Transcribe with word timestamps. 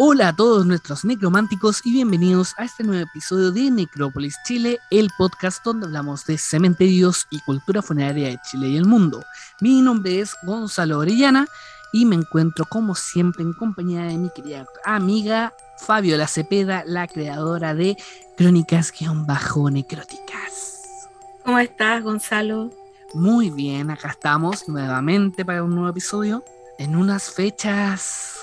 Hola 0.00 0.28
a 0.28 0.32
todos 0.32 0.64
nuestros 0.64 1.04
necrománticos 1.04 1.84
y 1.84 1.90
bienvenidos 1.90 2.54
a 2.56 2.62
este 2.62 2.84
nuevo 2.84 3.02
episodio 3.02 3.50
de 3.50 3.68
Necrópolis 3.68 4.36
Chile, 4.44 4.78
el 4.92 5.10
podcast 5.18 5.64
donde 5.64 5.86
hablamos 5.86 6.24
de 6.24 6.38
cementerios 6.38 7.26
y 7.30 7.40
cultura 7.40 7.82
funeraria 7.82 8.28
de 8.28 8.38
Chile 8.48 8.68
y 8.68 8.76
el 8.76 8.86
mundo. 8.86 9.24
Mi 9.60 9.82
nombre 9.82 10.20
es 10.20 10.36
Gonzalo 10.44 11.00
Orellana 11.00 11.48
y 11.92 12.06
me 12.06 12.14
encuentro 12.14 12.64
como 12.66 12.94
siempre 12.94 13.42
en 13.42 13.52
compañía 13.52 14.02
de 14.02 14.18
mi 14.18 14.30
querida 14.30 14.66
amiga 14.84 15.52
Fabiola 15.78 16.28
Cepeda, 16.28 16.84
la 16.86 17.08
creadora 17.08 17.74
de 17.74 17.96
Crónicas-Necróticas. 18.36 21.08
¿Cómo 21.44 21.58
estás, 21.58 22.04
Gonzalo? 22.04 22.70
Muy 23.14 23.50
bien, 23.50 23.90
acá 23.90 24.10
estamos 24.10 24.68
nuevamente 24.68 25.44
para 25.44 25.64
un 25.64 25.74
nuevo 25.74 25.88
episodio 25.88 26.44
en 26.78 26.94
unas 26.94 27.32
fechas 27.32 28.36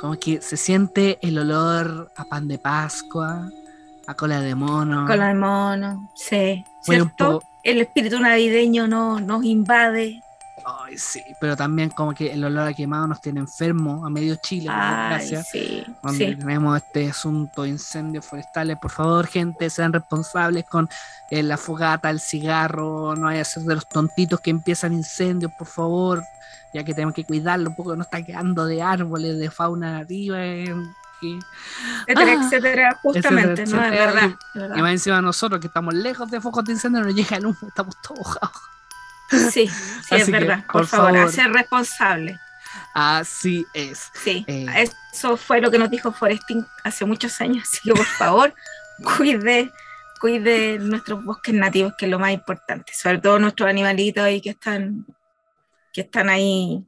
como 0.00 0.18
que 0.18 0.40
se 0.40 0.56
siente 0.56 1.18
el 1.20 1.38
olor 1.38 2.10
a 2.16 2.24
pan 2.24 2.48
de 2.48 2.56
Pascua, 2.56 3.50
a 4.06 4.14
cola 4.14 4.40
de 4.40 4.54
mono. 4.54 5.06
Cola 5.06 5.28
de 5.28 5.34
mono, 5.34 6.10
sí. 6.16 6.64
¿Cierto? 6.82 7.42
El 7.62 7.82
espíritu 7.82 8.18
navideño 8.18 8.88
no, 8.88 9.20
nos 9.20 9.44
invade. 9.44 10.22
Ay, 10.78 10.98
sí, 10.98 11.22
pero 11.40 11.56
también 11.56 11.90
como 11.90 12.12
que 12.14 12.32
el 12.32 12.44
olor 12.44 12.68
a 12.68 12.74
quemado 12.74 13.06
nos 13.06 13.20
tiene 13.20 13.40
enfermo 13.40 14.04
a 14.04 14.10
medio 14.10 14.36
Chile, 14.36 14.66
gracias. 14.66 15.48
Sí, 15.50 15.84
donde 16.02 16.36
tenemos 16.36 16.76
este 16.76 17.08
asunto 17.08 17.62
de 17.62 17.70
incendios 17.70 18.24
forestales. 18.26 18.76
Por 18.80 18.90
favor, 18.90 19.26
gente, 19.26 19.70
sean 19.70 19.92
responsables 19.92 20.64
con 20.66 20.88
eh, 21.30 21.42
la 21.42 21.56
fogata, 21.56 22.10
el 22.10 22.20
cigarro, 22.20 23.16
no 23.16 23.28
hay 23.28 23.38
que 23.38 23.44
ser 23.44 23.62
de 23.64 23.74
los 23.74 23.88
tontitos 23.88 24.40
que 24.40 24.50
empiezan 24.50 24.92
incendios, 24.92 25.52
por 25.58 25.66
favor, 25.66 26.22
ya 26.74 26.84
que 26.84 26.94
tenemos 26.94 27.14
que 27.14 27.24
cuidarlo 27.24 27.70
un 27.70 27.76
poco, 27.76 27.96
no 27.96 28.02
está 28.02 28.22
quedando 28.22 28.66
de 28.66 28.82
árboles, 28.82 29.38
de 29.38 29.50
fauna 29.50 29.98
arriba. 29.98 30.44
Eh, 30.44 30.74
etcétera, 32.06 32.32
ah, 32.32 32.44
etcétera, 32.44 32.98
justamente, 33.02 33.66
no 33.66 33.84
es 33.84 33.90
verdad. 33.90 34.30
Y, 34.54 34.80
más 34.80 34.92
encima 34.92 35.20
nosotros 35.20 35.60
que 35.60 35.66
estamos 35.66 35.94
lejos 35.94 36.30
de 36.30 36.40
focos 36.40 36.64
de 36.64 36.72
incendio, 36.72 37.02
nos 37.02 37.14
llega 37.14 37.36
el 37.36 37.46
humo, 37.46 37.58
estamos 37.68 37.94
todos 38.02 38.18
mojados. 38.18 38.79
Sí, 39.30 39.68
sí 40.08 40.14
es 40.14 40.30
verdad. 40.30 40.64
Por, 40.66 40.86
favor, 40.86 41.14
favor, 41.14 41.32
ser 41.32 41.52
responsable. 41.52 42.38
Así 42.94 43.64
es. 43.72 44.10
Sí, 44.14 44.44
eh, 44.46 44.66
eso 45.12 45.36
fue 45.36 45.60
lo 45.60 45.70
que 45.70 45.78
nos 45.78 45.90
dijo 45.90 46.12
Foresting 46.12 46.64
hace 46.84 47.04
muchos 47.04 47.40
años. 47.40 47.68
Así 47.68 47.80
que 47.84 47.94
por 47.94 48.04
favor, 48.04 48.54
cuide, 49.18 49.70
cuide 50.20 50.78
nuestros 50.78 51.24
bosques 51.24 51.54
nativos, 51.54 51.94
que 51.96 52.06
es 52.06 52.10
lo 52.10 52.18
más 52.18 52.32
importante. 52.32 52.92
Sobre 52.94 53.18
todo 53.18 53.38
nuestros 53.38 53.68
animalitos 53.68 54.24
ahí 54.24 54.40
que 54.40 54.50
están, 54.50 55.06
que 55.92 56.02
están 56.02 56.28
ahí 56.28 56.84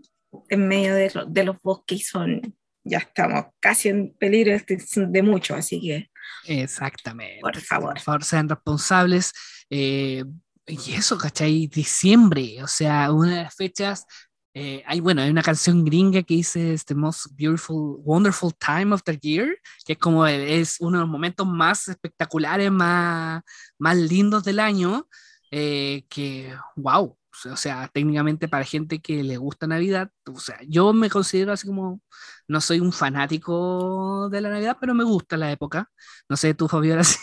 en 0.48 0.69
medio 0.69 0.95
de, 0.95 1.13
de 1.27 1.45
los 1.45 1.61
bosques 1.63 2.01
y 2.01 2.03
son, 2.03 2.57
ya 2.85 2.98
estamos 2.98 3.47
casi 3.61 3.89
en 3.89 4.15
peligro 4.15 4.53
de, 4.53 4.83
de 5.09 5.23
mucho, 5.23 5.55
así 5.55 5.81
que. 5.81 6.11
Exactamente. 6.45 7.41
Por 7.41 7.61
favor. 7.61 7.95
Por 7.95 8.01
favor, 8.01 8.25
sean 8.25 8.48
responsables. 8.48 9.33
Eh, 9.70 10.25
y 10.66 10.94
eso, 10.94 11.18
¿cachai? 11.18 11.66
Diciembre, 11.66 12.62
o 12.62 12.66
sea, 12.68 13.12
una 13.12 13.36
de 13.36 13.42
las 13.44 13.55
fechas, 13.55 14.06
eh, 14.55 14.82
hay, 14.86 15.00
bueno, 15.00 15.22
hay 15.22 15.30
una 15.30 15.42
canción 15.42 15.84
gringa 15.84 16.22
que 16.22 16.34
dice 16.34 16.77
The 16.86 16.94
Most 16.94 17.27
Beautiful, 17.36 17.96
Wonderful 18.05 18.52
Time 18.58 18.94
of 18.94 19.02
the 19.05 19.18
Year, 19.18 19.56
que 19.84 19.94
es 19.94 19.98
como 19.98 20.27
es 20.27 20.77
uno 20.80 20.98
de 20.98 21.02
los 21.02 21.10
momentos 21.10 21.46
más 21.46 21.88
espectaculares, 21.88 22.70
más, 22.70 23.42
más 23.78 23.96
lindos 23.96 24.44
del 24.44 24.60
año, 24.60 25.08
eh, 25.50 26.05
que, 26.08 26.55
wow, 26.77 27.18
o 27.52 27.56
sea, 27.56 27.88
técnicamente 27.92 28.46
para 28.48 28.64
gente 28.64 29.00
que 29.00 29.22
le 29.24 29.36
gusta 29.38 29.66
Navidad, 29.66 30.10
o 30.27 30.38
sea, 30.38 30.58
yo 30.68 30.92
me 30.92 31.10
considero 31.10 31.52
así 31.52 31.66
como, 31.66 32.00
no 32.48 32.60
soy 32.60 32.78
un 32.80 32.92
fanático 32.92 34.28
de 34.30 34.40
la 34.40 34.50
Navidad, 34.50 34.77
pero 34.80 34.95
me 34.95 35.05
gusta 35.05 35.36
la 35.36 35.51
época. 35.52 35.90
No 36.28 36.36
sé, 36.36 36.55
tú, 36.55 36.68
Fabiola, 36.68 37.02
sí. 37.05 37.17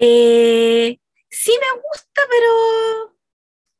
Eh, 0.00 0.98
sí 1.30 1.52
me 1.60 1.80
gusta, 1.80 2.20
pero, 2.30 3.18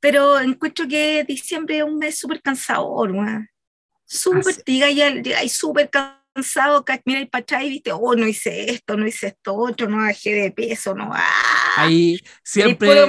pero 0.00 0.40
encuentro 0.40 0.86
que 0.86 1.24
diciembre 1.24 1.78
es 1.78 1.84
un 1.84 1.98
mes 1.98 2.18
súper 2.18 2.42
cansador, 2.42 3.12
súper, 4.04 4.54
ah, 4.58 4.62
diga, 4.64 4.90
ya, 4.90 5.14
ya 5.22 5.48
súper 5.48 5.90
cansado, 5.90 6.84
mira 7.04 7.20
el 7.20 7.28
pachá 7.28 7.62
y 7.62 7.70
viste, 7.70 7.92
oh, 7.92 8.14
no 8.14 8.26
hice 8.26 8.70
esto, 8.70 8.96
no 8.96 9.06
hice 9.06 9.28
esto 9.28 9.54
otro, 9.54 9.88
no 9.88 9.98
bajé 9.98 10.34
de 10.34 10.50
peso, 10.52 10.94
no, 10.94 11.10
¡ah! 11.12 11.24
Ahí 11.76 12.20
siempre, 12.42 13.06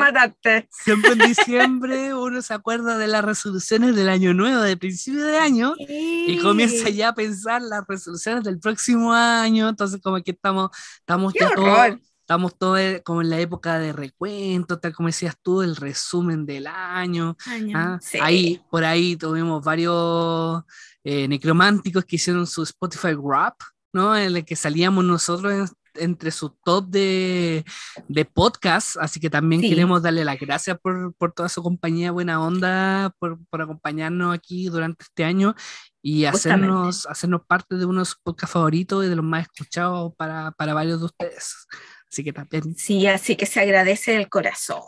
siempre 0.70 1.12
en 1.12 1.20
diciembre 1.28 2.14
uno 2.14 2.42
se 2.42 2.54
acuerda 2.54 2.98
de 2.98 3.08
las 3.08 3.24
resoluciones 3.24 3.96
del 3.96 4.10
año 4.10 4.34
nuevo, 4.34 4.62
de 4.62 4.78
principio 4.78 5.26
de 5.26 5.38
año, 5.38 5.74
y 5.78 6.40
comienza 6.40 6.90
ya 6.90 7.10
a 7.10 7.14
pensar 7.14 7.62
las 7.62 7.86
resoluciones 7.88 8.44
del 8.44 8.60
próximo 8.60 9.14
año, 9.14 9.70
entonces 9.70 10.00
como 10.02 10.22
que 10.22 10.32
estamos, 10.32 10.70
estamos 11.00 11.34
ya 11.34 11.50
todos 11.54 11.98
estamos 12.30 12.56
todos 12.60 12.80
como 13.04 13.24
en 13.24 13.32
la 13.32 13.40
época 13.40 13.80
de 13.80 13.92
recuento, 13.92 14.78
tal 14.78 14.94
como 14.94 15.08
decías 15.08 15.36
tú, 15.42 15.64
el 15.64 15.76
resumen 15.76 16.46
del 16.46 16.68
año. 16.68 17.36
¿ah? 17.74 17.98
Ahí, 18.22 18.62
por 18.70 18.84
ahí 18.86 19.16
tuvimos 19.16 19.66
varios 19.66 20.62
eh, 21.04 21.28
necrománticos 21.28 22.06
que 22.06 22.18
hicieron 22.18 22.46
su 22.46 22.62
Spotify 22.62 23.16
Rap, 23.16 23.56
¿no? 23.92 24.16
En 24.16 24.36
el 24.36 24.46
que 24.46 24.56
salíamos 24.56 25.04
nosotros 25.06 25.72
entre 25.96 26.30
su 26.30 26.52
top 26.64 26.86
de, 26.90 27.66
de 28.08 28.26
podcast, 28.26 28.98
así 28.98 29.20
que 29.20 29.32
también 29.32 29.62
queremos 29.62 30.04
darle 30.04 30.24
las 30.24 30.40
gracias 30.40 30.78
por, 30.80 31.16
por, 31.16 31.32
toda 31.32 31.50
su 31.50 31.64
compañía, 31.64 32.12
buena 32.12 32.40
onda, 32.40 33.12
por, 33.18 33.40
por 33.48 33.64
acompañarnos 33.64 34.36
aquí 34.36 34.70
durante 34.70 35.04
este 35.04 35.24
año 35.24 35.56
y 36.04 36.26
hacernos, 36.26 37.08
hacernos 37.08 37.42
parte 37.48 37.76
de 37.76 37.86
unos 37.86 38.16
podcasts 38.24 38.54
favoritos 38.54 39.04
y 39.04 39.10
de 39.10 39.16
los 39.16 39.26
más 39.26 39.48
escuchados 39.48 40.14
para, 40.16 40.52
para 40.52 40.76
varios 40.76 41.00
de 41.00 41.06
ustedes. 41.08 41.68
Así 42.12 42.24
que 42.24 42.34
también. 42.34 42.76
Sí, 42.76 43.06
así 43.08 43.36
que 43.36 43.46
se 43.46 43.60
agradece 43.60 44.16
el 44.16 44.30
corazón. 44.30 44.82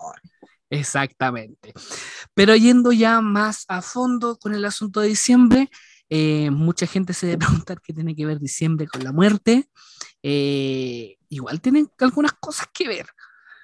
Exactamente. 0.69 1.73
Pero 2.33 2.55
yendo 2.55 2.91
ya 2.91 3.21
más 3.21 3.65
a 3.67 3.81
fondo 3.81 4.37
con 4.37 4.55
el 4.55 4.65
asunto 4.65 5.01
de 5.01 5.09
diciembre, 5.09 5.69
eh, 6.09 6.49
mucha 6.49 6.87
gente 6.87 7.13
se 7.13 7.27
debe 7.27 7.45
preguntar 7.45 7.81
qué 7.81 7.93
tiene 7.93 8.15
que 8.15 8.25
ver 8.25 8.39
diciembre 8.39 8.87
con 8.87 9.03
la 9.03 9.11
muerte. 9.11 9.69
Eh, 10.23 11.17
igual 11.29 11.61
tienen 11.61 11.89
algunas 11.99 12.33
cosas 12.33 12.67
que 12.73 12.87
ver, 12.87 13.07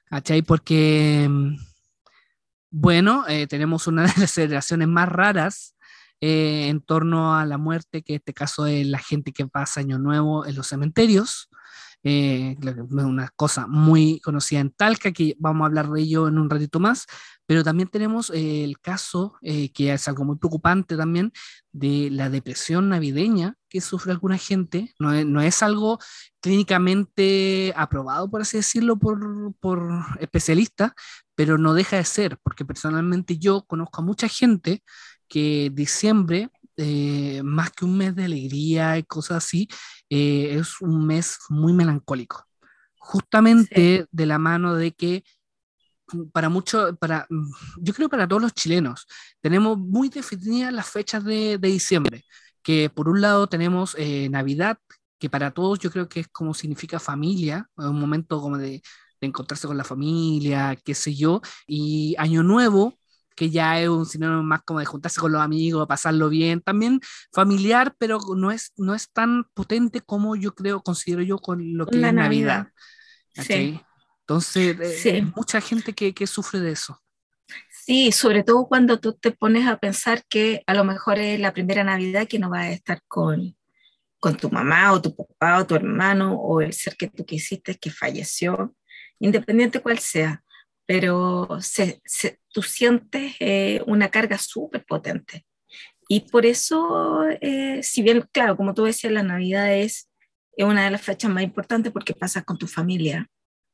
¿cachai? 0.05 0.41
Porque, 0.43 1.27
mm, 1.29 1.55
bueno, 2.69 3.25
eh, 3.27 3.47
tenemos 3.47 3.87
una 3.87 4.03
de 4.03 4.13
las 4.21 4.31
celebraciones 4.31 4.87
más 4.87 5.09
raras 5.09 5.75
en 6.19 6.81
torno 6.81 7.35
a 7.35 7.45
la 7.45 7.59
muerte, 7.59 8.01
que 8.01 8.13
en 8.13 8.17
este 8.17 8.33
caso 8.33 8.65
es 8.65 8.87
la 8.87 8.97
gente 8.97 9.31
que 9.31 9.45
pasa 9.45 9.81
Año 9.81 9.99
Nuevo 9.99 10.47
en 10.47 10.55
los 10.55 10.67
cementerios 10.67 11.47
eh, 12.09 12.55
una 12.89 13.29
cosa 13.35 13.67
muy 13.67 14.21
conocida 14.21 14.61
en 14.61 14.71
Talca, 14.71 15.11
que 15.11 15.35
vamos 15.39 15.63
a 15.63 15.67
hablar 15.67 15.89
de 15.89 16.01
ello 16.01 16.29
en 16.29 16.37
un 16.37 16.49
ratito 16.49 16.79
más, 16.79 17.05
pero 17.45 17.65
también 17.65 17.89
tenemos 17.89 18.29
eh, 18.29 18.63
el 18.63 18.79
caso, 18.79 19.35
eh, 19.41 19.73
que 19.73 19.91
es 19.91 20.07
algo 20.07 20.23
muy 20.23 20.37
preocupante 20.37 20.95
también, 20.95 21.33
de 21.73 22.09
la 22.09 22.29
depresión 22.29 22.87
navideña 22.89 23.55
que 23.67 23.81
sufre 23.81 24.13
alguna 24.13 24.37
gente. 24.37 24.93
No 24.99 25.11
es, 25.13 25.25
no 25.25 25.41
es 25.41 25.61
algo 25.61 25.99
clínicamente 26.39 27.73
aprobado, 27.75 28.29
por 28.29 28.41
así 28.41 28.55
decirlo, 28.57 28.97
por, 28.97 29.53
por 29.59 30.05
especialistas, 30.21 30.93
pero 31.35 31.57
no 31.57 31.73
deja 31.73 31.97
de 31.97 32.05
ser, 32.05 32.37
porque 32.41 32.63
personalmente 32.65 33.37
yo 33.37 33.65
conozco 33.65 34.01
a 34.01 34.05
mucha 34.05 34.29
gente 34.29 34.81
que 35.27 35.71
diciembre 35.73 36.49
eh, 36.77 37.41
más 37.43 37.71
que 37.71 37.85
un 37.85 37.97
mes 37.97 38.15
de 38.15 38.25
alegría 38.25 38.97
y 38.97 39.03
cosas 39.03 39.37
así, 39.43 39.67
eh, 40.09 40.57
es 40.59 40.79
un 40.81 41.05
mes 41.07 41.39
muy 41.49 41.73
melancólico. 41.73 42.45
Justamente 42.99 44.07
de 44.11 44.25
la 44.25 44.37
mano 44.37 44.75
de 44.75 44.93
que 44.93 45.23
mm, 46.13 46.29
para 46.31 46.49
muchos, 46.49 46.97
para, 46.99 47.25
mm, 47.29 47.51
yo 47.81 47.93
creo 47.93 48.09
para 48.09 48.27
todos 48.27 48.41
los 48.41 48.53
chilenos, 48.53 49.07
tenemos 49.41 49.77
muy 49.77 50.09
definidas 50.09 50.73
las 50.73 50.87
fechas 50.89 51.23
de, 51.23 51.57
de 51.57 51.67
diciembre, 51.69 52.25
que 52.61 52.89
por 52.89 53.09
un 53.09 53.21
lado 53.21 53.47
tenemos 53.47 53.95
eh, 53.97 54.29
Navidad, 54.29 54.77
que 55.19 55.29
para 55.29 55.51
todos 55.51 55.79
yo 55.79 55.91
creo 55.91 56.07
que 56.09 56.21
es 56.21 56.27
como 56.27 56.53
significa 56.53 56.99
familia, 56.99 57.69
un 57.75 57.99
momento 57.99 58.39
como 58.41 58.57
de, 58.57 58.81
de 59.21 59.27
encontrarse 59.27 59.67
con 59.67 59.77
la 59.77 59.83
familia, 59.83 60.75
qué 60.83 60.93
sé 60.93 61.15
yo, 61.15 61.41
y 61.65 62.15
Año 62.19 62.43
Nuevo, 62.43 62.99
que 63.37 63.51
ya 63.51 63.79
es 63.79 63.87
un 63.87 64.05
sinónimo 64.07 64.41
más 64.41 64.63
como 64.63 64.79
de 64.79 64.85
juntarse 64.87 65.21
con 65.21 65.31
los 65.31 65.41
amigos, 65.41 65.87
pasarlo 65.87 66.27
bien, 66.27 66.59
también 66.59 66.99
familiar, 67.31 67.95
pero 67.99 68.19
no 68.35 68.51
es, 68.51 68.73
no 68.77 68.95
es 68.95 69.11
tan 69.11 69.43
potente 69.53 70.01
como 70.01 70.35
yo 70.35 70.55
creo, 70.55 70.81
considero 70.81 71.21
yo 71.21 71.37
con 71.37 71.77
lo 71.77 71.85
que 71.85 71.97
es 71.97 72.13
Navidad. 72.13 72.69
Sí. 73.33 73.79
Entonces, 74.21 75.05
eh, 75.05 75.21
mucha 75.35 75.61
gente 75.61 75.93
que, 75.93 76.15
que 76.15 76.25
sufre 76.25 76.59
de 76.59 76.71
eso. 76.71 76.99
Sí, 77.69 78.11
sobre 78.11 78.43
todo 78.43 78.67
cuando 78.67 78.99
tú 78.99 79.13
te 79.13 79.31
pones 79.31 79.67
a 79.67 79.77
pensar 79.77 80.23
que 80.27 80.63
a 80.65 80.73
lo 80.73 80.83
mejor 80.83 81.19
es 81.19 81.39
la 81.39 81.53
primera 81.53 81.83
Navidad 81.83 82.27
que 82.27 82.39
no 82.39 82.49
vas 82.49 82.65
a 82.65 82.71
estar 82.71 83.01
con, 83.07 83.55
con 84.19 84.35
tu 84.35 84.49
mamá 84.49 84.93
o 84.93 85.01
tu 85.01 85.15
papá 85.15 85.59
o 85.59 85.67
tu 85.67 85.75
hermano 85.75 86.33
o 86.33 86.59
el 86.59 86.73
ser 86.73 86.97
que 86.97 87.07
tú 87.07 87.23
quisiste 87.23 87.75
que 87.75 87.91
falleció, 87.91 88.75
independiente 89.19 89.79
cuál 89.79 89.99
sea 89.99 90.43
pero 90.87 91.59
se, 91.61 92.01
tú 92.47 92.63
sientes 92.63 93.35
eh, 93.41 93.83
una 93.85 94.09
carga 94.09 94.37
súper 94.37 94.85
potente. 94.85 95.45
Y 96.07 96.21
por 96.21 96.45
eso, 96.45 97.25
eh, 97.41 97.83
si 97.83 98.01
bien, 98.01 98.25
claro, 98.31 98.55
como 98.55 98.73
tú 98.73 98.85
decías, 98.85 99.11
la 99.11 99.21
Navidad 99.21 99.75
es, 99.75 100.09
es 100.55 100.65
una 100.65 100.85
de 100.85 100.91
las 100.91 101.01
fechas 101.01 101.29
más 101.29 101.43
importantes 101.43 101.91
porque 101.91 102.13
pasas 102.13 102.45
con 102.45 102.57
tu 102.57 102.67
familia. 102.67 103.29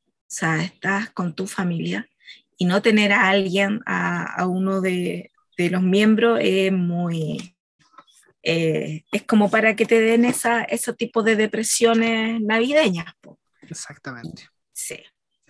O 0.08 0.36
sea, 0.36 0.64
estás 0.64 1.12
con 1.12 1.36
tu 1.36 1.46
familia 1.46 2.10
y 2.58 2.66
no 2.66 2.82
tener 2.82 3.12
a 3.12 3.30
alguien, 3.30 3.82
a, 3.86 4.42
a 4.42 4.48
uno 4.48 4.82
de, 4.82 5.32
de, 5.58 5.70
los 5.70 5.84
miembros, 5.84 6.40
es 6.42 6.72
muy... 6.72 7.56
Eh, 8.42 9.06
es 9.12 9.24
como 9.24 9.52
para 9.52 9.76
que 9.76 9.86
te 9.86 10.02
den 10.02 10.26
esa, 10.26 10.64
ese 10.64 10.94
tipo 10.94 11.22
de 11.22 11.36
depresiones 11.36 12.42
navideñas. 12.42 13.14
Po. 13.22 13.40
Exactamente. 13.62 14.50
Sí. 14.74 14.98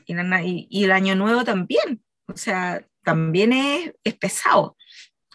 Y, 0.05 0.13
y, 0.13 0.67
y, 0.69 0.83
el 0.83 0.91
año 0.91 1.15
nuevo 1.15 1.43
también. 1.43 2.03
O 2.27 2.37
sea, 2.37 2.85
también 3.03 3.53
es, 3.53 3.93
es 4.03 4.15
pesado 4.15 4.75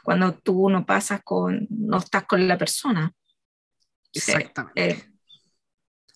cuando 0.09 0.33
tú 0.33 0.71
no 0.71 0.87
pasas 0.87 1.21
con, 1.23 1.67
no 1.69 1.99
estás 1.99 2.25
con 2.25 2.49
la 2.49 2.57
persona. 2.57 3.13
Exactamente. 4.11 4.89
Eh, 4.89 5.05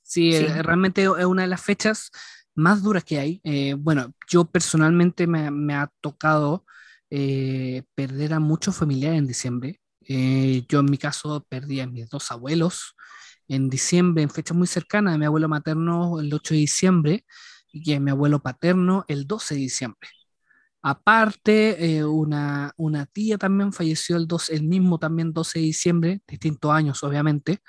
sí, 0.02 0.32
sí, 0.32 0.44
eh, 0.46 0.62
realmente 0.62 1.02
es 1.02 1.26
una 1.26 1.43
de 1.43 1.49
las 1.49 1.60
fechas 1.60 2.10
más 2.54 2.82
duras 2.82 3.04
que 3.04 3.19
hay. 3.19 3.43
Eh, 3.44 3.75
bueno, 3.75 4.14
yo 4.26 4.46
personalmente 4.46 5.26
me, 5.26 5.50
me 5.50 5.75
ha 5.75 5.90
tocado 6.00 6.64
eh, 7.10 7.82
perder 7.94 8.32
a 8.32 8.40
muchos 8.40 8.75
familiares 8.76 9.19
en 9.19 9.26
diciembre. 9.26 9.78
Yo 10.00 10.81
en 10.81 10.87
mi 10.87 10.96
caso 10.96 11.44
perdí 11.50 11.81
a 11.81 11.87
mis 11.87 12.08
dos 12.08 12.32
abuelos 12.32 12.96
en 13.46 13.69
diciembre, 13.69 14.22
en 14.22 14.31
fecha 14.31 14.55
muy 14.55 14.69
cercana, 14.69 15.12
de 15.12 15.19
mi 15.19 15.26
abuelo 15.26 15.50
materno 15.50 16.19
el 16.19 16.32
8 16.32 16.55
de 16.55 16.60
diciembre 16.60 17.26
y 17.72 17.94
a 17.94 18.00
mi 18.00 18.10
abuelo 18.10 18.40
paterno 18.40 19.04
el 19.08 19.26
12 19.26 19.54
de 19.54 19.60
diciembre. 19.60 20.08
Aparte, 20.84 21.96
eh, 21.96 22.04
una, 22.04 22.72
una, 22.76 23.06
tía 23.06 23.38
también 23.38 23.72
falleció 23.72 24.16
el, 24.16 24.26
2, 24.26 24.50
el 24.50 24.64
mismo 24.64 24.98
también 24.98 25.32
12 25.32 25.60
de 25.60 25.64
diciembre, 25.64 26.20
distintos 26.26 26.72
años 26.72 27.02
obviamente, 27.04 27.60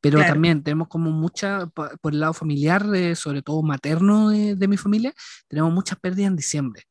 pero 0.00 0.18
claro. 0.18 0.34
también 0.34 0.62
tenemos 0.62 0.88
como 0.88 1.10
mucha, 1.10 1.66
por, 1.66 1.98
por 1.98 2.12
el 2.12 2.20
lado 2.20 2.34
familiar, 2.34 2.86
eh, 2.94 3.16
sobre 3.16 3.40
todo 3.42 3.62
materno 3.62 4.28
de, 4.28 4.54
de, 4.54 4.68
mi 4.68 4.76
familia, 4.76 5.14
tenemos 5.48 5.72
muchas 5.72 5.98
pérdidas 5.98 6.28
en 6.30 6.36
diciembre. 6.36 6.84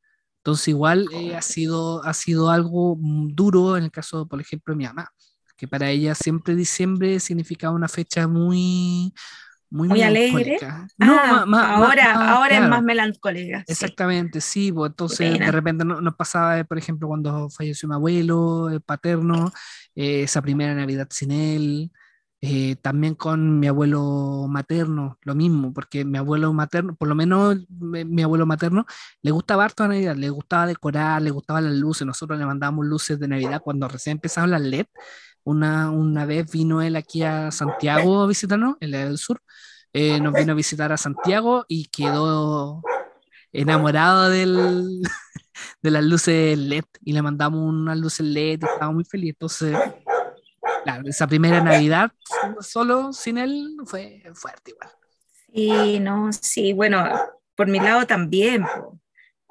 Entonces 0.48 0.70
igual 0.70 1.08
eh, 1.14 1.36
ha, 1.36 1.42
sido, 1.42 2.04
ha 2.06 2.14
sido 2.14 2.50
algo 2.50 2.98
duro 3.00 3.78
en 3.78 3.84
el 3.84 3.92
caso, 3.92 4.28
por 4.28 4.42
ejemplo, 4.42 4.74
de 4.74 4.78
mi 4.78 4.86
mamá, 4.86 5.10
que 5.58 5.68
para 5.68 5.90
ella 5.92 6.16
siempre 6.16 6.56
diciembre 6.56 7.20
significaba 7.20 7.76
una 7.76 7.88
fecha 7.88 8.28
muy, 8.28 9.14
muy, 9.70 9.88
muy 9.90 10.02
alegre. 10.02 10.58
No, 10.98 11.18
ah, 11.20 11.46
ahora, 11.76 12.36
ahora 12.36 12.50
claro. 12.50 12.64
es 12.64 12.70
más 12.70 12.84
melancólica. 12.84 13.60
Sí. 13.60 13.66
Exactamente, 13.74 14.42
sí. 14.42 14.72
Pues, 14.72 14.92
entonces, 14.92 15.40
de 15.40 15.52
repente 15.52 15.84
nos 15.84 16.02
no 16.02 16.16
pasaba, 16.16 16.64
por 16.64 16.78
ejemplo, 16.78 17.08
cuando 17.08 17.50
falleció 17.50 17.90
mi 17.90 17.96
abuelo 17.96 18.70
el 18.70 18.82
paterno, 18.82 19.52
eh, 19.96 20.24
esa 20.24 20.42
primera 20.42 20.74
Navidad 20.74 21.08
sin 21.10 21.32
él. 21.32 21.92
Eh, 22.40 22.76
también 22.84 23.16
con 23.16 23.60
mi 23.60 23.66
abuelo 23.68 24.46
materno, 24.48 25.18
lo 25.24 25.34
mismo, 25.34 25.74
porque 25.74 26.06
mi 26.06 26.20
abuelo 26.20 26.54
materno, 26.54 26.96
por 26.96 27.08
lo 27.08 27.16
menos 27.16 27.58
mi, 27.68 28.06
mi 28.06 28.22
abuelo 28.22 28.46
materno, 28.46 28.86
le 29.24 29.32
gustaba 29.32 29.66
harto 29.66 29.84
la 29.84 29.90
Navidad, 29.90 30.16
le 30.16 30.30
gustaba 30.30 30.68
decorar, 30.68 31.20
le 31.24 31.32
gustaban 31.32 31.66
las 31.66 31.74
luces. 31.74 32.06
Nosotros 32.06 32.38
le 32.38 32.46
mandábamos 32.46 32.86
luces 32.86 33.20
de 33.20 33.28
Navidad 33.28 33.62
cuando 33.64 33.88
recién 33.88 34.18
empezaban 34.18 34.52
las 34.52 34.62
LED. 34.62 34.86
Una, 35.48 35.92
una 35.92 36.26
vez 36.26 36.52
vino 36.52 36.82
él 36.82 36.98
aquí 36.98 37.24
a 37.24 37.52
Santiago 37.52 38.22
a 38.22 38.28
visitarnos, 38.28 38.76
en 38.82 38.92
la 38.92 39.06
del 39.06 39.18
sur. 39.18 39.42
Eh, 39.94 40.20
nos 40.20 40.34
vino 40.34 40.52
a 40.52 40.56
visitar 40.56 40.92
a 40.92 40.98
Santiago 40.98 41.64
y 41.70 41.86
quedó 41.86 42.82
enamorado 43.54 44.30
del, 44.30 45.02
de 45.82 45.92
las 45.92 46.04
luces 46.04 46.58
LED 46.58 46.84
y 47.00 47.14
le 47.14 47.22
mandamos 47.22 47.62
unas 47.62 47.98
luces 47.98 48.26
LED 48.26 48.60
y 48.62 48.66
estaba 48.66 48.92
muy 48.92 49.06
feliz. 49.06 49.30
Entonces, 49.30 49.78
claro, 50.84 51.04
esa 51.08 51.26
primera 51.28 51.64
Navidad 51.64 52.12
solo 52.60 53.14
sin 53.14 53.38
él 53.38 53.78
fue 53.86 54.22
fuerte 54.34 54.72
igual. 54.72 54.90
Sí, 55.54 56.00
no, 56.02 56.30
sí, 56.34 56.74
bueno, 56.74 57.10
por 57.56 57.68
mi 57.68 57.80
lado 57.80 58.06
también. 58.06 58.64
Po. 58.64 59.00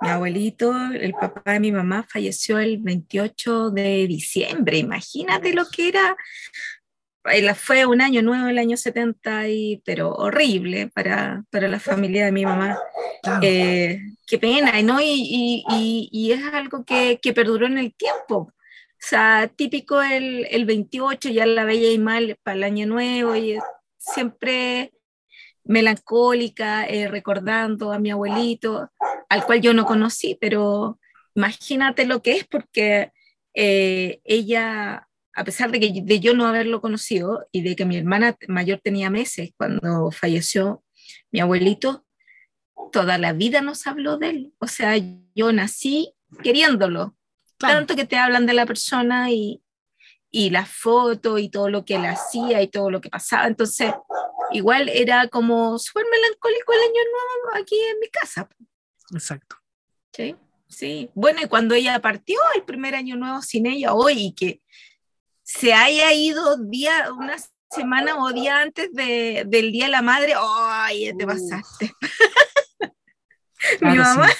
Mi 0.00 0.08
abuelito, 0.08 0.74
el 0.92 1.12
papá 1.12 1.52
de 1.52 1.60
mi 1.60 1.72
mamá, 1.72 2.06
falleció 2.08 2.58
el 2.58 2.78
28 2.78 3.70
de 3.70 4.06
diciembre. 4.06 4.78
Imagínate 4.78 5.54
lo 5.54 5.66
que 5.68 5.88
era. 5.88 6.16
Fue 7.56 7.86
un 7.86 8.00
año 8.00 8.22
nuevo, 8.22 8.46
el 8.46 8.58
año 8.58 8.76
70, 8.76 9.48
y, 9.48 9.82
pero 9.84 10.12
horrible 10.12 10.88
para, 10.94 11.44
para 11.50 11.66
la 11.66 11.80
familia 11.80 12.26
de 12.26 12.32
mi 12.32 12.44
mamá. 12.44 12.78
Claro. 13.22 13.40
Eh, 13.42 14.00
qué 14.26 14.38
pena, 14.38 14.80
¿no? 14.82 15.00
Y, 15.00 15.64
y, 15.68 16.08
y, 16.12 16.32
es 16.32 16.44
algo 16.52 16.84
que, 16.84 17.18
que, 17.20 17.32
perduró 17.32 17.66
en 17.66 17.78
el 17.78 17.94
tiempo. 17.94 18.36
O 18.36 18.52
sea, 18.98 19.50
típico 19.54 20.02
el, 20.02 20.46
el 20.50 20.66
28, 20.66 21.30
ya 21.30 21.46
la 21.46 21.64
veía 21.64 21.90
y 21.90 21.98
mal 21.98 22.36
para 22.42 22.56
el 22.56 22.64
año 22.64 22.86
nuevo, 22.86 23.34
y 23.34 23.58
siempre 23.98 24.92
melancólica, 25.66 26.86
eh, 26.86 27.08
recordando 27.08 27.92
a 27.92 27.98
mi 27.98 28.10
abuelito, 28.10 28.90
al 29.28 29.44
cual 29.44 29.60
yo 29.60 29.74
no 29.74 29.84
conocí, 29.84 30.36
pero 30.40 30.98
imagínate 31.34 32.06
lo 32.06 32.22
que 32.22 32.32
es 32.32 32.46
porque 32.46 33.12
eh, 33.54 34.20
ella, 34.24 35.08
a 35.34 35.44
pesar 35.44 35.70
de 35.70 35.80
que 35.80 36.02
de 36.02 36.20
yo 36.20 36.34
no 36.34 36.46
haberlo 36.46 36.80
conocido 36.80 37.46
y 37.52 37.62
de 37.62 37.76
que 37.76 37.84
mi 37.84 37.96
hermana 37.96 38.36
mayor 38.48 38.80
tenía 38.82 39.10
meses 39.10 39.50
cuando 39.56 40.10
falleció 40.10 40.82
mi 41.30 41.40
abuelito, 41.40 42.06
toda 42.92 43.18
la 43.18 43.32
vida 43.32 43.60
nos 43.60 43.86
habló 43.86 44.18
de 44.18 44.30
él. 44.30 44.52
O 44.58 44.66
sea, 44.66 44.94
yo 45.34 45.52
nací 45.52 46.14
queriéndolo. 46.42 47.16
Claro. 47.58 47.76
Tanto 47.76 47.96
que 47.96 48.04
te 48.04 48.16
hablan 48.16 48.46
de 48.46 48.52
la 48.52 48.66
persona 48.66 49.30
y, 49.30 49.62
y 50.30 50.50
la 50.50 50.66
foto 50.66 51.38
y 51.38 51.48
todo 51.48 51.70
lo 51.70 51.84
que 51.84 51.94
él 51.94 52.04
hacía 52.04 52.60
y 52.62 52.68
todo 52.68 52.90
lo 52.90 53.00
que 53.00 53.08
pasaba. 53.08 53.46
Entonces, 53.46 53.92
igual 54.52 54.88
era 54.90 55.28
como 55.28 55.78
súper 55.78 56.04
melancólico 56.10 56.72
el 56.72 56.80
año 56.80 57.00
nuevo 57.12 57.62
aquí 57.62 57.76
en 57.90 58.00
mi 58.00 58.08
casa. 58.08 58.48
Exacto. 59.12 59.56
Sí, 60.12 60.36
sí. 60.68 61.10
Bueno, 61.14 61.40
y 61.42 61.48
cuando 61.48 61.74
ella 61.74 62.00
partió 62.00 62.38
el 62.54 62.64
primer 62.64 62.94
año 62.94 63.16
nuevo 63.16 63.42
sin 63.42 63.66
ella, 63.66 63.94
hoy, 63.94 64.34
que 64.34 64.62
se 65.42 65.72
haya 65.72 66.12
ido 66.12 66.56
día, 66.56 67.12
una 67.12 67.36
semana 67.70 68.16
o 68.22 68.32
día 68.32 68.60
antes 68.60 68.92
de, 68.92 69.44
del 69.46 69.72
Día 69.72 69.86
de 69.86 69.90
la 69.92 70.02
Madre, 70.02 70.34
¡ay, 70.36 71.12
te 71.16 71.26
pasaste! 71.26 71.92
Claro, 73.78 73.80
mi 73.80 73.98
mamá. 73.98 74.28
Sí. 74.28 74.34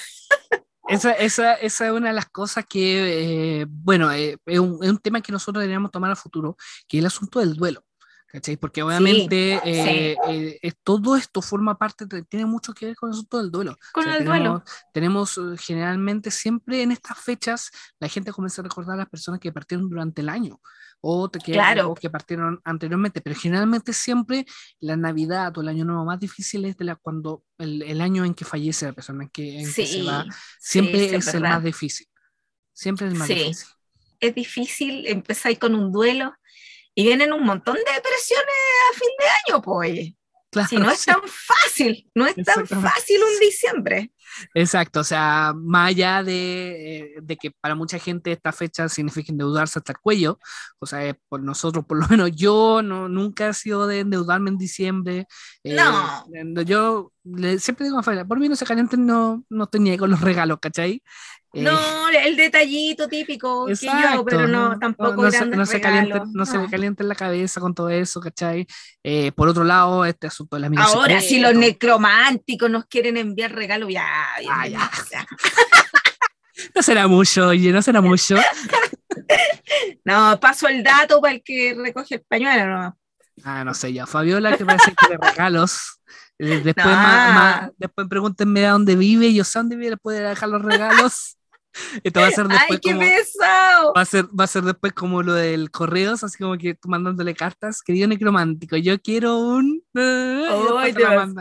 Esa, 0.87 1.11
esa, 1.11 1.53
esa, 1.55 1.85
es 1.87 1.91
una 1.91 2.09
de 2.09 2.13
las 2.13 2.29
cosas 2.29 2.65
que, 2.65 3.61
eh, 3.61 3.65
bueno, 3.67 4.11
eh, 4.11 4.37
es, 4.45 4.59
un, 4.59 4.81
es, 4.81 4.89
un, 4.89 4.97
tema 4.99 5.21
que 5.21 5.33
nosotros 5.33 5.61
deberíamos 5.61 5.91
tomar 5.91 6.11
a 6.11 6.15
futuro, 6.15 6.55
que 6.87 6.97
es 6.97 7.01
el 7.01 7.07
asunto 7.07 7.39
del 7.39 7.55
duelo. 7.55 7.83
¿Cachai? 8.27 8.57
Porque 8.57 8.83
obviamente 8.83 9.59
sí, 9.63 9.69
eh, 9.69 10.17
sí. 10.25 10.59
Eh, 10.61 10.71
todo 10.83 11.15
esto 11.15 11.41
forma 11.41 11.77
parte, 11.77 12.05
tiene 12.29 12.45
mucho 12.45 12.73
que 12.73 12.87
ver 12.87 12.95
con 12.95 13.09
el 13.09 13.13
asunto 13.13 13.37
del 13.41 13.51
duelo. 13.51 13.77
Con 13.93 14.03
o 14.03 14.05
sea, 14.05 14.17
el 14.17 14.25
tenemos, 14.25 14.39
duelo. 14.39 14.63
Tenemos 14.93 15.37
eh, 15.37 15.57
generalmente 15.57 16.29
siempre 16.29 16.81
en 16.81 16.91
estas 16.91 17.17
fechas 17.17 17.71
la 17.99 18.09
gente 18.09 18.31
comienza 18.31 18.61
a 18.61 18.63
recordar 18.63 18.95
a 18.95 18.97
las 18.97 19.09
personas 19.09 19.39
que 19.39 19.51
partieron 19.51 19.89
durante 19.89 20.21
el 20.21 20.29
año 20.29 20.59
o 20.99 21.29
que, 21.29 21.53
claro. 21.53 21.91
o 21.91 21.95
que 21.95 22.09
partieron 22.09 22.59
anteriormente, 22.63 23.21
pero 23.21 23.35
generalmente 23.35 23.93
siempre 23.93 24.45
la 24.79 24.97
Navidad 24.97 25.55
o 25.57 25.61
el 25.61 25.67
año 25.67 25.85
nuevo 25.85 26.05
más 26.05 26.19
difícil 26.19 26.65
es 26.65 26.75
de 26.77 26.85
la, 26.85 26.95
cuando 26.95 27.43
el, 27.59 27.83
el 27.83 28.01
año 28.01 28.25
en 28.25 28.33
que 28.33 28.45
fallece 28.45 28.87
la 28.87 28.93
persona, 28.93 29.23
en 29.23 29.29
que, 29.29 29.59
en 29.59 29.67
sí, 29.67 29.83
que 29.83 29.87
se 29.87 30.03
va, 30.03 30.25
siempre 30.59 31.05
es, 31.05 31.27
es 31.27 31.33
el 31.33 31.41
más 31.41 31.63
difícil. 31.63 32.07
Siempre 32.73 33.07
es 33.07 33.13
el 33.13 33.19
más 33.19 33.27
difícil. 33.27 33.67
Es 34.19 34.35
difícil 34.35 35.07
empezar 35.07 35.57
con 35.59 35.75
un 35.75 35.91
duelo 35.91 36.33
y 36.97 37.03
vienen 37.03 37.31
un 37.31 37.43
montón 37.43 37.75
de 37.75 37.93
depresiones 37.93 38.55
a 38.89 38.97
fin 38.97 39.09
de 39.19 39.25
año, 39.53 39.61
pues. 39.61 40.13
Claro, 40.49 40.67
si 40.67 40.77
no 40.77 40.89
es 40.89 41.05
tan 41.05 41.21
fácil, 41.27 42.09
no 42.15 42.25
es 42.25 42.35
tan 42.43 42.65
fácil 42.65 43.21
un 43.23 43.39
diciembre. 43.39 44.11
Exacto, 44.53 45.01
o 45.01 45.03
sea, 45.03 45.53
más 45.55 45.89
allá 45.89 46.23
de, 46.23 47.15
de, 47.21 47.37
que 47.37 47.51
para 47.51 47.75
mucha 47.75 47.99
gente 47.99 48.31
esta 48.31 48.51
fecha 48.51 48.89
significa 48.89 49.31
endeudarse 49.31 49.79
hasta 49.79 49.93
el 49.93 49.99
cuello, 49.99 50.39
o 50.79 50.85
sea, 50.85 51.17
por 51.29 51.41
nosotros, 51.41 51.85
por 51.85 51.97
lo 51.97 52.07
menos 52.09 52.31
yo 52.35 52.81
no, 52.83 53.09
nunca 53.09 53.49
he 53.49 53.53
sido 53.53 53.87
de 53.87 54.01
endeudarme 54.01 54.49
en 54.49 54.57
diciembre. 54.57 55.27
No. 55.63 56.25
Eh, 56.33 56.65
yo 56.65 57.11
le, 57.23 57.59
siempre 57.59 57.85
digo 57.85 57.99
a 57.99 58.03
Fabiola, 58.03 58.25
por 58.25 58.39
mí 58.39 58.47
no 58.47 58.55
se 58.55 58.65
calienten, 58.65 59.05
no, 59.05 59.43
no 59.49 59.67
tenía 59.67 59.97
con 59.97 60.09
los 60.09 60.21
regalos, 60.21 60.59
¿cachai? 60.61 61.01
Eh, 61.53 61.61
no, 61.61 62.09
el 62.09 62.35
detallito 62.35 63.07
típico 63.07 63.69
exacto, 63.69 64.09
que 64.09 64.15
yo, 64.15 64.25
pero 64.25 64.47
no, 64.47 64.77
tampoco 64.77 65.15
no, 65.15 65.23
no, 65.23 65.31
se, 65.31 65.45
no 65.45 65.65
se 65.65 65.81
caliente, 65.81 66.21
no, 66.33 66.45
se 66.45 66.57
me 66.57 66.69
caliente 66.69 67.03
en 67.03 67.09
la 67.09 67.15
cabeza 67.15 67.61
con 67.61 67.73
todo 67.73 67.89
eso, 67.89 68.19
¿cachai? 68.19 68.67
Eh, 69.01 69.31
por 69.31 69.47
otro 69.47 69.63
lado, 69.63 70.05
este 70.05 70.27
asunto 70.27 70.57
de 70.57 70.69
la 70.69 70.81
Ahora, 70.81 71.21
si 71.21 71.39
los 71.39 71.55
necrománticos 71.55 72.69
nos 72.69 72.85
quieren 72.85 73.17
enviar 73.17 73.53
regalos, 73.53 73.89
ya, 73.89 74.05
ya, 74.41 74.49
ah, 74.51 74.67
ya. 74.67 74.91
ya. 75.11 75.27
no 76.75 76.81
será 76.81 77.07
mucho, 77.07 77.47
oye, 77.47 77.71
no 77.71 77.81
será 77.81 78.01
mucho. 78.01 78.35
no, 80.05 80.39
paso 80.39 80.67
el 80.67 80.83
dato 80.83 81.21
para 81.21 81.33
el 81.35 81.43
que 81.43 81.75
recoge 81.77 82.15
el 82.15 82.21
pañuelo, 82.21 82.67
¿no? 82.67 82.97
Ah, 83.43 83.63
no 83.63 83.73
sé, 83.73 83.93
ya. 83.93 84.05
Fabiola, 84.05 84.57
que 84.57 84.65
parece 84.65 84.93
que 84.95 85.09
de 85.09 85.17
regalos. 85.17 85.99
Después, 86.39 86.75
no. 86.77 86.85
más, 86.85 87.33
más, 87.33 87.71
después 87.77 88.07
pregúntenme 88.07 88.65
a 88.67 88.71
dónde 88.71 88.95
vive, 88.95 89.33
yo 89.33 89.43
sé 89.43 89.57
dónde 89.57 89.75
vive, 89.75 89.91
le 89.91 89.97
puede 89.97 90.21
dejar 90.21 90.49
los 90.49 90.61
regalos. 90.61 91.37
Esto 92.03 92.21
va 92.21 92.27
a 92.27 92.31
ser 92.31 92.47
después 92.47 92.71
¡Ay, 92.71 92.79
qué 92.79 92.91
como, 92.91 93.01
pesado! 93.01 93.93
va 93.95 94.01
a 94.01 94.05
ser, 94.05 94.25
va 94.27 94.43
a 94.43 94.47
ser 94.47 94.63
después 94.63 94.93
como 94.93 95.23
lo 95.23 95.33
del 95.33 95.71
correos, 95.71 96.23
así 96.23 96.37
como 96.37 96.57
que 96.57 96.75
tú 96.75 96.89
mandándole 96.89 97.35
cartas, 97.35 97.81
querido 97.81 98.07
necromántico, 98.07 98.77
yo 98.77 98.99
quiero 98.99 99.37
un 99.37 99.83
eh, 99.95 100.47
y 100.89 100.91
después 100.91 101.35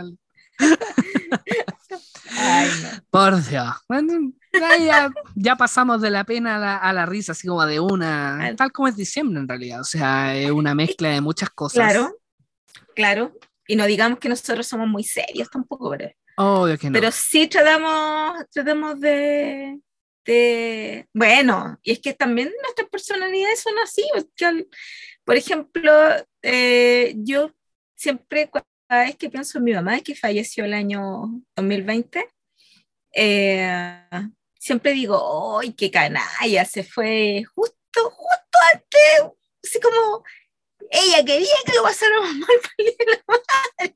Ay, 2.36 2.70
no. 2.82 2.88
Por 3.10 3.42
Dios. 3.44 3.74
Bueno, 3.88 4.32
ya, 4.52 5.10
ya- 5.34 5.56
pasamos 5.56 6.00
de 6.00 6.10
la 6.10 6.24
pena 6.24 6.56
a 6.56 6.58
la, 6.58 6.76
a 6.76 6.92
la 6.92 7.06
risa, 7.06 7.32
así 7.32 7.46
como 7.48 7.64
de 7.66 7.80
una, 7.80 8.46
Al- 8.46 8.56
tal 8.56 8.72
como 8.72 8.88
es 8.88 8.96
diciembre 8.96 9.40
en 9.40 9.48
realidad, 9.48 9.80
o 9.80 9.84
sea, 9.84 10.36
es 10.36 10.50
una 10.50 10.74
mezcla 10.74 11.08
de 11.10 11.20
muchas 11.20 11.50
cosas. 11.50 11.76
Claro, 11.92 12.16
claro. 12.94 13.32
Y 13.66 13.76
no 13.76 13.84
digamos 13.86 14.18
que 14.18 14.28
nosotros 14.28 14.66
somos 14.66 14.86
muy 14.88 15.02
serios 15.04 15.50
tampoco, 15.50 15.90
pero, 15.90 16.10
Obvio 16.36 16.78
que 16.78 16.88
no. 16.88 16.92
pero 16.92 17.10
sí 17.10 17.48
tratamos, 17.48 18.44
tratamos 18.52 19.00
de, 19.00 19.80
de- 20.24 21.08
Bueno, 21.14 21.78
y 21.82 21.92
es 21.92 21.98
que 22.00 22.12
también 22.14 22.52
nuestras 22.62 22.88
personalidades 22.88 23.60
son 23.62 23.74
así. 23.82 24.02
por 25.24 25.36
ejemplo, 25.36 25.92
eh, 26.42 27.14
yo 27.18 27.50
siempre, 27.96 28.48
cada 28.88 29.12
que 29.12 29.30
pienso 29.30 29.58
en 29.58 29.64
mi 29.64 29.72
mamá, 29.72 30.00
que 30.00 30.14
falleció 30.14 30.64
el 30.64 30.74
año 30.74 31.00
2020, 31.56 32.28
eh, 33.12 34.10
siempre 34.58 34.92
digo, 34.92 35.58
¡ay, 35.60 35.72
qué 35.72 35.90
canalla! 35.90 36.64
Se 36.64 36.84
fue 36.84 37.44
justo, 37.54 38.10
justo 38.10 38.58
antes, 38.72 39.32
así 39.64 39.80
como 39.80 40.24
ella 40.90 41.24
quería 41.24 41.54
que 41.64 41.74
lo 41.74 41.82
pasáramos 41.82 42.34
mal 42.36 42.48
de 42.78 42.96
la. 43.06 43.94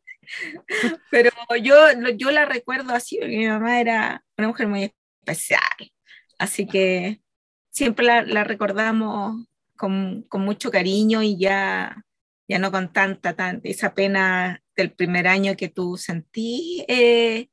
Pero 1.10 1.30
yo, 1.62 1.76
yo 2.16 2.30
la 2.30 2.44
recuerdo 2.44 2.94
así, 2.94 3.18
porque 3.18 3.36
mi 3.36 3.48
mamá 3.48 3.80
era 3.80 4.24
una 4.38 4.48
mujer 4.48 4.68
muy 4.68 4.92
especial. 5.20 5.92
Así 6.38 6.66
que 6.66 7.20
siempre 7.70 8.06
la, 8.06 8.44
recordamos 8.44 9.44
con, 9.76 10.22
con 10.22 10.42
mucho 10.42 10.70
cariño 10.70 11.22
y 11.22 11.38
ya, 11.38 12.04
ya 12.48 12.58
no 12.58 12.70
con 12.70 12.92
tanta, 12.92 13.34
tan, 13.34 13.60
esa 13.64 13.94
pena 13.94 14.62
del 14.80 14.92
primer 14.92 15.26
año 15.28 15.56
que 15.56 15.68
tú 15.68 15.96
sentí, 15.96 16.84
eh, 16.88 17.48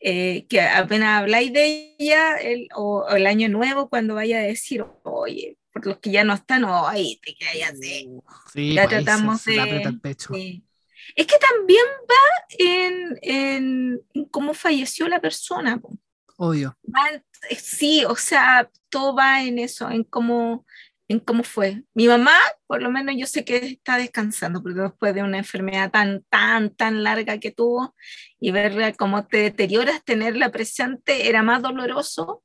eh, 0.00 0.46
que 0.48 0.60
apenas 0.60 1.20
habláis 1.20 1.52
de 1.52 1.94
ella 1.98 2.36
el, 2.36 2.68
o, 2.74 3.04
o 3.08 3.14
el 3.14 3.26
año 3.26 3.48
nuevo 3.48 3.88
cuando 3.88 4.14
vaya 4.14 4.38
a 4.38 4.42
decir, 4.42 4.84
oye, 5.04 5.58
por 5.72 5.86
los 5.86 5.98
que 5.98 6.10
ya 6.10 6.24
no 6.24 6.34
están, 6.34 6.64
oye, 6.64 7.18
te 7.24 7.34
quedas 7.34 7.72
así. 7.72 8.08
Sí, 8.52 8.74
ya 8.74 8.84
pues 8.88 9.04
tratamos 9.04 9.44
de- 9.44 9.98
pecho. 10.02 10.34
Es 11.16 11.26
que 11.26 11.36
también 11.38 11.84
va 12.08 12.44
en, 12.58 13.18
en- 13.22 14.00
en 14.14 14.24
cómo 14.26 14.54
falleció 14.54 15.08
la 15.08 15.20
persona. 15.20 15.80
Obvio. 16.36 16.76
Va 16.84 17.22
sí, 17.58 18.04
o 18.04 18.16
sea, 18.16 18.70
todo 18.88 19.14
va 19.14 19.42
en 19.42 19.58
eso, 19.58 19.90
en 19.90 20.04
cómo, 20.04 20.64
en 21.12 21.20
cómo 21.20 21.44
fue. 21.44 21.82
Mi 21.94 22.08
mamá, 22.08 22.36
por 22.66 22.82
lo 22.82 22.90
menos 22.90 23.14
yo 23.16 23.26
sé 23.26 23.44
que 23.44 23.56
está 23.56 23.96
descansando, 23.96 24.62
porque 24.62 24.80
después 24.80 25.14
de 25.14 25.22
una 25.22 25.38
enfermedad 25.38 25.90
tan, 25.90 26.24
tan, 26.28 26.74
tan 26.74 27.02
larga 27.02 27.38
que 27.38 27.50
tuvo 27.50 27.94
y 28.40 28.50
ver 28.50 28.96
cómo 28.96 29.26
te 29.26 29.38
deterioras, 29.38 30.02
tenerla 30.04 30.50
presente 30.50 31.28
era 31.28 31.42
más 31.42 31.62
doloroso. 31.62 32.42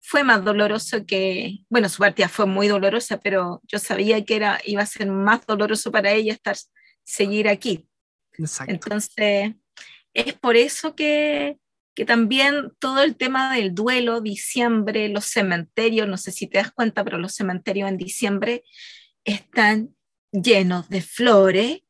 Fue 0.00 0.24
más 0.24 0.44
doloroso 0.44 1.06
que, 1.06 1.60
bueno, 1.68 1.88
su 1.88 1.98
partida 1.98 2.28
fue 2.28 2.46
muy 2.46 2.66
dolorosa, 2.66 3.20
pero 3.20 3.60
yo 3.68 3.78
sabía 3.78 4.24
que 4.24 4.34
era, 4.34 4.60
iba 4.64 4.82
a 4.82 4.86
ser 4.86 5.06
más 5.06 5.46
doloroso 5.46 5.92
para 5.92 6.10
ella 6.10 6.32
estar, 6.32 6.56
seguir 7.04 7.48
aquí. 7.48 7.88
Exacto. 8.32 8.72
Entonces, 8.72 9.52
es 10.14 10.34
por 10.34 10.56
eso 10.56 10.96
que, 10.96 11.58
que 11.94 12.04
también 12.04 12.72
todo 12.78 13.02
el 13.02 13.16
tema 13.16 13.54
del 13.54 13.74
duelo, 13.74 14.20
diciembre, 14.20 15.08
los 15.08 15.26
cementerios, 15.26 16.08
no 16.08 16.16
sé 16.16 16.32
si 16.32 16.46
te 16.48 16.58
das 16.58 16.72
cuenta, 16.72 17.04
pero 17.04 17.18
los 17.18 17.34
cementerios 17.34 17.88
en 17.88 17.96
diciembre 17.98 18.64
están 19.24 19.94
llenos 20.32 20.88
de 20.88 21.02
flores, 21.02 21.80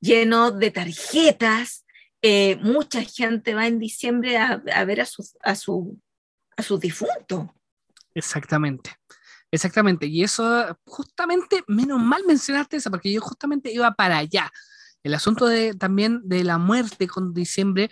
llenos 0.00 0.58
de 0.58 0.70
tarjetas. 0.70 1.84
eh, 2.22 2.56
mucha 2.62 3.02
gente 3.04 3.54
va 3.54 3.66
en 3.66 3.78
diciembre 3.78 4.36
a, 4.38 4.62
a 4.74 4.84
ver 4.84 5.00
a 5.00 5.06
sus 5.06 5.36
a 5.42 5.54
su, 5.54 6.00
a 6.56 6.62
sus 6.62 6.80
difuntos. 6.80 7.48
Exactamente. 8.14 8.90
Exactamente. 9.50 10.06
Y 10.06 10.22
eso, 10.24 10.78
justamente, 10.84 11.62
menos 11.68 12.00
mal 12.00 12.22
mencionaste 12.26 12.76
eso, 12.76 12.90
porque 12.90 13.12
yo 13.12 13.20
justamente 13.20 13.72
iba 13.72 13.92
para 13.94 14.18
allá. 14.18 14.50
El 15.02 15.14
asunto 15.14 15.46
de, 15.46 15.74
también 15.74 16.20
de 16.24 16.44
la 16.44 16.58
muerte 16.58 17.06
con 17.08 17.32
diciembre, 17.32 17.88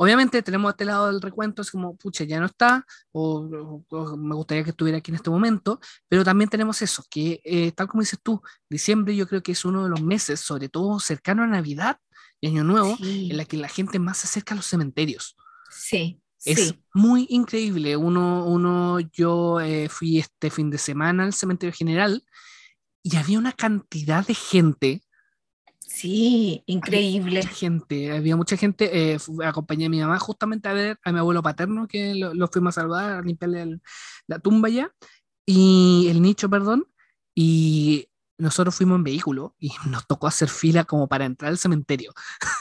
obviamente 0.00 0.42
tenemos 0.42 0.70
este 0.72 0.84
lado 0.84 1.06
del 1.08 1.20
recuento, 1.20 1.62
es 1.62 1.70
como, 1.70 1.96
pucha, 1.96 2.24
ya 2.24 2.40
no 2.40 2.46
está, 2.46 2.84
o, 3.12 3.40
o- 3.90 3.96
o 3.96 4.16
me 4.16 4.34
gustaría 4.36 4.64
que 4.64 4.70
estuviera 4.70 4.98
aquí 4.98 5.10
en 5.10 5.16
este 5.16 5.30
momento, 5.30 5.80
pero 6.08 6.24
también 6.24 6.48
tenemos 6.50 6.80
eso, 6.82 7.04
que 7.10 7.40
eh, 7.44 7.72
tal 7.72 7.88
como 7.88 8.02
dices 8.02 8.18
tú, 8.22 8.40
diciembre 8.70 9.14
yo 9.16 9.26
creo 9.26 9.42
que 9.42 9.52
es 9.52 9.64
uno 9.64 9.84
de 9.84 9.90
los 9.90 10.00
meses, 10.02 10.40
sobre 10.40 10.68
todo 10.68 11.00
cercano 11.00 11.42
a 11.42 11.46
Navidad 11.46 11.98
y 12.40 12.48
Año 12.48 12.64
Nuevo, 12.64 12.96
Sí, 12.96 13.28
en 13.30 13.36
la 13.36 13.44
que 13.44 13.56
la 13.56 13.68
gente 13.68 13.98
más 13.98 14.18
se 14.18 14.26
acerca 14.28 14.54
a 14.54 14.56
los 14.56 14.66
cementerios. 14.66 15.36
sí, 15.70 16.20
Es 16.44 16.58
sí. 16.68 16.82
muy 16.94 17.26
increíble. 17.30 17.96
Uno, 17.96 18.46
uno 18.46 19.00
yo 19.00 19.60
eh, 19.60 19.88
fui 19.88 20.18
este 20.18 20.50
fin 20.50 20.70
de 20.70 20.78
semana 20.78 21.24
al 21.24 21.32
cementerio 21.34 21.74
general 21.74 22.24
y 23.02 23.16
había 23.16 23.38
una 23.38 23.52
cantidad 23.52 24.26
de 24.26 24.34
gente, 24.34 25.02
Sí, 25.90 26.62
increíble. 26.66 27.40
mucha 27.40 27.48
gente, 27.48 28.12
había 28.12 28.36
mucha 28.36 28.56
gente. 28.58 29.12
eh, 29.14 29.18
acompañé 29.42 29.86
a 29.86 29.88
mi 29.88 29.98
mamá 30.00 30.18
justamente 30.18 30.68
a 30.68 30.74
ver 30.74 30.98
a 31.02 31.12
mi 31.12 31.18
abuelo 31.18 31.42
paterno, 31.42 31.88
que 31.88 32.14
lo, 32.14 32.34
lo 32.34 32.46
fuimos 32.48 32.76
a 32.76 32.82
saludar, 32.82 33.12
a 33.18 33.22
limpiarle 33.22 33.62
el- 33.62 33.82
la 34.26 34.38
tumba 34.38 34.68
ya, 34.68 34.92
y 35.46 36.08
el 36.10 36.20
nicho, 36.20 36.50
perdón, 36.50 36.86
y 37.34 38.06
nosotros 38.38 38.74
fuimos 38.76 38.96
en 38.96 39.04
vehículo 39.04 39.54
y 39.58 39.70
nos 39.90 40.06
tocó 40.06 40.26
hacer 40.26 40.48
fila 40.48 40.84
como 40.84 41.08
para 41.08 41.24
entrar 41.24 41.50
al 41.50 41.58
cementerio. 41.58 42.12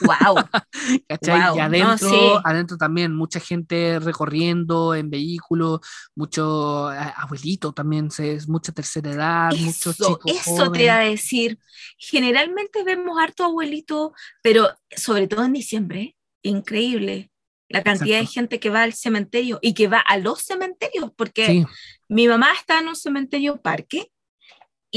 Wow. 0.01 0.35
¿Cachai? 1.07 1.53
Y 1.53 1.57
no, 1.57 1.63
adentro, 1.63 2.09
sí. 2.09 2.19
adentro 2.43 2.77
también, 2.77 3.15
mucha 3.15 3.39
gente 3.39 3.99
recorriendo 3.99 4.95
en 4.95 5.09
vehículo, 5.09 5.81
mucho 6.15 6.87
abuelito 6.89 7.71
también, 7.71 8.11
se, 8.11 8.39
mucha 8.47 8.71
tercera 8.71 9.11
edad, 9.11 9.51
muchos 9.55 9.95
chicos 9.97 10.31
eso 10.31 10.71
te 10.71 10.83
iba 10.83 10.97
a 10.97 10.99
decir. 10.99 11.59
Generalmente 11.97 12.83
vemos 12.83 13.17
harto 13.19 13.43
abuelito, 13.43 14.13
pero 14.41 14.69
sobre 14.95 15.27
todo 15.27 15.45
en 15.45 15.53
diciembre, 15.53 16.15
increíble 16.41 17.31
la 17.69 17.83
cantidad 17.83 18.15
de 18.15 18.21
Exacto. 18.21 18.33
gente 18.33 18.59
que 18.59 18.69
va 18.69 18.83
al 18.83 18.93
cementerio 18.93 19.59
y 19.61 19.73
que 19.73 19.87
va 19.87 19.99
a 19.99 20.17
los 20.17 20.41
cementerios, 20.41 21.11
porque 21.15 21.45
Sí, 21.45 21.65
mi 22.07 22.27
mamá 22.27 22.53
está 22.57 22.79
en 22.79 22.87
un 22.87 22.95
cementerio 22.95 23.61
parque 23.61 24.09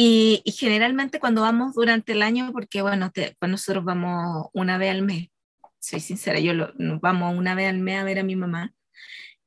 y, 0.02 0.40
y 0.46 0.52
generalmente 0.52 1.20
cuando 1.20 1.42
vamos 1.42 1.74
durante 1.74 2.12
el 2.12 2.22
año, 2.22 2.52
porque 2.52 2.80
bueno, 2.80 3.10
te- 3.10 3.36
pues 3.38 3.50
nosotros 3.50 3.84
vamos 3.84 4.46
una 4.54 4.78
vez 4.78 4.92
al 4.92 5.02
mes, 5.02 5.28
soy 5.78 6.00
sincera, 6.00 6.38
yo 6.40 6.54
lo, 6.54 6.72
vamos 7.02 7.36
una 7.36 7.54
vez 7.54 7.68
al 7.68 7.80
mes 7.80 7.98
a 8.00 8.04
ver 8.04 8.18
a 8.18 8.22
mi 8.22 8.34
mamá 8.34 8.72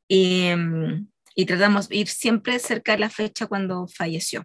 y, 0.08 0.52
mm, 0.56 1.08
y 1.36 1.46
tratamos 1.46 1.90
de 1.90 1.96
ir 1.98 2.08
siempre 2.08 2.60
cerca 2.60 2.92
de 2.94 3.00
la 3.00 3.10
fecha 3.10 3.48
cuando 3.48 3.88
falleció. 3.88 4.44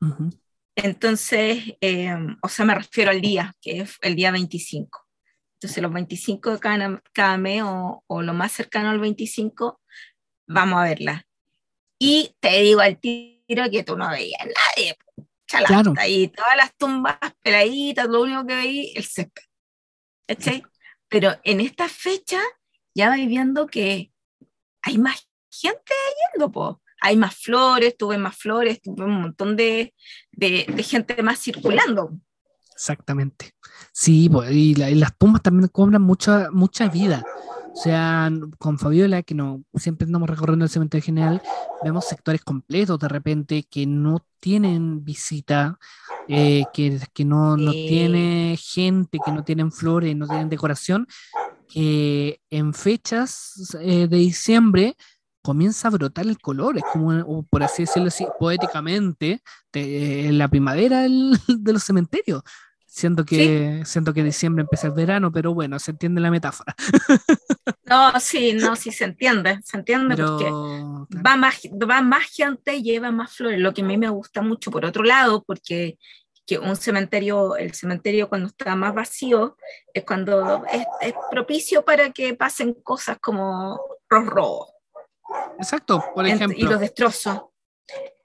ujú, 0.00 0.30
Entonces, 0.74 1.74
eh, 1.80 2.14
o 2.42 2.48
sea, 2.48 2.64
me 2.64 2.74
refiero 2.74 3.10
al 3.10 3.20
día, 3.20 3.54
que 3.60 3.80
es 3.80 3.96
el 4.02 4.14
día 4.16 4.30
25. 4.30 5.06
Entonces, 5.54 5.82
los 5.82 5.92
25 5.92 6.52
de 6.52 6.58
cada, 6.60 7.02
cada 7.12 7.38
mes 7.38 7.62
o, 7.62 8.02
o 8.06 8.22
lo 8.22 8.34
más 8.34 8.52
cercano 8.52 8.90
al 8.90 9.00
25, 9.00 9.80
vamos 10.48 10.78
a 10.80 10.84
verla. 10.84 11.26
Y 11.98 12.34
te 12.40 12.60
digo 12.62 12.80
al 12.80 12.98
tiro 13.00 13.70
que 13.70 13.84
tú 13.84 13.96
no 13.96 14.10
veías 14.10 14.40
a 14.42 14.46
nadie. 14.46 14.96
Chalata, 15.46 15.68
Claro. 15.68 15.94
Y 16.08 16.28
todas 16.28 16.56
las 16.56 16.74
tumbas 16.76 17.16
peladitas, 17.42 18.08
lo 18.08 18.22
único 18.22 18.46
que 18.46 18.54
veí, 18.54 18.92
el 18.96 19.04
césped. 19.04 19.42
¿Cachai? 20.26 20.62
Pero 21.08 21.32
en 21.44 21.60
esta 21.60 21.88
fecha 21.88 22.40
ya 22.94 23.08
vais 23.08 23.28
viendo 23.28 23.66
que 23.66 24.12
hay 24.82 24.98
más 24.98 25.28
gente 25.50 25.92
yendo, 26.34 26.50
po. 26.50 26.82
Hay 27.00 27.16
más 27.16 27.36
flores, 27.36 27.96
tuve 27.96 28.18
más 28.18 28.36
flores, 28.36 28.80
tuve 28.82 29.04
un 29.04 29.20
montón 29.20 29.54
de, 29.56 29.94
de, 30.32 30.66
de 30.68 30.82
gente 30.82 31.22
más 31.22 31.38
circulando. 31.40 32.10
exactamente. 32.72 33.52
Sí, 33.92 34.28
y, 34.50 34.74
la- 34.74 34.90
y 34.90 34.94
las 34.94 35.16
tumbas 35.16 35.42
también 35.42 35.68
cobran 35.68 36.02
mucha, 36.02 36.50
mucha 36.50 36.88
vida. 36.88 37.24
O 37.76 37.78
sea, 37.78 38.30
con 38.58 38.78
Fabiola, 38.78 39.22
que 39.22 39.34
no 39.34 39.62
siempre 39.74 40.06
andamos 40.06 40.30
recorriendo 40.30 40.64
el 40.64 40.70
cementerio 40.70 41.04
general, 41.04 41.42
vemos 41.84 42.06
sectores 42.06 42.42
completos 42.42 42.98
de 42.98 43.06
repente 43.08 43.64
que 43.70 43.84
no 43.86 44.24
tienen 44.40 45.04
visita, 45.04 45.78
eh, 46.26 46.64
que, 46.72 46.98
que 47.12 47.24
no, 47.26 47.54
no 47.58 47.72
tiene 47.86 48.56
gente, 48.58 49.18
que 49.22 49.30
no 49.30 49.44
tienen 49.44 49.70
flores, 49.70 50.16
no 50.16 50.26
tienen 50.26 50.48
decoración, 50.48 51.06
que 51.68 52.40
en 52.48 52.72
fechas 52.72 53.76
eh, 53.82 54.08
de 54.08 54.16
diciembre 54.16 54.96
comienza 55.42 55.88
a 55.88 55.90
brotar 55.90 56.26
el 56.26 56.38
color, 56.38 56.78
es 56.78 56.84
como, 56.92 57.44
por 57.44 57.62
así 57.62 57.82
decirlo 57.82 58.08
así, 58.08 58.26
poéticamente, 58.40 59.42
de- 59.72 60.28
en 60.28 60.38
la 60.38 60.48
primavera 60.48 61.02
del- 61.02 61.38
de 61.60 61.72
los 61.74 61.82
cementerios. 61.84 62.42
Siento 62.86 63.24
que, 63.24 63.82
siento 63.84 64.14
que 64.14 64.22
diciembre 64.22 64.62
empieza 64.62 64.86
el 64.86 64.94
verano, 64.94 65.30
pero 65.30 65.52
bueno, 65.52 65.78
se 65.78 65.90
entiende 65.90 66.20
la 66.20 66.30
metáfora. 66.30 66.74
No, 67.88 68.18
sí, 68.18 68.52
no, 68.52 68.74
sí 68.74 68.90
se 68.90 69.04
entiende, 69.04 69.60
se 69.64 69.76
entiende 69.76 70.16
Pero, 70.16 70.28
porque 70.30 70.44
claro, 70.44 71.06
va 71.24 71.36
más, 71.36 71.60
va 71.64 72.00
más 72.00 72.24
gente 72.24 72.74
y 72.74 72.82
lleva 72.82 73.12
más 73.12 73.32
flores, 73.32 73.60
lo 73.60 73.72
que 73.72 73.82
a 73.82 73.84
mí 73.84 73.96
me 73.96 74.08
gusta 74.08 74.42
mucho 74.42 74.72
por 74.72 74.84
otro 74.84 75.04
lado, 75.04 75.44
porque 75.44 75.96
que 76.44 76.58
un 76.58 76.74
cementerio, 76.74 77.56
el 77.56 77.74
cementerio 77.74 78.28
cuando 78.28 78.48
está 78.48 78.74
más 78.74 78.92
vacío, 78.92 79.56
es 79.94 80.04
cuando 80.04 80.64
es, 80.66 80.84
es 81.00 81.14
propicio 81.30 81.84
para 81.84 82.10
que 82.10 82.34
pasen 82.34 82.74
cosas 82.74 83.18
como 83.20 83.80
los 84.10 84.26
robos 84.26 84.76
exacto, 85.58 86.04
por 86.14 86.26
ejemplo. 86.26 86.58
y 86.58 86.62
los 86.62 86.80
destrozos. 86.80 87.42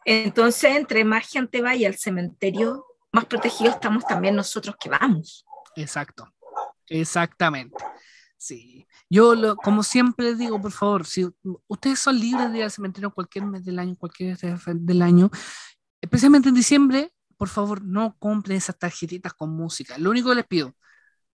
Entonces, 0.06 0.76
entre 0.76 1.04
más 1.04 1.28
gente 1.28 1.62
vaya 1.62 1.88
al 1.88 1.96
cementerio, 1.96 2.86
más 3.12 3.26
protegidos 3.26 3.76
estamos 3.76 4.06
también 4.06 4.36
nosotros 4.36 4.76
que 4.80 4.90
vamos. 4.90 5.46
Exacto, 5.76 6.28
exactamente. 6.88 7.76
Sí, 8.38 8.88
yo 9.10 9.36
lo- 9.36 9.56
como 9.56 9.84
siempre 9.84 10.26
les 10.28 10.38
digo, 10.38 10.60
por 10.60 10.72
favor, 10.72 11.06
si 11.06 11.28
ustedes 11.68 12.00
son 12.00 12.20
libres 12.20 12.52
de 12.52 12.58
ir 12.60 12.64
al 12.64 12.72
cementerio 12.72 13.10
en 13.10 13.14
cualquier 13.14 13.46
mes 13.46 13.64
del 13.64 13.78
año, 13.80 13.96
cualquier 13.96 14.38
día 14.38 14.58
del 14.66 15.02
año, 15.02 15.30
especialmente 16.02 16.50
en 16.50 16.56
diciembre, 16.56 17.14
por 17.38 17.50
favor, 17.50 17.84
no 17.84 18.16
compren 18.18 18.58
esas 18.58 18.78
tarjetitas 18.78 19.34
con 19.34 19.52
música. 19.52 19.98
Lo 19.98 20.10
único 20.10 20.30
que 20.30 20.36
les 20.36 20.48
pido, 20.48 20.76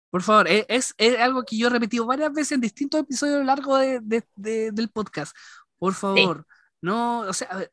por 0.09 0.23
favor, 0.23 0.47
e- 0.47 0.65
es, 0.69 0.93
es 0.97 1.19
algo 1.19 1.43
que 1.43 1.57
yo 1.57 1.67
he 1.67 1.69
repetido 1.69 2.05
varias 2.05 2.31
veces 2.33 2.53
en 2.53 2.61
distintos 2.61 2.99
episodios 3.01 3.35
a 3.35 3.39
lo 3.39 3.45
largo 3.45 3.77
de- 3.77 3.99
de- 4.01 4.27
de- 4.35 4.71
del 4.71 4.89
podcast. 4.89 5.35
Por 5.77 5.93
favor, 5.93 6.47
no, 6.81 7.19
o 7.19 7.33
sea, 7.33 7.47
a 7.49 7.57
ver, 7.57 7.71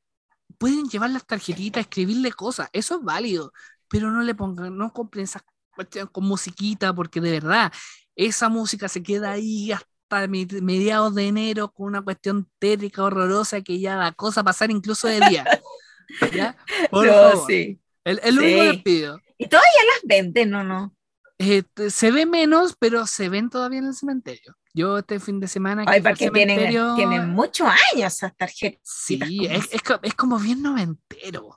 pueden 0.59 0.89
llevar 0.89 1.11
las 1.11 1.27
tarjetitas, 1.27 1.83
escribirle 1.83 2.33
cosas, 2.33 2.69
eso 2.73 2.97
es 2.97 3.03
válido, 3.03 3.53
pero 3.93 4.11
no 4.11 4.23
le 4.23 4.35
pongan, 4.35 4.77
no 4.77 4.93
compren 4.93 5.25
esas 5.25 5.43
cuestiones 5.77 6.11
con 6.11 6.25
musiquita, 6.25 6.93
porque 6.95 7.21
de 7.21 7.31
verdad, 7.31 7.71
esa 8.17 8.49
música 8.49 8.89
se 8.89 9.03
queda 9.03 9.33
ahí 9.33 9.71
hasta 9.71 10.27
mediados 10.29 11.15
de 11.15 11.29
enero 11.29 11.71
con 11.73 11.87
una 11.87 12.03
cuestión 12.03 12.49
tétrica, 12.59 13.05
horrorosa, 13.05 13.61
que 13.61 13.79
ya 13.79 13.97
da 13.97 14.13
cosa 14.13 14.43
pasar 14.43 14.71
incluso 14.71 15.07
de 15.09 15.21
día. 15.29 15.45
¿Ya? 16.35 16.57
Por 16.91 17.07
No, 17.07 17.13
favor. 17.13 17.47
sí. 17.47 17.79
El, 18.05 18.21
el 18.25 18.39
único 18.39 18.57
que 18.59 18.67
Sí. 18.71 18.73
les 18.73 18.83
pido. 18.83 19.21
Y 19.39 19.47
todavía 19.49 19.71
las 19.95 20.01
venden, 20.05 20.55
¿o 20.55 20.65
no? 20.65 20.97
Eh, 21.39 21.63
t- 21.75 21.91
se 21.91 22.11
ve 22.13 22.27
menos, 22.27 22.77
pero 22.79 23.07
se 23.07 23.29
ven 23.29 23.49
todavía 23.51 23.79
en 23.79 23.87
el 23.87 23.95
cementerio. 23.95 24.55
Yo 24.75 24.99
este 24.99 25.21
fin 25.21 25.39
de 25.41 25.49
semana. 25.49 25.85
Ay, 25.87 26.01
porque 26.01 26.31
tienen, 26.31 26.57
cementerio, 26.59 26.95
tienen 26.97 27.29
muchos 27.31 27.67
años 27.69 28.15
esas 28.15 28.37
tarjetas. 28.37 28.81
Sí, 28.85 29.21
es, 29.51 29.69
es, 29.73 29.81
es 30.03 30.15
como 30.15 30.39
bien 30.39 30.63
noventero. 30.63 31.57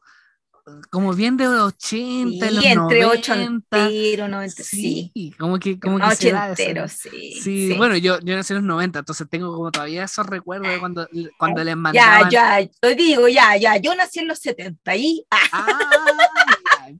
Como 0.89 1.13
bien 1.13 1.37
de 1.37 1.45
los 1.45 1.73
80, 1.73 2.47
Sí, 2.49 2.55
los 2.55 2.65
entre 2.65 3.01
90. 3.01 3.07
ochentero, 3.09 4.27
noventa, 4.27 4.63
sí. 4.63 5.11
Sí, 5.13 5.33
como 5.37 5.59
que, 5.59 5.79
como 5.79 5.99
que. 5.99 6.05
Ochentero, 6.05 6.87
sí. 6.87 7.39
Sí, 7.41 7.73
bueno, 7.77 7.95
yo, 7.97 8.19
yo 8.21 8.35
nací 8.35 8.53
en 8.53 8.57
los 8.57 8.65
90, 8.65 8.99
entonces 8.99 9.27
tengo 9.29 9.53
como 9.55 9.69
todavía 9.71 10.03
esos 10.05 10.25
recuerdos 10.25 10.69
de 10.71 10.79
cuando, 10.79 11.07
cuando 11.37 11.63
les 11.63 11.73
Ya, 11.73 11.75
mandaban. 11.75 12.29
ya, 12.31 12.67
te 12.79 12.95
digo, 12.95 13.27
ya, 13.27 13.55
ya. 13.57 13.77
Yo 13.77 13.93
nací 13.93 14.19
en 14.19 14.27
los 14.27 14.39
70 14.39 14.95
y 14.95 15.23
ah, 15.29 15.37
Ah, 15.51 16.89
ya. 16.89 16.97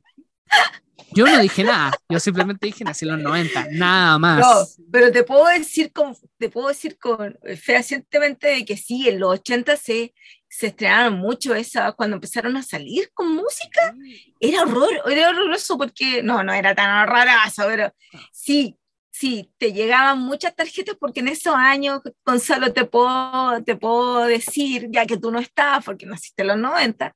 Yo 1.11 1.25
no 1.25 1.39
dije 1.39 1.63
nada, 1.63 1.97
yo 2.09 2.19
simplemente 2.19 2.67
dije 2.67 2.83
nací 2.83 3.05
en 3.05 3.13
los 3.13 3.21
90, 3.21 3.67
nada 3.71 4.19
más. 4.19 4.39
no, 4.39 4.85
pero 4.91 5.11
te 5.13 5.23
puedo 5.23 5.45
decir 5.45 5.93
con, 5.93 6.13
te 6.37 6.49
puedo 6.49 6.67
decir 6.67 6.97
con 6.99 7.37
fehacientemente 7.61 8.47
de 8.49 8.65
que 8.65 8.75
sí, 8.75 9.07
en 9.07 9.19
los 9.21 9.31
80 9.39 9.77
se, 9.77 10.13
se 10.57 10.67
estrenaron 10.67 11.15
mucho 11.15 11.53
esa, 11.53 11.91
cuando 11.91 12.15
empezaron 12.15 12.55
a 12.55 12.63
salir 12.63 13.11
con 13.13 13.35
música, 13.35 13.93
era 14.39 14.61
horror, 14.61 15.01
era 15.11 15.29
horroroso 15.29 15.77
porque, 15.77 16.23
no, 16.23 16.43
no 16.43 16.53
era 16.53 16.73
tan 16.73 17.01
horroroso, 17.01 17.63
pero 17.67 17.93
sí, 18.31 18.77
sí, 19.11 19.51
te 19.57 19.73
llegaban 19.73 20.19
muchas 20.19 20.55
tarjetas 20.55 20.95
porque 20.97 21.19
en 21.19 21.27
esos 21.27 21.53
años, 21.55 21.99
Gonzalo, 22.25 22.71
te 22.71 22.85
puedo, 22.85 23.61
te 23.65 23.75
puedo 23.75 24.23
decir, 24.27 24.87
ya 24.91 25.05
que 25.05 25.17
tú 25.17 25.29
no 25.29 25.39
estabas, 25.39 25.83
porque 25.83 26.05
naciste 26.05 26.43
en 26.43 26.47
los 26.47 26.57
90, 26.57 27.13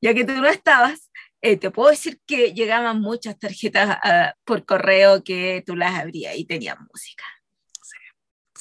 ya 0.00 0.12
que 0.12 0.24
tú 0.24 0.32
no 0.32 0.48
estabas, 0.48 1.12
eh, 1.42 1.56
te 1.56 1.70
puedo 1.70 1.90
decir 1.90 2.18
que 2.26 2.54
llegaban 2.54 3.00
muchas 3.00 3.38
tarjetas 3.38 3.98
ah, 4.02 4.34
por 4.44 4.64
correo 4.64 5.22
que 5.22 5.62
tú 5.64 5.76
las 5.76 5.94
abrías 5.94 6.36
y 6.36 6.44
tenías 6.44 6.76
música. 6.80 7.24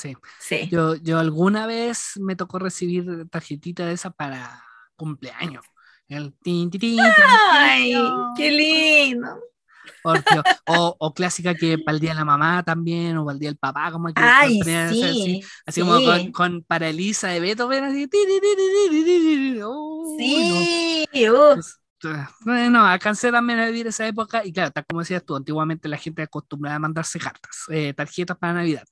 Sí. 0.04 0.18
Sí. 0.40 0.70
Yo, 0.70 0.96
yo 0.96 1.20
alguna 1.20 1.66
vez 1.66 2.14
me 2.20 2.36
tocó 2.36 2.60
recibir 2.60 3.06
tarjetita 3.30 3.86
de 3.86 3.94
esa 3.94 4.12
para 4.12 4.64
cumpleaños. 4.96 5.66
El 6.10 6.34
tin, 6.44 6.70
tin, 6.70 6.80
tin, 6.82 6.98
Ay, 7.52 7.94
qué 8.38 8.52
lindo. 8.52 9.40
por 10.02 10.18
Dios. 10.28 10.44
O, 10.66 10.96
o 11.00 11.14
clásica 11.14 11.56
que 11.56 11.78
para 11.78 11.96
el 11.96 12.02
día 12.02 12.12
de 12.12 12.16
la 12.18 12.26
mamá 12.26 12.64
también, 12.64 13.18
o 13.18 13.26
para 13.26 13.34
el 13.34 13.40
día 13.40 13.50
del 13.50 13.58
papá, 13.58 13.92
como 13.92 14.08
que 14.14 14.14
Ay, 14.22 14.60
ponían 14.60 14.90
así, 14.90 15.02
así, 15.04 15.40
sí. 15.68 15.82
como 15.82 15.98
sí. 15.98 16.06
con, 16.06 16.32
con 16.32 16.64
para 16.64 16.90
Elisa 16.90 17.30
de 17.30 17.40
Beethoven, 17.40 17.84
así. 17.86 18.10
Sí, 20.18 20.50
no. 20.50 20.60
uh, 21.32 21.56
Pues, 21.56 21.80
eh, 22.48 22.70
no, 22.70 22.86
alcancé 22.86 23.32
también 23.32 23.60
a 23.60 23.66
vivir 23.68 23.88
esa 23.88 24.06
época 24.08 24.46
y 24.46 24.52
claro, 24.52 24.72
tal 24.72 24.86
como 24.86 25.00
decías 25.02 25.24
tú, 25.26 25.36
antiguamente 25.36 25.88
la 25.88 25.98
gente 25.98 26.22
acostumbraba 26.24 26.76
a 26.76 26.80
mandarse 26.80 27.20
cartas, 27.20 27.64
eh, 27.70 27.94
tarjetas 27.94 28.38
para 28.38 28.54
Navidad. 28.54 28.84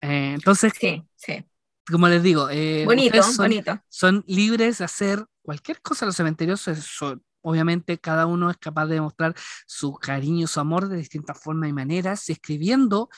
Eh, 0.00 0.32
entonces, 0.34 0.72
sí, 0.78 1.02
sí. 1.16 1.44
como 1.90 2.08
les 2.08 2.22
digo, 2.22 2.48
eh, 2.50 2.84
Bonito, 2.84 3.22
son, 3.22 3.36
bonito. 3.36 3.80
son 3.88 4.24
libres 4.26 4.78
de 4.78 4.84
hacer 4.84 5.24
cualquier 5.42 5.80
cosa 5.80 6.04
en 6.04 6.08
los 6.08 6.16
cementerios. 6.16 6.68
eso- 6.68 7.20
obviamente 7.40 7.98
cada 7.98 8.26
uno 8.26 8.50
es 8.50 8.56
capaz 8.58 8.86
de 8.86 8.94
demostrar 8.96 9.34
su 9.66 9.94
cariño, 9.94 10.46
su 10.46 10.60
amor 10.60 10.88
de 10.88 10.96
distintas 10.98 11.40
formas 11.40 11.70
y 11.70 11.72
maneras. 11.72 12.28
Y 12.28 12.32
escribiendo, 12.32 13.08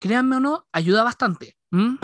créanme 0.00 0.36
o 0.36 0.40
no, 0.40 0.66
ayuda 0.72 1.02
bastante. 1.04 1.56
¿m? 1.72 1.98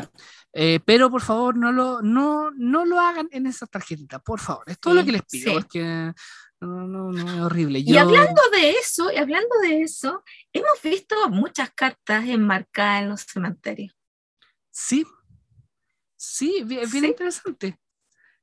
Eh, 0.53 0.81
pero 0.85 1.11
por 1.11 1.23
favor, 1.23 1.57
no 1.57 1.71
lo, 1.73 2.03
no, 2.03 2.51
no 2.51 2.85
lo 2.85 2.99
hagan 3.01 3.29
en 3.31 3.47
esas 3.47 3.71
tarjetitas, 3.71 4.21
por 4.23 4.41
favor. 4.41 4.65
Es 4.67 4.79
todo 4.81 4.95
lo 4.95 5.01
Sí, 5.01 5.07
que 5.07 5.13
les 5.13 5.23
pido, 5.23 5.51
sí. 5.53 5.55
porque 5.55 6.13
no, 6.61 6.87
no, 6.89 7.13
no, 7.13 7.33
es 7.35 7.41
horrible. 7.41 7.79
Y 7.79 7.93
Yo- 7.93 8.01
hablando 8.01 8.43
de 8.53 8.71
eso, 8.73 9.11
y 9.13 9.17
hablando 9.17 9.55
de 9.63 9.83
eso, 9.83 10.23
hemos 10.53 10.83
visto 10.83 11.15
muchas 11.31 11.71
cartas 11.71 12.27
enmarcadas 12.27 13.03
en 13.05 13.09
los 13.11 13.21
cementerios. 13.23 13.95
Sí, 14.71 15.05
sí, 16.17 16.57
es 16.59 16.67
bien, 16.69 16.89
Sí. 16.89 17.07
interesante. 17.07 17.81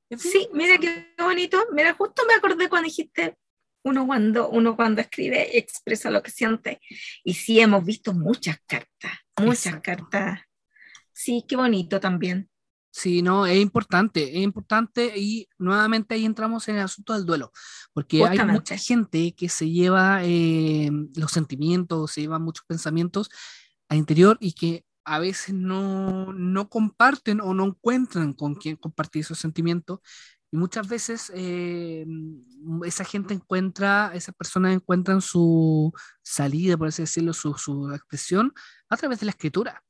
Es 0.09 0.21
bien 0.23 0.33
Sí, 0.33 0.49
mira 0.53 0.75
interesante. 0.75 1.13
qué 1.17 1.23
bonito. 1.23 1.65
Mira, 1.73 1.93
justo 1.93 2.23
me 2.27 2.33
acordé 2.35 2.69
cuando 2.69 2.87
dijiste 2.87 3.37
uno 3.83 4.05
cuando, 4.05 4.49
uno 4.49 4.75
cuando 4.75 4.99
escribe 5.01 5.57
expresa 5.57 6.09
lo 6.11 6.21
que 6.21 6.31
siente. 6.31 6.81
Y 7.23 7.33
sí, 7.33 7.59
hemos 7.59 7.85
visto 7.85 8.13
muchas 8.13 8.57
cartas, 8.65 9.11
muchas 9.39 9.67
Exacto. 9.75 10.07
cartas. 10.09 10.41
Sí, 11.13 11.45
qué 11.47 11.55
bonito 11.55 11.99
también. 11.99 12.49
Sí, 12.91 13.21
no, 13.21 13.45
es 13.45 13.57
importante, 13.59 14.23
es 14.37 14.43
importante 14.43 15.13
y 15.15 15.47
nuevamente 15.59 16.15
ahí 16.15 16.25
entramos 16.25 16.67
en 16.67 16.77
el 16.77 16.81
asunto 16.81 17.13
del 17.13 17.25
duelo, 17.25 17.51
porque 17.93 18.17
hay 18.23 18.29
Justamente. 18.29 18.53
mucha 18.59 18.77
gente 18.77 19.35
que 19.35 19.49
se 19.49 19.69
lleva 19.69 20.21
eh, 20.23 20.89
los 21.15 21.31
sentimientos, 21.31 22.11
se 22.11 22.21
lleva 22.21 22.39
muchos 22.39 22.65
pensamientos 22.65 23.29
al 23.87 23.99
interior 23.99 24.37
y 24.41 24.53
que 24.53 24.83
a 25.07 25.19
veces 25.19 25.55
no, 25.55 26.33
no 26.33 26.69
comparten 26.69 27.39
o 27.39 27.53
no 27.53 27.65
encuentran 27.65 28.33
con 28.33 28.55
quién 28.55 28.75
compartir 28.75 29.21
esos 29.21 29.39
sentimientos 29.39 29.99
y 30.51 30.57
muchas 30.57 30.87
veces 30.87 31.31
eh, 31.33 32.05
esa 32.83 33.05
gente 33.05 33.33
encuentra, 33.33 34.11
esas 34.13 34.35
personas 34.35 34.73
encuentran 34.73 35.21
su 35.21 35.93
salida, 36.21 36.77
por 36.77 36.89
así 36.89 37.03
decirlo, 37.03 37.33
su, 37.33 37.53
su 37.53 37.93
expresión 37.93 38.53
a 38.89 38.97
través 38.97 39.19
de 39.19 39.25
la 39.25 39.31
escritura. 39.31 39.81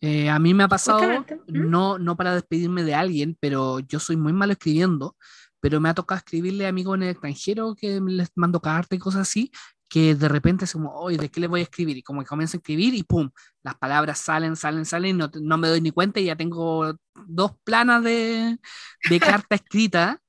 Eh, 0.00 0.28
a 0.28 0.38
mí 0.38 0.52
me 0.52 0.64
ha 0.64 0.68
pasado, 0.68 1.20
¿mm? 1.20 1.26
no, 1.46 1.98
no 1.98 2.16
para 2.16 2.34
despedirme 2.34 2.82
de 2.82 2.94
alguien, 2.94 3.36
pero 3.40 3.80
yo 3.80 3.98
soy 4.00 4.16
muy 4.16 4.32
malo 4.32 4.52
escribiendo, 4.52 5.16
pero 5.60 5.80
me 5.80 5.88
ha 5.88 5.94
tocado 5.94 6.18
escribirle 6.18 6.66
a 6.66 6.70
amigos 6.70 6.96
en 6.96 7.04
el 7.04 7.10
extranjero 7.10 7.74
que 7.74 8.00
les 8.00 8.30
mando 8.34 8.60
cartas 8.60 8.96
y 8.96 9.00
cosas 9.00 9.22
así, 9.22 9.50
que 9.88 10.14
de 10.14 10.28
repente 10.28 10.64
es 10.64 10.72
como, 10.72 10.92
oye, 10.94 11.16
¿de 11.18 11.28
qué 11.30 11.40
le 11.40 11.46
voy 11.46 11.60
a 11.60 11.64
escribir? 11.64 11.96
Y 11.96 12.02
como 12.02 12.20
que 12.22 12.26
comienzo 12.26 12.56
a 12.56 12.58
escribir 12.58 12.94
y 12.94 13.02
pum, 13.02 13.30
las 13.62 13.76
palabras 13.76 14.18
salen, 14.18 14.56
salen, 14.56 14.84
salen, 14.84 15.16
no, 15.16 15.30
no 15.40 15.58
me 15.58 15.68
doy 15.68 15.80
ni 15.80 15.90
cuenta 15.90 16.20
y 16.20 16.24
ya 16.26 16.36
tengo 16.36 16.94
dos 17.26 17.52
planas 17.64 18.02
de, 18.02 18.58
de 19.08 19.20
carta 19.20 19.54
escrita. 19.56 20.20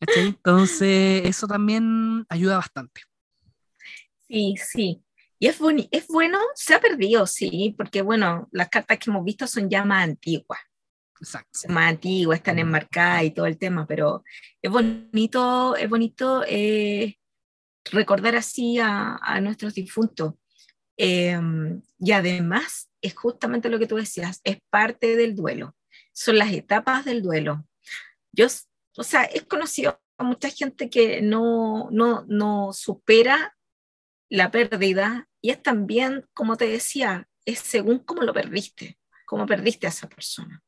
Entonces, 0.00 1.22
eso 1.26 1.46
también 1.46 2.26
ayuda 2.28 2.56
bastante. 2.56 3.02
Sí, 4.28 4.54
sí. 4.56 5.02
Y 5.38 5.46
es, 5.48 5.60
boni- 5.60 5.88
es 5.90 6.06
bueno, 6.08 6.38
se 6.54 6.74
ha 6.74 6.80
perdido, 6.80 7.26
sí, 7.26 7.74
porque 7.76 8.02
bueno, 8.02 8.48
las 8.52 8.68
cartas 8.68 8.98
que 8.98 9.10
hemos 9.10 9.24
visto 9.24 9.46
son 9.46 9.68
ya 9.68 9.84
más 9.84 10.04
antiguas. 10.04 10.60
Exacto. 11.20 11.60
más 11.68 11.90
antiguas, 11.90 12.38
están 12.38 12.58
enmarcadas 12.58 13.22
y 13.22 13.30
todo 13.30 13.46
el 13.46 13.56
tema, 13.56 13.86
pero 13.86 14.24
es 14.60 14.68
bonito, 14.70 15.76
es 15.76 15.88
bonito 15.88 16.42
eh, 16.48 17.16
recordar 17.90 18.36
así 18.36 18.78
a, 18.78 19.16
a 19.16 19.40
nuestros 19.40 19.74
difuntos. 19.74 20.34
Eh, 20.96 21.38
y 21.98 22.12
además, 22.12 22.90
es 23.00 23.14
justamente 23.14 23.68
lo 23.68 23.78
que 23.78 23.86
tú 23.86 23.96
decías, 23.96 24.40
es 24.44 24.58
parte 24.70 25.16
del 25.16 25.34
duelo, 25.34 25.76
son 26.12 26.38
las 26.38 26.52
etapas 26.52 27.04
del 27.04 27.22
duelo. 27.22 27.66
Yo, 28.32 28.46
o 28.96 29.02
sea, 29.02 29.28
he 29.32 29.40
conocido 29.42 30.00
a 30.18 30.24
mucha 30.24 30.48
gente 30.50 30.90
que 30.90 31.20
no, 31.22 31.88
no, 31.90 32.24
no 32.28 32.72
supera 32.72 33.56
la 34.28 34.50
pérdida 34.50 35.28
y 35.40 35.50
es 35.50 35.62
también, 35.62 36.26
como 36.32 36.56
te 36.56 36.68
decía, 36.68 37.28
es 37.44 37.58
según 37.58 37.98
cómo 37.98 38.22
lo 38.22 38.32
perdiste, 38.32 38.98
cómo 39.26 39.46
perdiste 39.46 39.86
a 39.86 39.90
esa 39.90 40.08
persona. 40.08 40.62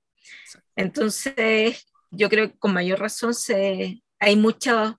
Entonces, 0.74 1.86
yo 2.10 2.28
creo 2.28 2.50
que 2.50 2.58
con 2.58 2.74
mayor 2.74 2.98
razón 2.98 3.34
se, 3.34 4.02
hay 4.18 4.36
mucha, 4.36 4.98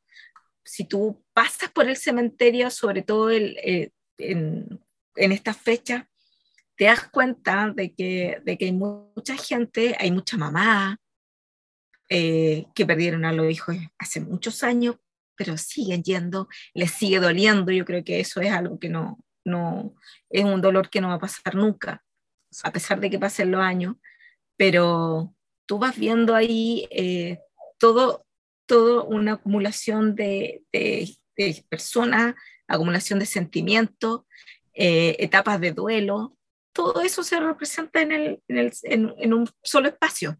si 0.63 0.85
tú 0.85 1.24
pasas 1.35 1.69
por 1.69 1.87
el 1.89 1.97
cementerio, 1.97 2.71
sobre 2.71 3.01
todo 3.01 3.29
el, 3.29 3.57
eh, 3.57 3.91
en, 4.17 4.79
en 5.15 5.31
estas 5.33 5.57
fechas, 5.57 6.05
te 6.77 6.85
das 6.85 7.09
cuenta 7.09 7.73
de 7.75 7.93
que, 7.93 8.41
de 8.43 8.57
que 8.57 8.65
hay 8.65 8.71
mucha 8.71 9.35
gente, 9.35 9.95
hay 9.99 10.11
mucha 10.11 10.37
mamá 10.37 10.97
eh, 12.09 12.65
que 12.73 12.85
perdieron 12.85 13.25
a 13.25 13.33
los 13.33 13.51
hijos 13.51 13.75
hace 13.97 14.21
muchos 14.21 14.63
años, 14.63 14.95
pero 15.35 15.57
siguen 15.57 16.03
yendo, 16.03 16.47
les 16.73 16.91
sigue 16.91 17.19
doliendo. 17.19 17.71
Yo 17.73 17.83
creo 17.83 18.03
que 18.03 18.21
eso 18.21 18.39
es 18.39 18.51
algo 18.51 18.79
que 18.79 18.89
no, 18.89 19.19
no 19.43 19.93
es 20.29 20.45
un 20.45 20.61
dolor 20.61 20.89
que 20.89 21.01
no 21.01 21.09
va 21.09 21.15
a 21.15 21.19
pasar 21.19 21.55
nunca, 21.55 22.01
a 22.63 22.71
pesar 22.71 23.01
de 23.01 23.09
que 23.09 23.19
pasen 23.19 23.51
los 23.51 23.61
años. 23.61 23.95
Pero 24.57 25.35
tú 25.65 25.79
vas 25.79 25.97
viendo 25.97 26.33
ahí 26.33 26.87
eh, 26.91 27.39
todo, 27.77 28.25
todo 28.65 29.05
una 29.05 29.33
acumulación 29.33 30.15
de, 30.15 30.63
de, 30.71 31.09
de 31.37 31.65
personas, 31.69 32.35
acumulación 32.67 33.19
de 33.19 33.25
sentimientos, 33.25 34.21
eh, 34.73 35.15
etapas 35.19 35.59
de 35.61 35.71
duelo, 35.71 36.37
todo 36.73 37.01
eso 37.01 37.23
se 37.23 37.39
representa 37.39 38.01
en, 38.01 38.11
el, 38.11 38.43
en, 38.49 38.57
el, 38.57 38.73
en, 38.83 39.33
un 39.33 39.49
solo 39.63 39.87
espacio. 39.87 40.37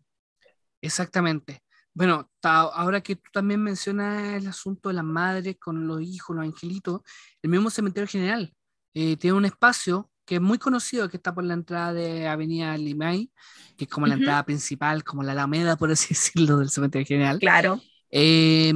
Exactamente. 0.82 1.62
Bueno, 1.94 2.30
ahora 2.44 3.00
que 3.00 3.16
tú 3.16 3.30
también 3.32 3.64
mencionas 3.64 4.34
el 4.34 4.48
asunto 4.48 4.90
de 4.90 4.96
las 4.96 5.06
madres 5.06 5.56
con 5.58 5.88
los 5.88 6.02
hijos, 6.02 6.36
los 6.36 6.46
angelitos, 6.46 7.02
el 7.42 7.50
mismo 7.50 7.70
cementerio 7.70 8.08
general 8.08 8.54
eh, 8.94 9.16
tiene 9.16 9.38
un 9.38 9.46
espacio 9.46 10.12
que 10.26 10.36
es 10.36 10.42
muy 10.42 10.58
conocido, 10.58 11.08
que 11.08 11.18
está 11.18 11.34
por 11.34 11.46
la 11.46 11.54
entrada 11.54 11.94
de 11.94 12.28
Avenida 12.28 12.76
Limay, 12.78 13.32
que 13.78 13.86
es 13.86 13.90
como 13.90 14.08
la 14.08 14.16
entrada 14.16 14.44
principal, 14.44 15.04
como 15.04 15.24
la 15.24 15.34
Alameda, 15.34 15.78
por 15.78 15.92
así 15.92 16.10
decirlo, 16.14 16.58
del 16.58 16.70
cementerio 16.70 17.06
general. 17.06 17.40
Claro. 17.40 17.80
Eh, 18.10 18.74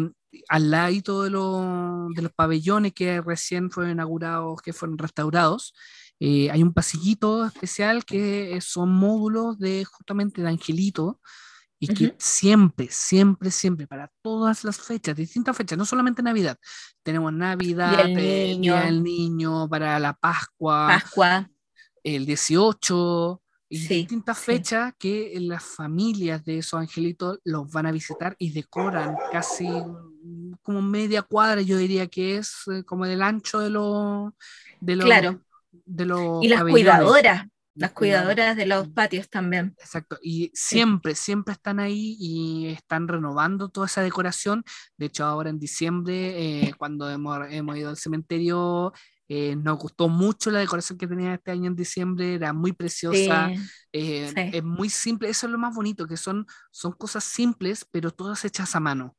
al 0.48 0.72
lado 0.72 1.24
de, 1.24 1.30
de 2.16 2.22
los 2.22 2.32
pabellones 2.34 2.94
que 2.94 3.22
recién 3.22 3.72
fueron 3.72 3.94
inaugurados, 3.94 4.62
que 4.62 4.74
fueron 4.74 4.98
restaurados, 4.98 5.74
eh, 6.20 6.52
hay 6.52 6.62
un 6.64 6.74
pasillito 6.74 7.46
especial 7.46 8.04
que 8.04 8.60
son 8.62 8.92
módulos 8.92 9.58
de 9.58 9.86
justamente 9.86 10.42
de 10.42 10.50
Angelito 10.50 11.20
y 11.82 11.88
que 11.88 12.14
siempre, 12.20 12.90
siempre, 12.92 13.52
siempre, 13.52 13.88
para 13.88 14.12
todas 14.22 14.66
las 14.66 14.78
fechas, 14.78 15.16
distintas 15.16 15.56
fechas, 15.56 15.78
no 15.78 15.86
solamente 15.86 16.22
Navidad, 16.22 16.58
tenemos 17.04 17.32
Navidad, 17.32 17.98
el 18.02 18.16
niño. 18.16 18.78
el 18.82 19.02
niño, 19.02 19.70
para 19.70 19.98
la 19.98 20.12
Pascua, 20.14 20.88
Pascua. 20.88 21.50
el 22.04 22.26
18, 22.26 23.42
y 23.70 23.88
distintas 23.88 24.38
fechas 24.40 24.94
que 24.98 25.34
las 25.40 25.64
familias 25.64 26.44
de 26.44 26.58
esos 26.58 26.80
angelitos 26.80 27.40
los 27.46 27.72
van 27.72 27.86
a 27.86 27.92
visitar 27.92 28.36
y 28.40 28.52
decoran 28.52 29.16
casi 29.32 29.70
como 30.70 30.84
media 30.84 31.24
cuadra, 31.24 31.64
yo 31.64 31.78
diría 31.78 32.06
que 32.06 32.38
es 32.38 32.58
eh, 32.72 32.84
como 32.84 33.08
del 33.08 33.24
ancho 33.24 33.58
de 33.60 33.72
los... 33.72 34.32
De 34.80 34.96
los 34.96 35.06
claro. 35.06 35.42
De 35.84 36.06
los 36.06 36.44
y 36.44 36.48
las 36.48 36.62
cuidadoras, 36.62 37.48
las 37.74 37.92
cuidadoras 37.94 38.56
de 38.56 38.68
los 38.68 38.88
patios 38.90 39.28
también. 39.32 39.74
Exacto, 39.80 40.20
y 40.22 40.52
siempre, 40.54 41.16
siempre 41.16 41.54
están 41.54 41.80
ahí 41.80 42.16
y 42.20 42.68
están 42.68 43.08
renovando 43.08 43.70
toda 43.70 43.88
esa 43.88 44.04
decoración. 44.04 44.64
De 44.96 45.08
hecho, 45.08 45.26
ahora 45.26 45.50
en 45.50 45.58
diciembre, 45.58 46.68
eh, 46.68 46.74
cuando 46.78 47.10
hemos, 47.10 47.40
hemos, 47.50 47.76
ido 47.76 47.90
al 47.90 47.98
cementerio, 47.98 48.94
eh, 49.28 49.56
nos 49.56 49.80
gustó 49.80 50.08
mucho 50.08 50.52
la 50.52 50.60
decoración 50.60 51.00
que 51.00 51.08
tenía 51.08 51.34
este 51.34 51.50
año 51.50 51.66
en 51.66 51.76
diciembre, 51.76 52.36
era 52.36 52.54
muy 52.54 52.74
preciosa, 52.74 53.50
eh, 53.92 54.32
es 54.54 54.64
muy 54.64 54.92
simple, 54.92 55.30
eso 55.30 55.48
es 55.48 55.52
lo 55.52 55.58
más 55.58 55.74
bonito, 55.74 56.06
que 56.06 56.16
son, 56.16 56.46
son 56.70 56.92
cosas 56.92 57.24
simples, 57.24 57.88
pero 57.90 58.12
todas 58.12 58.46
hechas 58.46 58.76
a 58.76 58.80
mano. 58.80 59.16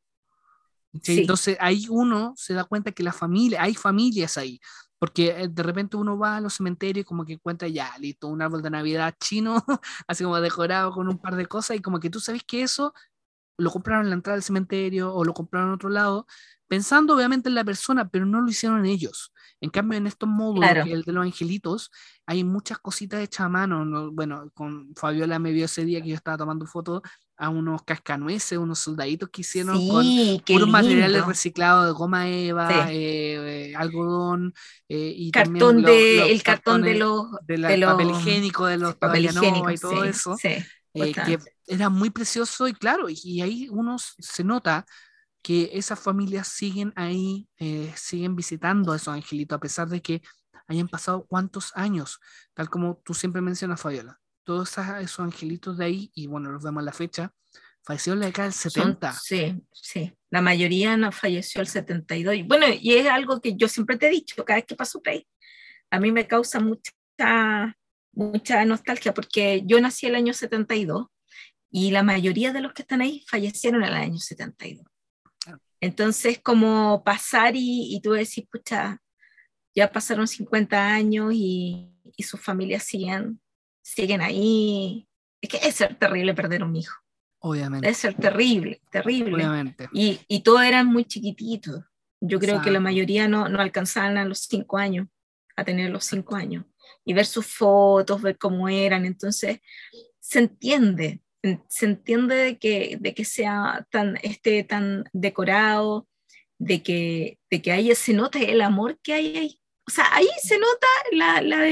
Entonces 0.92 1.56
ahí 1.60 1.86
uno 1.88 2.34
se 2.36 2.54
da 2.54 2.64
cuenta 2.64 2.92
que 2.92 3.02
la 3.02 3.12
familia, 3.12 3.62
hay 3.62 3.74
familias 3.74 4.36
ahí, 4.36 4.60
porque 4.98 5.30
eh, 5.30 5.48
de 5.48 5.62
repente 5.62 5.96
uno 5.96 6.18
va 6.18 6.36
a 6.36 6.40
los 6.40 6.54
cementerios 6.54 7.02
y 7.02 7.06
como 7.06 7.24
que 7.24 7.34
encuentra 7.34 7.68
ya, 7.68 7.92
listo, 7.98 8.28
un 8.28 8.42
árbol 8.42 8.62
de 8.62 8.70
Navidad 8.70 9.14
chino, 9.20 9.64
así 10.06 10.24
como 10.24 10.40
decorado 10.40 10.92
con 10.92 11.08
un 11.08 11.18
par 11.18 11.36
de 11.36 11.46
cosas, 11.46 11.76
y 11.76 11.80
como 11.80 12.00
que 12.00 12.10
tú 12.10 12.20
sabes 12.20 12.42
que 12.44 12.62
eso 12.62 12.92
lo 13.56 13.70
compraron 13.70 14.06
en 14.06 14.10
la 14.10 14.16
entrada 14.16 14.36
del 14.36 14.42
cementerio 14.42 15.14
o 15.14 15.24
lo 15.24 15.34
compraron 15.34 15.68
en 15.68 15.74
otro 15.74 15.90
lado, 15.90 16.26
pensando 16.66 17.14
obviamente 17.14 17.48
en 17.48 17.54
la 17.54 17.64
persona, 17.64 18.08
pero 18.08 18.26
no 18.26 18.40
lo 18.40 18.48
hicieron 18.48 18.86
ellos. 18.86 19.32
En 19.60 19.70
cambio, 19.70 19.98
en 19.98 20.06
estos 20.06 20.28
módulos, 20.28 20.70
que 20.84 20.92
el 20.92 21.02
de 21.02 21.12
los 21.12 21.24
angelitos, 21.24 21.90
hay 22.24 22.44
muchas 22.44 22.78
cositas 22.78 23.20
hechas 23.20 23.46
a 23.46 23.48
mano. 23.50 24.10
Bueno, 24.12 24.50
con 24.54 24.94
Fabiola 24.96 25.38
me 25.38 25.52
vio 25.52 25.66
ese 25.66 25.84
día 25.84 26.00
que 26.00 26.08
yo 26.08 26.14
estaba 26.14 26.38
tomando 26.38 26.64
fotos 26.64 27.02
a 27.40 27.48
unos 27.48 27.82
cascanueces, 27.82 28.58
unos 28.58 28.78
soldaditos 28.80 29.30
que 29.30 29.40
hicieron 29.40 29.88
con 29.88 30.04
puros 30.46 30.68
materiales 30.68 31.24
reciclados 31.24 31.86
de 31.86 31.92
goma 31.92 32.28
eva, 32.28 32.92
eh, 32.92 33.70
eh, 33.70 33.74
algodón 33.74 34.52
eh, 34.88 35.14
y 35.16 35.30
cartón 35.30 35.82
de, 35.82 36.30
el 36.30 36.42
cartón 36.42 36.82
de 36.82 36.96
los, 36.96 37.26
de 37.46 37.78
papel 37.86 38.10
higiénico 38.10 38.66
de 38.66 38.76
los 38.76 38.94
papel 38.96 39.24
higiénico 39.24 39.70
y 39.70 39.78
todo 39.78 40.04
eso. 40.04 40.36
que 40.36 41.38
era 41.66 41.88
muy 41.88 42.10
precioso 42.10 42.68
y 42.68 42.74
claro, 42.74 43.06
y 43.08 43.40
ahí 43.40 43.68
uno 43.70 43.96
se 43.98 44.44
nota 44.44 44.84
que 45.42 45.70
esas 45.72 45.98
familias 45.98 46.48
siguen 46.48 46.92
ahí, 46.94 47.48
eh, 47.58 47.90
siguen 47.96 48.36
visitando 48.36 48.92
a 48.92 48.96
esos 48.96 49.14
angelitos, 49.14 49.56
a 49.56 49.60
pesar 49.60 49.88
de 49.88 50.02
que 50.02 50.20
hayan 50.66 50.88
pasado 50.88 51.24
cuántos 51.26 51.72
años, 51.74 52.20
tal 52.52 52.68
como 52.68 53.00
tú 53.02 53.14
siempre 53.14 53.40
mencionas, 53.40 53.80
Fabiola. 53.80 54.20
Todos 54.50 54.76
esos 55.00 55.20
angelitos 55.20 55.78
de 55.78 55.84
ahí, 55.84 56.10
y 56.12 56.26
bueno, 56.26 56.50
los 56.50 56.64
vemos 56.64 56.80
en 56.80 56.86
la 56.86 56.92
fecha, 56.92 57.32
falleció 57.84 58.14
en 58.14 58.18
la 58.18 58.26
década 58.26 58.48
del 58.48 58.52
70. 58.52 59.12
sí, 59.12 59.54
sí. 59.70 60.12
La 60.28 60.42
mayoría 60.42 60.96
no 60.96 61.12
falleció 61.12 61.60
el 61.60 61.68
72. 61.68 62.34
Y 62.34 62.42
bueno, 62.42 62.66
y 62.68 62.94
es 62.94 63.06
algo 63.06 63.40
que 63.40 63.54
yo 63.54 63.68
siempre 63.68 63.96
te 63.96 64.08
he 64.08 64.10
dicho, 64.10 64.44
cada 64.44 64.56
vez 64.56 64.66
que 64.66 64.74
paso 64.74 65.00
por 65.00 65.10
ahí, 65.10 65.24
a 65.88 66.00
mí 66.00 66.10
me 66.10 66.26
causa 66.26 66.58
mucha, 66.58 67.78
mucha 68.10 68.64
nostalgia, 68.64 69.14
porque 69.14 69.62
yo 69.66 69.80
nací 69.80 70.06
el 70.06 70.16
año 70.16 70.34
72 70.34 71.06
y 71.70 71.92
la 71.92 72.02
mayoría 72.02 72.52
de 72.52 72.60
los 72.60 72.72
que 72.72 72.82
están 72.82 73.02
ahí 73.02 73.24
fallecieron 73.28 73.84
en 73.84 73.90
el 73.90 73.94
año 73.94 74.18
72. 74.18 74.84
Entonces, 75.80 76.40
como 76.42 77.04
pasar 77.04 77.54
y, 77.54 77.94
y 77.94 78.00
tú 78.00 78.14
decís, 78.14 78.48
pucha, 78.50 79.00
ya 79.76 79.92
pasaron 79.92 80.26
50 80.26 80.92
años 80.92 81.30
y, 81.32 81.88
y 82.16 82.24
sus 82.24 82.40
familias 82.40 82.82
siguen, 82.82 83.40
siguen 83.82 84.20
ahí. 84.20 85.08
Es 85.40 85.48
que 85.50 85.56
es 85.56 85.74
ser 85.74 85.96
terrible 85.96 86.34
perder 86.34 86.62
un 86.62 86.76
hijo. 86.76 86.94
Obviamente. 87.40 87.88
Es 87.88 87.96
ser 87.96 88.14
terrible, 88.14 88.82
terrible. 88.90 89.36
Obviamente. 89.36 89.88
Y, 89.92 90.20
y 90.28 90.40
todos 90.40 90.62
eran 90.62 90.86
muy 90.86 91.04
chiquititos. 91.04 91.84
Yo 92.20 92.38
creo 92.38 92.60
que 92.60 92.70
la 92.70 92.80
mayoría 92.80 93.28
no, 93.28 93.48
no 93.48 93.60
alcanzaban 93.60 94.18
a 94.18 94.26
los 94.26 94.40
cinco 94.40 94.76
años, 94.76 95.08
a 95.56 95.64
tener 95.64 95.90
los 95.90 96.04
cinco 96.04 96.36
años. 96.36 96.66
Y 97.04 97.14
ver 97.14 97.24
sus 97.24 97.46
fotos, 97.46 98.20
ver 98.20 98.36
cómo 98.36 98.68
eran. 98.68 99.06
Entonces, 99.06 99.60
se 100.20 100.38
entiende, 100.40 101.22
se 101.68 101.86
entiende 101.86 102.34
de 102.34 102.58
que, 102.58 102.98
de 103.00 103.14
que 103.14 103.24
sea 103.24 103.86
tan, 103.90 104.18
esté 104.22 104.64
tan 104.64 105.04
decorado, 105.14 106.06
de 106.58 106.82
que, 106.82 107.38
de 107.50 107.62
que 107.62 107.72
ahí 107.72 107.94
se 107.94 108.12
note 108.12 108.52
el 108.52 108.60
amor 108.60 108.98
que 109.02 109.14
hay 109.14 109.36
ahí. 109.38 109.60
O 109.88 109.90
sea, 109.90 110.04
ahí 110.12 110.28
se 110.42 110.58
nota 110.58 110.86
la, 111.12 111.40
la 111.40 111.62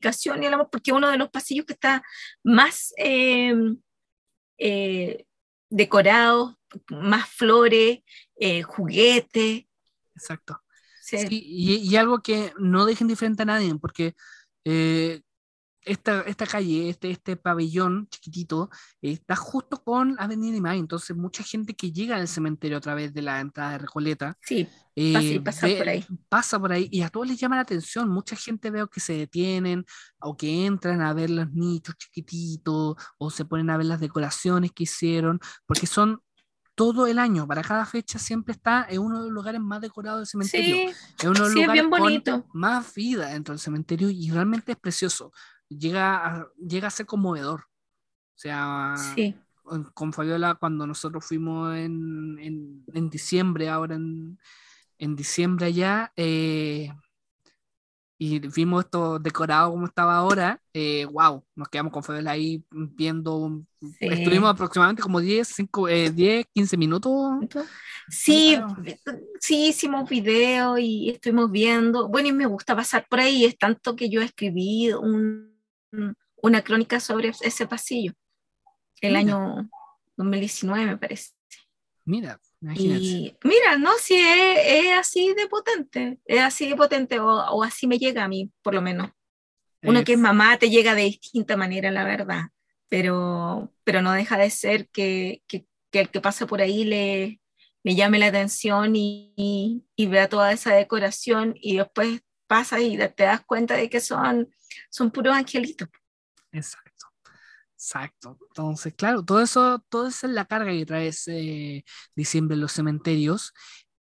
y 0.00 0.46
el 0.46 0.54
amor, 0.54 0.68
porque 0.70 0.92
uno 0.92 1.10
de 1.10 1.18
los 1.18 1.30
pasillos 1.30 1.66
que 1.66 1.72
está 1.72 2.02
más 2.42 2.92
eh, 2.96 3.54
eh, 4.58 5.24
decorado, 5.70 6.58
más 6.90 7.28
flores, 7.28 8.00
eh, 8.36 8.62
juguetes. 8.62 9.64
Exacto. 10.14 10.60
Sí. 11.00 11.26
y, 11.30 11.76
y, 11.76 11.96
algo 11.96 12.20
que 12.20 12.52
no 12.58 12.84
dejen 12.84 13.08
diferente 13.08 13.42
a 13.42 13.46
nadie, 13.46 13.74
porque 13.76 14.14
eh, 14.66 15.22
esta, 15.88 16.20
esta 16.22 16.46
calle, 16.46 16.90
este, 16.90 17.10
este 17.10 17.36
pabellón 17.36 18.08
chiquitito, 18.10 18.70
está 19.00 19.34
justo 19.36 19.82
con 19.82 20.16
Avenida 20.18 20.56
Imay, 20.56 20.78
entonces 20.78 21.16
mucha 21.16 21.42
gente 21.42 21.74
que 21.74 21.90
llega 21.90 22.16
al 22.16 22.28
cementerio 22.28 22.76
a 22.76 22.80
través 22.80 23.14
de 23.14 23.22
la 23.22 23.40
entrada 23.40 23.72
de 23.72 23.78
Recoleta, 23.78 24.36
sí, 24.42 24.68
eh, 24.94 25.40
pasa, 25.40 25.66
por 25.66 25.88
ahí. 25.88 26.04
Pasa 26.28 26.58
por 26.58 26.72
ahí 26.72 26.88
y 26.90 27.02
a 27.02 27.08
todos 27.08 27.26
les 27.26 27.38
llama 27.38 27.56
la 27.56 27.62
atención, 27.62 28.08
mucha 28.08 28.36
gente 28.36 28.70
veo 28.70 28.88
que 28.88 29.00
se 29.00 29.14
detienen 29.14 29.84
o 30.20 30.36
que 30.36 30.66
entran 30.66 31.00
a 31.00 31.12
ver 31.14 31.30
los 31.30 31.50
nichos 31.52 31.96
chiquititos 31.96 32.96
o 33.16 33.30
se 33.30 33.44
ponen 33.44 33.70
a 33.70 33.76
ver 33.76 33.86
las 33.86 34.00
decoraciones 34.00 34.72
que 34.72 34.84
hicieron, 34.84 35.40
porque 35.66 35.86
son 35.86 36.20
todo 36.74 37.08
el 37.08 37.18
año, 37.18 37.44
para 37.48 37.62
cada 37.62 37.84
fecha 37.86 38.20
siempre 38.20 38.52
está 38.52 38.86
en 38.88 39.00
uno 39.00 39.18
de 39.18 39.24
los 39.24 39.32
lugares 39.32 39.60
más 39.60 39.80
decorados 39.80 40.20
del 40.20 40.26
cementerio. 40.28 40.76
Sí, 40.76 40.94
es 41.18 41.24
uno 41.24 41.32
de 41.32 41.40
los 41.40 41.48
sí, 41.48 41.54
lugares 41.56 41.72
bien 41.72 41.90
bonito. 41.90 42.44
con 42.44 42.60
más 42.60 42.94
vida 42.94 43.30
dentro 43.30 43.52
del 43.52 43.58
cementerio 43.58 44.10
y 44.10 44.30
realmente 44.30 44.72
es 44.72 44.78
precioso 44.78 45.32
llega 45.68 46.26
a, 46.26 46.48
llega 46.56 46.88
a 46.88 46.90
ser 46.90 47.06
conmovedor. 47.06 47.60
O 47.60 48.40
sea, 48.40 48.94
sí. 49.14 49.34
con 49.94 50.12
Fabiola, 50.12 50.54
cuando 50.54 50.86
nosotros 50.86 51.24
fuimos 51.24 51.76
en, 51.76 52.38
en, 52.40 52.84
en 52.94 53.10
diciembre, 53.10 53.68
ahora 53.68 53.96
en, 53.96 54.38
en, 54.98 55.16
diciembre 55.16 55.66
allá, 55.66 56.12
eh, 56.16 56.92
y 58.20 58.40
vimos 58.40 58.84
esto 58.84 59.18
decorado 59.18 59.70
como 59.70 59.86
estaba 59.86 60.16
ahora, 60.16 60.60
eh, 60.72 61.04
wow, 61.04 61.44
nos 61.54 61.68
quedamos 61.68 61.92
con 61.92 62.02
Fabiola 62.02 62.32
ahí 62.32 62.64
viendo, 62.70 63.62
estuvimos 64.00 64.50
aproximadamente 64.50 65.02
como 65.02 65.20
10, 65.20 65.46
5, 65.46 65.86
10 65.86 66.46
15 66.52 66.76
minutos. 66.76 67.12
Sí, 68.08 68.56
sí, 69.38 69.68
hicimos 69.68 70.08
video 70.08 70.78
y 70.78 71.10
estuvimos 71.10 71.50
viendo, 71.50 72.08
bueno, 72.08 72.28
y 72.28 72.32
me 72.32 72.46
gusta 72.46 72.74
pasar 72.74 73.06
por 73.08 73.20
ahí, 73.20 73.44
es 73.44 73.56
tanto 73.56 73.94
que 73.94 74.08
yo 74.10 74.20
escribí 74.20 74.92
un, 74.92 75.47
una 76.42 76.62
crónica 76.62 77.00
sobre 77.00 77.32
ese 77.40 77.66
pasillo, 77.66 78.12
el 79.00 79.16
año 79.16 79.68
2019 80.16 80.86
me 80.86 80.96
parece. 80.96 81.32
Mira, 82.04 82.40
y 82.74 83.36
mira, 83.44 83.76
no, 83.76 83.92
si 83.98 84.16
es, 84.16 84.92
así 84.98 85.34
de 85.34 85.46
potente, 85.46 86.18
es 86.24 86.40
así 86.40 86.68
de 86.68 86.74
potente, 86.74 87.20
o, 87.20 87.62
así 87.62 87.86
me 87.86 87.98
llega 87.98 88.24
a 88.24 88.28
mí, 88.28 88.50
por 88.62 88.74
lo 88.74 88.82
menos. 88.82 89.10
Uno 89.82 90.02
que 90.02 90.14
es 90.14 90.18
mamá 90.18 90.58
te 90.58 90.70
llega 90.70 90.94
de 90.94 91.02
distinta 91.02 91.56
manera, 91.56 91.90
la 91.92 92.04
verdad, 92.04 92.46
pero, 92.88 93.72
pero 93.84 94.02
no 94.02 94.12
deja 94.12 94.36
de 94.38 94.50
ser 94.50 94.88
que, 94.88 95.42
que, 95.46 95.66
el 95.92 96.08
que 96.08 96.20
pasa 96.20 96.46
por 96.46 96.60
ahí 96.60 96.84
le, 96.84 97.40
le 97.84 97.94
llame 97.94 98.18
la 98.18 98.26
atención 98.26 98.96
y, 98.96 99.84
y, 99.94 100.06
vea 100.06 100.28
toda 100.28 100.52
esa 100.52 100.74
decoración 100.74 101.54
y 101.56 101.76
después 101.76 102.22
pasa 102.48 102.80
y 102.80 102.96
te 102.96 103.24
das 103.24 103.42
cuenta 103.44 103.74
de 103.76 103.88
que 103.88 104.00
son, 104.00 104.48
son 104.90 105.10
puros 105.12 105.36
angelitos. 105.36 105.88
Exacto. 106.50 107.06
Exacto. 107.74 108.36
Entonces, 108.48 108.92
claro, 108.94 109.24
todo 109.24 109.40
eso, 109.40 109.78
todo 109.88 110.08
eso 110.08 110.26
es 110.26 110.32
la 110.32 110.46
carga 110.46 110.72
que 110.72 110.84
trae 110.84 111.08
ese 111.08 111.84
diciembre 112.16 112.56
en 112.56 112.60
los 112.60 112.72
cementerios. 112.72 113.52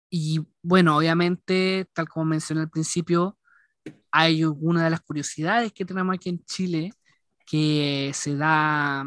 Y 0.09 0.45
bueno, 0.61 0.97
obviamente, 0.97 1.87
tal 1.93 2.09
como 2.09 2.25
mencioné 2.25 2.61
al 2.61 2.69
principio, 2.69 3.39
hay 4.11 4.43
una 4.43 4.83
de 4.83 4.89
las 4.89 4.99
curiosidades 5.01 5.71
que 5.71 5.85
tenemos 5.85 6.13
aquí 6.13 6.27
en 6.29 6.43
Chile 6.43 6.91
que 7.45 8.11
se 8.13 8.35
da 8.35 9.05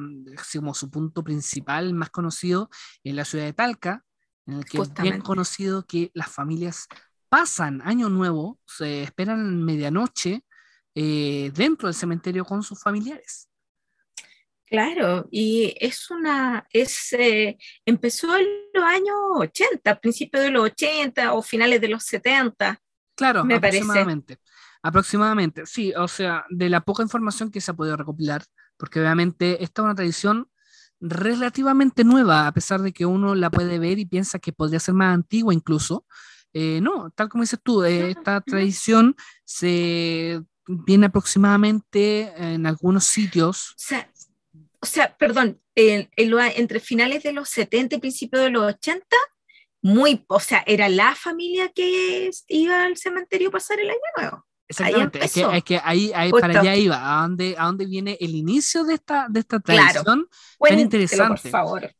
como 0.52 0.72
su 0.72 0.90
punto 0.90 1.22
principal, 1.22 1.92
más 1.92 2.10
conocido, 2.10 2.70
en 3.04 3.16
la 3.16 3.24
ciudad 3.26 3.44
de 3.44 3.52
Talca, 3.52 4.04
en 4.46 4.54
el 4.54 4.64
que 4.64 4.78
es 4.78 4.94
bien 4.94 5.20
conocido 5.20 5.84
que 5.84 6.10
las 6.14 6.30
familias 6.30 6.86
pasan 7.36 7.82
año 7.84 8.08
nuevo, 8.08 8.58
se 8.66 9.02
esperan 9.02 9.62
medianoche 9.62 10.42
eh, 10.94 11.52
dentro 11.54 11.86
del 11.86 11.94
cementerio 11.94 12.46
con 12.46 12.62
sus 12.62 12.80
familiares. 12.80 13.50
Claro, 14.64 15.28
y 15.30 15.74
es 15.78 16.10
una, 16.10 16.66
es, 16.70 17.12
eh, 17.12 17.58
empezó 17.84 18.34
en 18.38 18.46
los 18.72 18.84
años 18.84 19.16
80, 19.34 20.00
principios 20.00 20.44
de 20.44 20.50
los 20.50 20.64
80 20.64 21.34
o 21.34 21.42
finales 21.42 21.78
de 21.78 21.88
los 21.88 22.04
70. 22.04 22.80
Claro, 23.14 23.44
me 23.44 23.56
aproximadamente. 23.56 24.38
Aproximadamente, 24.82 25.66
sí, 25.66 25.92
o 25.94 26.08
sea, 26.08 26.46
de 26.48 26.70
la 26.70 26.80
poca 26.80 27.02
información 27.02 27.50
que 27.50 27.60
se 27.60 27.70
ha 27.70 27.74
podido 27.74 27.98
recopilar, 27.98 28.42
porque 28.78 28.98
obviamente 28.98 29.62
esta 29.62 29.82
es 29.82 29.84
una 29.84 29.94
tradición 29.94 30.48
relativamente 31.00 32.02
nueva, 32.02 32.46
a 32.46 32.52
pesar 32.52 32.80
de 32.80 32.94
que 32.94 33.04
uno 33.04 33.34
la 33.34 33.50
puede 33.50 33.78
ver 33.78 33.98
y 33.98 34.06
piensa 34.06 34.38
que 34.38 34.54
podría 34.54 34.80
ser 34.80 34.94
más 34.94 35.12
antigua 35.12 35.52
incluso. 35.52 36.06
Eh, 36.58 36.80
no, 36.80 37.10
tal 37.10 37.28
como 37.28 37.42
dices 37.42 37.60
tú, 37.62 37.84
eh, 37.84 38.12
esta 38.12 38.40
tradición 38.40 39.14
se 39.44 40.40
viene 40.66 41.04
aproximadamente 41.04 42.32
en 42.34 42.64
algunos 42.64 43.04
sitios. 43.04 43.72
O 43.72 43.74
sea, 43.76 44.10
o 44.80 44.86
sea, 44.86 45.14
perdón, 45.18 45.60
entre 45.74 46.80
finales 46.80 47.22
de 47.24 47.34
los 47.34 47.50
70 47.50 47.96
y 47.96 47.98
principios 47.98 48.42
de 48.42 48.48
los 48.48 48.62
80, 48.72 49.04
muy, 49.82 50.24
o 50.28 50.40
sea, 50.40 50.64
era 50.66 50.88
la 50.88 51.14
familia 51.14 51.68
que 51.74 52.30
iba 52.48 52.84
al 52.84 52.96
cementerio 52.96 53.48
a 53.48 53.52
pasar 53.52 53.78
el 53.78 53.90
año 53.90 53.98
nuevo. 54.16 54.45
Exactamente, 54.68 55.24
es 55.24 55.32
que, 55.32 55.46
es 55.56 55.64
que, 55.64 55.80
ahí, 55.82 56.10
ahí 56.12 56.32
para 56.32 56.60
allá 56.60 56.74
iba, 56.74 56.96
a 56.96 57.22
dónde, 57.22 57.54
a 57.56 57.66
dónde 57.66 57.86
viene 57.86 58.18
el 58.20 58.34
inicio 58.34 58.82
de 58.82 58.94
esta, 58.94 59.28
de 59.28 59.40
esta 59.40 59.60
tradición 59.60 60.28
tan 60.58 60.78
interesante. 60.80 61.42
Por 61.42 61.50
favor. 61.50 61.94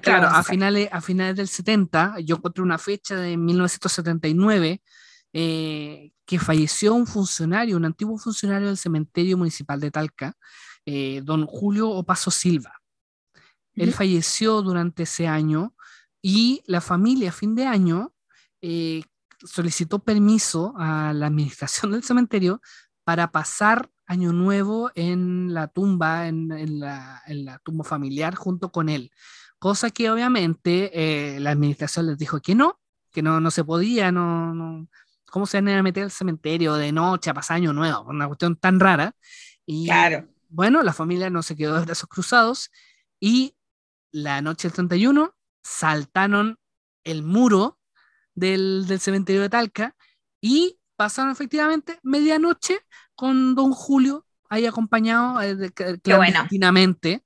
claro, 0.00 0.28
a 0.28 0.44
finales, 0.44 0.88
a 0.92 1.00
finales 1.00 1.34
del 1.34 1.48
70, 1.48 2.20
yo 2.20 2.36
encontré 2.36 2.62
una 2.62 2.78
fecha 2.78 3.16
de 3.16 3.36
1979 3.36 4.82
eh, 5.32 6.12
que 6.24 6.38
falleció 6.38 6.94
un 6.94 7.06
funcionario, 7.08 7.76
un 7.76 7.84
antiguo 7.84 8.16
funcionario 8.18 8.68
del 8.68 8.76
cementerio 8.76 9.36
municipal 9.36 9.80
de 9.80 9.90
Talca, 9.90 10.36
eh, 10.84 11.20
don 11.24 11.44
Julio 11.44 11.90
Opaso 11.90 12.30
Silva. 12.30 12.72
Él 13.74 13.92
falleció 13.92 14.62
durante 14.62 15.02
ese 15.02 15.26
año 15.26 15.74
y 16.22 16.62
la 16.66 16.80
familia 16.80 17.28
a 17.28 17.32
fin 17.32 17.54
de 17.54 17.66
año 17.66 18.14
eh, 18.62 19.02
solicitó 19.44 20.00
permiso 20.00 20.74
a 20.76 21.12
la 21.12 21.26
administración 21.26 21.92
del 21.92 22.04
cementerio 22.04 22.60
para 23.04 23.30
pasar 23.30 23.90
año 24.06 24.32
nuevo 24.32 24.90
en 24.94 25.52
la 25.52 25.68
tumba, 25.68 26.28
en, 26.28 26.48
la, 26.80 27.60
tumba 27.64 27.84
familiar 27.84 28.34
junto 28.34 28.70
con 28.70 28.88
él. 28.88 29.10
Cosa 29.58 29.90
que 29.90 30.10
obviamente 30.10 30.90
eh, 30.92 31.40
la 31.40 31.50
administración 31.50 32.06
les 32.06 32.18
dijo 32.18 32.40
que 32.40 32.54
no, 32.54 32.80
que 33.10 33.22
no, 33.22 33.40
no 33.40 33.50
se 33.50 33.64
podía, 33.64 34.12
no, 34.12 34.54
no, 34.54 34.88
¿cómo 35.30 35.46
se 35.46 35.60
van 35.60 35.68
a 35.68 35.82
meter 35.82 36.04
al 36.04 36.10
cementerio 36.10 36.74
de 36.74 36.92
noche 36.92 37.30
a 37.30 37.34
pasar 37.34 37.56
año 37.56 37.72
nuevo? 37.72 38.02
Una 38.02 38.26
cuestión 38.26 38.56
tan 38.56 38.78
rara. 38.78 39.14
Y, 39.64 39.86
claro 39.86 40.28
bueno, 40.48 40.82
la 40.82 40.92
familia 40.92 41.30
no 41.30 41.42
se 41.42 41.56
quedó 41.56 41.78
de 41.78 41.84
brazos 41.84 42.08
cruzados 42.08 42.70
y 43.20 43.56
la 44.10 44.40
noche 44.42 44.68
del 44.68 44.74
31 44.74 45.34
saltaron 45.62 46.58
el 47.04 47.22
muro 47.22 47.78
del, 48.36 48.86
cementerio 49.00 49.42
de 49.42 49.48
Talca 49.48 49.96
y 50.40 50.78
pasaron 50.94 51.32
efectivamente 51.32 51.98
medianoche 52.04 52.78
con 53.16 53.56
don 53.56 53.72
Julio 53.72 54.24
ahí 54.48 54.66
acompañado 54.66 55.42
eh, 55.42 55.72
clandestinamente. 56.02 57.24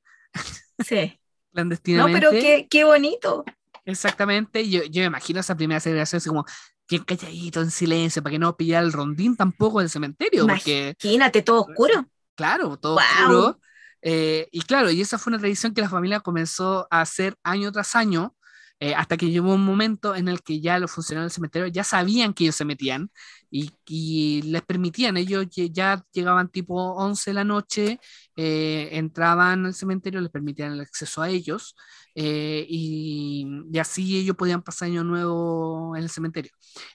Sí. 0.79 1.21
clandestinamente. 1.53 2.21
No, 2.21 2.31
pero 2.31 2.41
qué, 2.41 2.67
qué 2.71 2.85
bonito. 2.85 3.45
Exactamente, 3.85 4.69
yo, 4.69 4.85
yo 4.85 5.03
me 5.03 5.07
imagino 5.07 5.41
esa 5.41 5.57
primera 5.57 5.81
celebración 5.81 6.19
así 6.19 6.29
como 6.29 6.47
bien 6.89 7.05
calladito, 7.05 7.61
en 7.61 7.71
silencio, 7.71 8.23
para 8.23 8.33
que 8.33 8.39
no 8.39 8.57
pillara 8.57 8.85
el 8.85 8.93
rondín 8.93 9.37
tampoco 9.37 9.81
del 9.81 9.91
cementerio. 9.91 10.45
Imagínate, 10.45 11.43
todo 11.43 11.63
oscuro. 11.63 12.07
Claro, 12.35 12.77
todo 12.77 12.97
oscuro. 12.97 13.61
Eh, 14.03 14.49
y 14.51 14.63
claro, 14.63 14.91
y 14.91 15.01
esa 15.01 15.19
fue 15.19 15.31
una 15.31 15.39
tradición 15.39 15.73
que 15.75 15.83
la 15.83 15.89
familia 15.89 16.21
comenzó 16.21 16.89
a 16.91 17.03
hacer 17.03 17.37
año 17.43 17.71
tras 17.71 17.95
año, 17.95 18.35
eh, 18.81 18.95
hasta 18.95 19.17
que 19.17 19.31
llegó 19.31 19.55
un 19.55 19.65
momento 19.65 20.17
en 20.17 20.29
el 20.29 20.43
que 20.43 20.61
ya 20.61 20.79
los 20.79 20.91
funcionarios 20.91 21.33
del 21.33 21.35
cementerio 21.37 21.69
ya 21.69 21.85
sabían 21.85 22.35
que 22.35 22.45
ellos 22.45 22.57
se 22.57 22.65
metían 22.65 23.11
y, 23.51 24.43
les 24.43 24.63
permitían, 24.63 25.17
ellos 25.17 25.47
ya 25.51 26.05
llegaban 26.13 26.49
tipo 26.49 26.75
11 26.95 27.31
de 27.31 27.35
la 27.35 27.45
noche, 27.45 28.01
eh, 28.37 28.89
entraban 28.93 29.67
al 29.67 29.75
cementerio, 29.75 30.21
les 30.21 30.31
permitían 30.31 30.73
el 30.73 30.81
acceso 30.81 31.23
a 31.23 31.29
ellos 31.29 31.77
y, 32.15 33.47
y, 33.73 33.79
así 33.79 34.19
ellos 34.19 34.37
podían 34.37 34.63
pasar 34.63 34.89
año 34.89 35.05
nuevo 35.05 35.97
en 35.97 36.03
el 36.05 36.11
cementerio. 36.11 36.53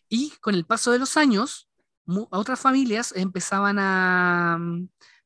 Y 0.10 0.32
con 0.42 0.56
el 0.56 0.66
paso 0.66 0.92
de 0.92 1.00
los 1.00 1.18
años, 1.18 1.70
otras 2.32 2.60
familias 2.60 3.14
empezaban 3.16 3.78
a 3.80 4.60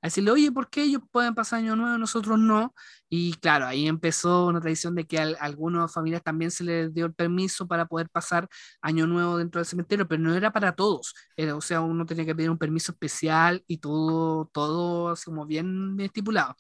a 0.02 0.08
decirle, 0.08 0.32
oye, 0.32 0.52
¿por 0.52 0.70
qué 0.70 0.84
ellos 0.84 1.02
pueden 1.12 1.36
pasar 1.36 1.60
año 1.60 1.76
nuevo, 1.76 1.98
nosotros 1.98 2.40
no? 2.40 2.74
Y 3.10 3.34
claro, 3.36 3.66
ahí 3.66 3.88
empezó 3.88 4.48
una 4.48 4.62
tradición 4.62 4.96
de 4.96 5.06
que 5.08 5.20
a, 5.20 5.24
algunas 5.40 5.92
familias 5.94 6.24
también 6.24 6.52
se 6.52 6.64
les 6.64 6.94
dio 6.94 7.06
el 7.06 7.14
permiso 7.14 7.68
para 7.68 7.86
poder 7.86 8.10
pasar 8.10 8.48
año 8.82 9.08
nuevo 9.08 9.38
dentro 9.38 9.60
del 9.60 9.66
cementerio, 9.66 10.08
pero 10.08 10.22
no 10.22 10.34
era 10.36 10.52
para 10.52 10.74
todos. 10.76 11.14
Era, 11.36 11.56
o 11.56 11.62
sea, 11.62 11.82
uno 11.82 12.06
tenía 12.06 12.26
que 12.26 12.36
pedir 12.36 12.50
un 12.50 12.58
permiso 12.58 12.92
especial 12.94 13.64
y 13.68 13.78
todo, 13.80 14.50
todo 14.54 15.10
así 15.10 15.26
como 15.26 15.46
bien, 15.46 15.98
estipulado. 16.00 16.56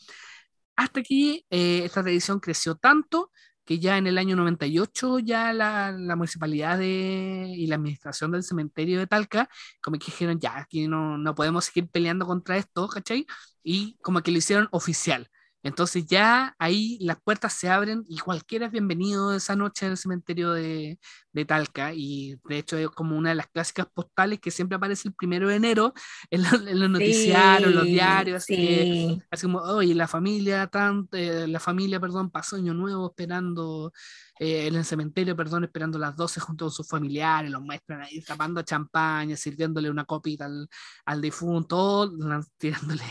Hasta 0.75 1.03
que 1.03 1.45
eh, 1.49 1.83
esta 1.85 2.01
tradición 2.01 2.39
creció 2.39 2.75
tanto 2.75 3.31
que 3.69 3.77
ya 3.77 3.99
en 3.99 4.07
el 4.07 4.17
año 4.17 4.35
98 4.35 5.19
ya 5.19 5.53
la, 5.53 5.91
la 5.91 6.15
municipalidad 6.15 6.79
de, 6.79 7.53
y 7.55 7.67
la 7.67 7.75
administración 7.75 8.31
del 8.31 8.41
cementerio 8.41 8.97
de 8.97 9.05
Talca 9.05 9.47
como 9.79 9.99
que 9.99 10.07
dijeron, 10.07 10.39
ya, 10.39 10.57
aquí 10.57 10.87
no, 10.87 11.19
no 11.19 11.35
podemos 11.35 11.65
seguir 11.65 11.87
peleando 11.87 12.25
contra 12.25 12.57
esto, 12.57 12.87
¿cachai? 12.87 13.27
Y 13.61 13.95
como 14.01 14.21
que 14.23 14.31
lo 14.31 14.39
hicieron 14.39 14.69
oficial. 14.71 15.29
Entonces 15.61 16.05
ya 16.05 16.55
ahí 16.57 16.97
las 17.01 17.21
puertas 17.21 17.53
se 17.53 17.69
abren 17.69 18.05
y 18.07 18.19
cualquiera 18.19 18.67
es 18.67 18.71
bienvenido 18.71 19.33
esa 19.35 19.55
noche 19.57 19.85
en 19.85 19.91
el 19.91 19.97
cementerio 19.97 20.53
de, 20.53 20.99
de, 21.33 21.45
Talca. 21.45 21.93
Y 21.93 22.39
de 22.47 22.59
hecho 22.59 22.77
es 22.77 22.89
como 22.89 23.17
una 23.17 23.29
de 23.29 23.35
las 23.35 23.47
clásicas 23.47 23.87
postales 23.93 24.39
que 24.39 24.51
siempre 24.51 24.77
aparece 24.77 25.09
el 25.09 25.13
primero 25.13 25.49
de 25.49 25.55
enero 25.55 25.93
en, 26.31 26.43
los 26.79 26.89
noticiarios, 26.89 27.73
los 27.73 27.85
diarios, 27.85 28.43
así, 28.43 29.21
como, 29.41 29.59
oye, 29.59 29.93
la 29.95 30.07
familia, 30.07 30.67
tan, 30.67 31.07
eh, 31.11 31.45
la 31.47 31.59
familia, 31.59 31.99
perdón, 31.99 32.29
pasó 32.29 32.55
año 32.55 32.73
nuevo 32.73 33.09
esperando 33.09 33.91
eh, 34.39 34.67
en 34.67 34.75
el 34.75 34.85
cementerio, 34.85 35.35
perdón, 35.35 35.65
esperando 35.65 35.99
las 35.99 36.15
12 36.15 36.39
junto 36.39 36.65
con 36.65 36.71
sus 36.71 36.87
familiares, 36.87 37.51
los 37.51 37.61
muestran 37.61 38.01
ahí 38.01 38.21
tapando 38.21 38.61
champaña, 38.61 39.35
sirviéndole 39.35 39.89
una 39.89 40.05
copita 40.05 40.45
al, 40.45 40.69
al 41.05 41.21
difunto, 41.21 42.09
tirándole 42.57 43.03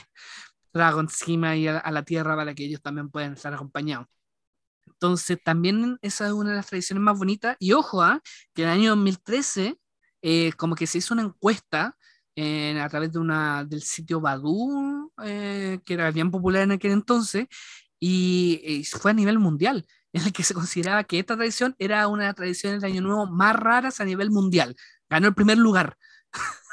trago 0.78 1.00
encima 1.00 1.56
y 1.56 1.66
a, 1.66 1.90
la 1.90 2.04
tierra 2.04 2.36
para 2.36 2.54
que 2.54 2.64
ellos 2.64 2.80
también 2.80 3.10
puedan 3.10 3.32
estar 3.32 3.52
acompañados. 3.52 4.06
Entonces, 4.86 5.38
también 5.44 5.98
esa 6.02 6.26
es 6.26 6.32
una 6.32 6.50
de 6.50 6.56
las 6.56 6.68
tradiciones 6.68 7.02
más 7.02 7.18
bonitas. 7.18 7.56
Y 7.58 7.72
ojo, 7.72 8.00
¿ah? 8.00 8.20
que 8.54 8.62
en 8.62 8.68
el 8.68 8.74
año 8.74 8.90
2013, 8.90 9.76
eh, 10.22 10.52
como 10.52 10.76
que 10.76 10.86
se 10.86 10.98
hizo 10.98 11.14
una 11.14 11.24
encuesta 11.24 11.96
a 12.36 12.88
través 12.88 13.12
de 13.12 13.18
una, 13.18 13.64
del 13.64 13.82
sitio 13.82 14.20
Badu, 14.20 15.12
eh, 15.24 15.80
que 15.84 15.94
era 15.94 16.12
bien 16.12 16.30
popular 16.30 16.62
en 16.62 16.70
aquel 16.70 16.92
entonces, 16.92 17.46
y, 17.98 18.84
fue 19.00 19.10
a 19.10 19.14
nivel 19.14 19.40
mundial, 19.40 19.84
en 20.12 20.22
el 20.22 20.32
que 20.32 20.44
se 20.44 20.54
consideraba 20.54 21.02
que 21.02 21.18
esta 21.18 21.34
tradición 21.34 21.74
era 21.80 22.06
una 22.06 22.22
de 22.22 22.28
las 22.28 22.36
tradiciones 22.36 22.80
de 22.80 22.86
Año 22.86 23.00
Nuevo 23.02 23.26
más 23.26 23.56
raras 23.56 24.00
a 24.00 24.04
nivel 24.04 24.30
mundial. 24.30 24.76
Ganó 25.10 25.26
el 25.26 25.34
primer 25.34 25.58
lugar. 25.58 25.98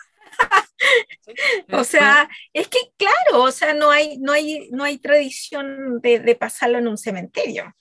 o 1.72 1.84
sea, 1.84 2.30
es 2.54 2.68
que 2.68 2.80
claro, 2.98 3.44
o 3.44 3.52
sea, 3.52 3.74
no 3.74 3.90
hay, 3.90 4.18
no 4.18 4.32
hay, 4.32 4.70
no 4.72 4.84
hay 4.84 4.98
tradición 4.98 6.00
de, 6.02 6.20
de 6.20 6.36
pasarlo 6.36 6.78
en 6.78 6.88
un 6.88 6.98
cementerio, 6.98 7.76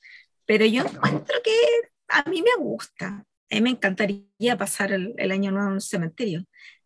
pero 0.46 0.64
yo 0.66 0.85
encuentro 0.85 1.38
que 1.42 1.52
a 2.09 2.28
mí 2.28 2.42
me 2.42 2.62
gusta, 2.62 3.07
a 3.07 3.54
mí 3.54 3.61
me 3.61 3.70
encantaría 3.70 4.57
pasar 4.59 4.92
el, 4.92 5.14
el 5.18 5.33
año 5.33 5.50
nuevo 5.50 5.68
en 5.68 5.74
un 5.74 5.80
cementerio. 5.80 6.44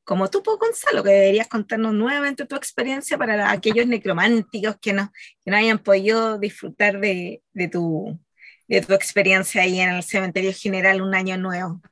Como 0.09 0.31
tú, 0.31 0.43
Gonzalo, 0.43 1.05
que 1.05 1.11
deberías 1.11 1.49
contarnos 1.49 1.93
nuevamente 1.93 2.47
tu 2.47 2.57
experiencia 2.57 3.19
para 3.19 3.51
aquellos 3.51 3.87
necrománticos 3.87 4.77
que 4.81 4.95
no, 4.95 5.13
que 5.45 5.51
no 5.51 5.57
hayan 5.59 5.79
podido 5.79 6.39
disfrutar 6.39 6.99
de, 6.99 7.43
de, 7.53 7.69
tu, 7.69 8.19
de 8.69 8.81
tu 8.81 8.95
experiencia 8.95 9.63
ahí 9.63 9.81
en 9.81 9.91
el 9.91 10.03
cementerio 10.03 10.53
general 10.55 11.03
un 11.03 11.15
año 11.15 11.37
nuevo. 11.37 11.83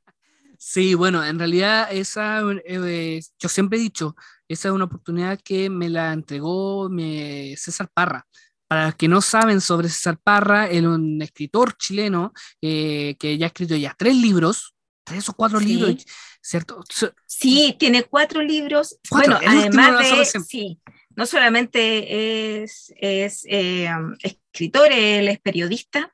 Sí, 0.68 0.94
bueno, 0.94 1.24
en 1.24 1.38
realidad 1.38 1.86
esa, 1.92 2.42
eh, 2.64 3.20
yo 3.38 3.48
siempre 3.48 3.78
he 3.78 3.80
dicho, 3.80 4.16
esa 4.48 4.66
es 4.66 4.74
una 4.74 4.86
oportunidad 4.86 5.40
que 5.40 5.70
me 5.70 5.88
la 5.88 6.12
entregó 6.12 6.90
me, 6.90 7.54
César 7.56 7.88
Parra. 7.94 8.26
Para 8.66 8.86
los 8.86 8.96
que 8.96 9.06
no 9.06 9.20
saben 9.20 9.60
sobre 9.60 9.88
César 9.88 10.18
Parra, 10.18 10.66
él 10.66 10.78
es 10.78 10.90
un 10.90 11.22
escritor 11.22 11.76
chileno 11.76 12.32
eh, 12.60 13.14
que 13.16 13.38
ya 13.38 13.46
ha 13.46 13.50
escrito 13.50 13.76
ya 13.76 13.94
tres 13.96 14.16
libros, 14.16 14.74
tres 15.04 15.28
o 15.28 15.34
cuatro 15.34 15.60
libros, 15.60 16.04
¿cierto? 16.42 16.82
Sí, 17.26 17.76
tiene 17.78 18.02
cuatro 18.02 18.42
libros. 18.42 18.98
bueno, 19.08 19.38
además 19.46 20.00
de, 20.00 20.24
sí, 20.40 20.80
no 21.14 21.26
solamente 21.26 22.64
es, 22.64 22.92
es 22.96 23.46
eh, 23.48 23.88
escritor, 24.20 24.90
él 24.90 25.28
es 25.28 25.38
periodista 25.38 26.12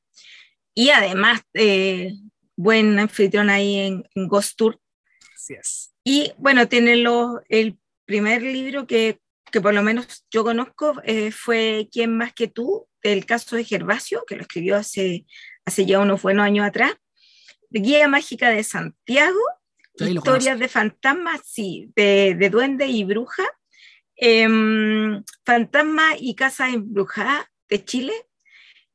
y 0.74 0.90
además 0.90 1.40
eh, 1.54 2.12
buen 2.62 2.98
anfitrión 2.98 3.50
ahí 3.50 3.78
en, 3.78 4.28
Ghost 4.28 4.56
Tour. 4.56 4.80
Así 5.34 5.54
es. 5.54 5.94
Y 6.04 6.32
bueno, 6.38 6.68
tiene 6.68 6.96
lo, 6.96 7.42
el 7.48 7.78
primer 8.04 8.42
libro 8.42 8.86
que, 8.86 9.20
que 9.50 9.60
por 9.60 9.74
lo 9.74 9.82
menos 9.82 10.24
yo 10.30 10.44
conozco 10.44 10.94
eh, 11.04 11.30
fue 11.30 11.88
¿Quién 11.92 12.16
más 12.16 12.32
que 12.32 12.48
tú? 12.48 12.88
El 13.02 13.26
caso 13.26 13.56
de 13.56 13.64
Gervasio, 13.64 14.24
que 14.26 14.36
lo 14.36 14.42
escribió 14.42 14.76
hace, 14.76 15.26
hace 15.64 15.86
ya 15.86 15.98
unos 15.98 16.22
buenos 16.22 16.44
años 16.44 16.66
atrás. 16.66 16.94
Guía 17.70 18.06
Mágica 18.06 18.50
de 18.50 18.62
Santiago, 18.64 19.40
Historias 19.94 20.58
de 20.58 20.68
fantasmas, 20.68 21.42
sí, 21.44 21.92
de, 21.94 22.34
de 22.38 22.50
duende 22.50 22.86
y 22.86 23.04
bruja. 23.04 23.44
Em, 24.16 25.22
Fantasma 25.44 26.16
y 26.18 26.34
Casa 26.34 26.70
Embrujada 26.70 27.50
de 27.68 27.84
Chile, 27.84 28.12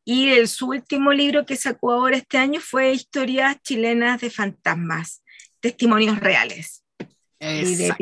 y 0.09 0.29
el, 0.29 0.47
su 0.47 0.67
último 0.67 1.11
libro 1.11 1.45
que 1.45 1.57
sacó 1.57 1.91
ahora 1.91 2.15
este 2.15 2.37
año 2.37 2.61
fue 2.61 2.93
Historias 2.93 3.61
chilenas 3.61 4.21
de 4.21 4.29
fantasmas, 4.29 5.21
testimonios 5.59 6.17
reales. 6.21 6.85
Y 7.41 7.75
de 7.75 7.93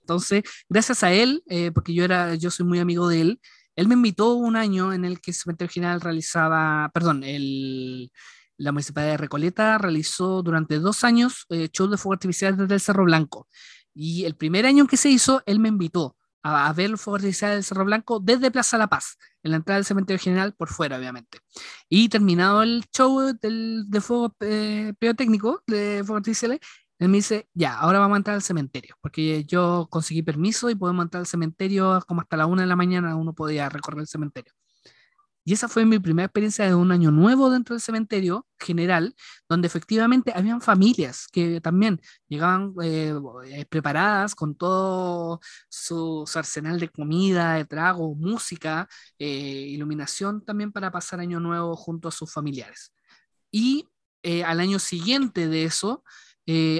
Entonces, 0.00 0.42
gracias 0.68 1.04
a 1.04 1.12
él, 1.12 1.44
eh, 1.46 1.70
porque 1.70 1.94
yo, 1.94 2.02
era, 2.02 2.34
yo 2.34 2.50
soy 2.50 2.66
muy 2.66 2.80
amigo 2.80 3.06
de 3.06 3.20
él, 3.20 3.40
él 3.76 3.86
me 3.86 3.94
invitó 3.94 4.34
un 4.34 4.56
año 4.56 4.92
en 4.92 5.04
el 5.04 5.20
que 5.20 5.30
el 5.30 5.36
Cementerio 5.36 5.72
General 5.72 6.00
realizaba, 6.00 6.90
perdón, 6.92 7.22
el, 7.22 8.10
la 8.56 8.72
Municipalidad 8.72 9.12
de 9.12 9.18
Recoleta 9.18 9.78
realizó 9.78 10.42
durante 10.42 10.80
dos 10.80 11.04
años 11.04 11.46
eh, 11.50 11.68
shows 11.72 11.92
de 11.92 11.98
fuego 11.98 12.14
artificial 12.14 12.56
desde 12.56 12.74
el 12.74 12.80
Cerro 12.80 13.04
Blanco. 13.04 13.46
Y 13.94 14.24
el 14.24 14.34
primer 14.34 14.66
año 14.66 14.88
que 14.88 14.96
se 14.96 15.08
hizo, 15.08 15.40
él 15.46 15.60
me 15.60 15.68
invitó 15.68 16.16
a, 16.42 16.74
fuegos 16.74 17.20
artificiales 17.20 17.56
del 17.56 17.64
Cerro 17.64 17.84
Blanco 17.84 18.20
desde 18.20 18.50
Plaza 18.50 18.78
La 18.78 18.88
Paz, 18.88 19.18
en 19.42 19.52
la 19.52 19.58
entrada 19.58 19.76
del 19.76 19.84
cementerio 19.84 20.20
general 20.20 20.54
por 20.54 20.68
fuera, 20.68 20.98
obviamente. 20.98 21.38
Y 21.88 22.08
terminado 22.08 22.62
el 22.62 22.84
show 22.94 23.32
del, 23.40 23.84
de 23.88 24.00
fuego 24.00 24.34
eh, 24.40 24.92
técnico 25.16 25.62
de 25.66 26.04
artificiales, 26.08 26.60
él 26.98 27.08
me 27.08 27.18
dice, 27.18 27.48
ya, 27.54 27.78
ahora 27.78 27.98
vamos 27.98 28.16
a 28.16 28.18
entrar 28.18 28.34
al 28.34 28.42
cementerio, 28.42 28.94
porque 29.00 29.44
yo 29.44 29.88
conseguí 29.90 30.22
permiso 30.22 30.68
y 30.68 30.74
podemos 30.74 31.04
entrar 31.04 31.20
al 31.20 31.26
cementerio 31.26 32.02
como 32.06 32.20
hasta 32.20 32.36
la 32.36 32.46
una 32.46 32.62
de 32.62 32.68
la 32.68 32.76
mañana, 32.76 33.16
uno 33.16 33.32
podía 33.34 33.68
recorrer 33.70 34.00
el 34.00 34.06
cementerio. 34.06 34.52
Y 35.44 35.54
esa 35.54 35.68
fue 35.68 35.86
mi 35.86 35.98
primera 35.98 36.26
experiencia 36.26 36.66
de 36.66 36.74
un 36.74 36.92
año 36.92 37.10
nuevo 37.10 37.50
dentro 37.50 37.74
del 37.74 37.80
cementerio 37.80 38.46
general, 38.58 39.14
donde 39.48 39.66
efectivamente 39.68 40.32
habían 40.34 40.60
familias 40.60 41.26
que 41.32 41.60
también 41.60 42.00
llegaban 42.28 42.74
eh, 42.82 43.14
eh, 43.46 43.64
preparadas 43.64 44.34
con 44.34 44.54
todo 44.54 45.40
su, 45.68 46.28
arsenal 46.34 46.78
de 46.78 46.90
comida, 46.90 47.54
de 47.54 47.64
trago, 47.64 48.14
música, 48.14 48.88
eh, 49.18 49.26
iluminación 49.28 50.44
también 50.44 50.72
para 50.72 50.90
pasar 50.90 51.20
año 51.20 51.40
nuevo 51.40 51.74
junto 51.74 52.08
a 52.08 52.12
sus 52.12 52.32
familiares. 52.32 52.92
Y 53.50 53.88
al 54.44 54.60
año 54.60 54.78
siguiente 54.78 55.48
de 55.48 55.64
eso, 55.64 56.04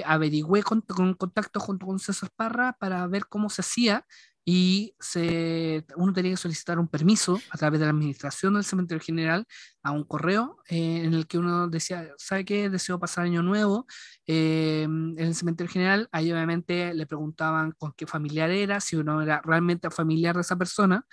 averigüé 0.05 0.61
con, 0.63 0.81
con, 0.81 1.15
contacto 1.15 1.59
junto 1.59 1.87
con 1.87 1.97
César 1.97 2.29
Parra 2.35 2.73
para 2.79 3.07
ver 3.07 3.25
cómo 3.27 3.49
se 3.49 3.61
hacía 3.61 4.05
y 4.43 4.95
se, 4.99 5.85
uno 5.95 6.13
tenía 6.13 6.31
que 6.31 6.37
solicitar 6.37 6.79
un 6.79 6.87
permiso 6.87 7.39
a 7.51 7.57
través 7.57 7.79
de 7.79 7.85
la 7.85 7.91
administración 7.91 8.55
del 8.55 8.63
cementerio 8.63 9.03
general 9.03 9.45
a 9.83 9.91
un 9.91 10.03
correo 10.03 10.57
eh, 10.67 11.03
en 11.03 11.13
el 11.13 11.27
que 11.27 11.37
uno 11.37 11.67
decía, 11.67 12.11
¿sabe 12.17 12.43
qué? 12.43 12.69
Deseo 12.69 12.99
pasar 12.99 13.25
año 13.25 13.43
nuevo. 13.43 13.85
Eh, 14.25 14.83
en 14.83 15.19
el 15.19 15.35
cementerio 15.35 15.71
general, 15.71 16.09
ahí 16.11 16.31
obviamente 16.31 16.93
le 16.93 17.05
preguntaban 17.05 17.73
con 17.73 17.93
qué 17.93 18.07
familiar 18.07 18.49
era, 18.49 18.79
si 18.79 18.95
uno 18.95 19.21
era 19.21 19.41
realmente 19.43 19.91
familiar 19.91 20.35
de 20.35 20.41
esa 20.41 20.55
persona, 20.55 21.05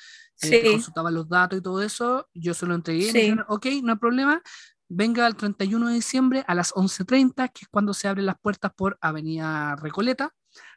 eh, 0.43 0.63
sí. 0.65 0.71
consultaba 0.71 1.11
los 1.11 1.29
datos 1.29 1.59
y 1.59 1.63
todo 1.63 1.83
eso, 1.83 2.29
yo 2.33 2.55
se 2.55 2.67
lo 2.67 2.75
entregué, 2.75 3.13
sí. 3.13 3.37
ok, 3.49 3.67
no 3.83 3.93
hay 3.93 3.99
problema, 3.99 4.43
venga 4.89 5.27
el 5.27 5.37
31 5.37 5.89
de 5.89 5.95
diciembre 5.95 6.45
a 6.47 6.55
las 6.55 6.73
11.30, 6.73 7.53
que 7.53 7.61
es 7.63 7.69
cuando 7.69 7.93
se 7.93 8.09
abren 8.09 8.27
las 8.27 8.39
puertas 8.41 8.73
por 8.75 8.97
Avenida 9.03 9.77
Recoleta, 9.77 10.33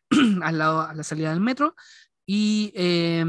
al 0.42 0.58
lado, 0.58 0.82
a 0.82 0.94
la 0.94 1.04
salida 1.04 1.30
del 1.30 1.40
metro, 1.40 1.76
y 2.34 2.72
eh, 2.76 3.26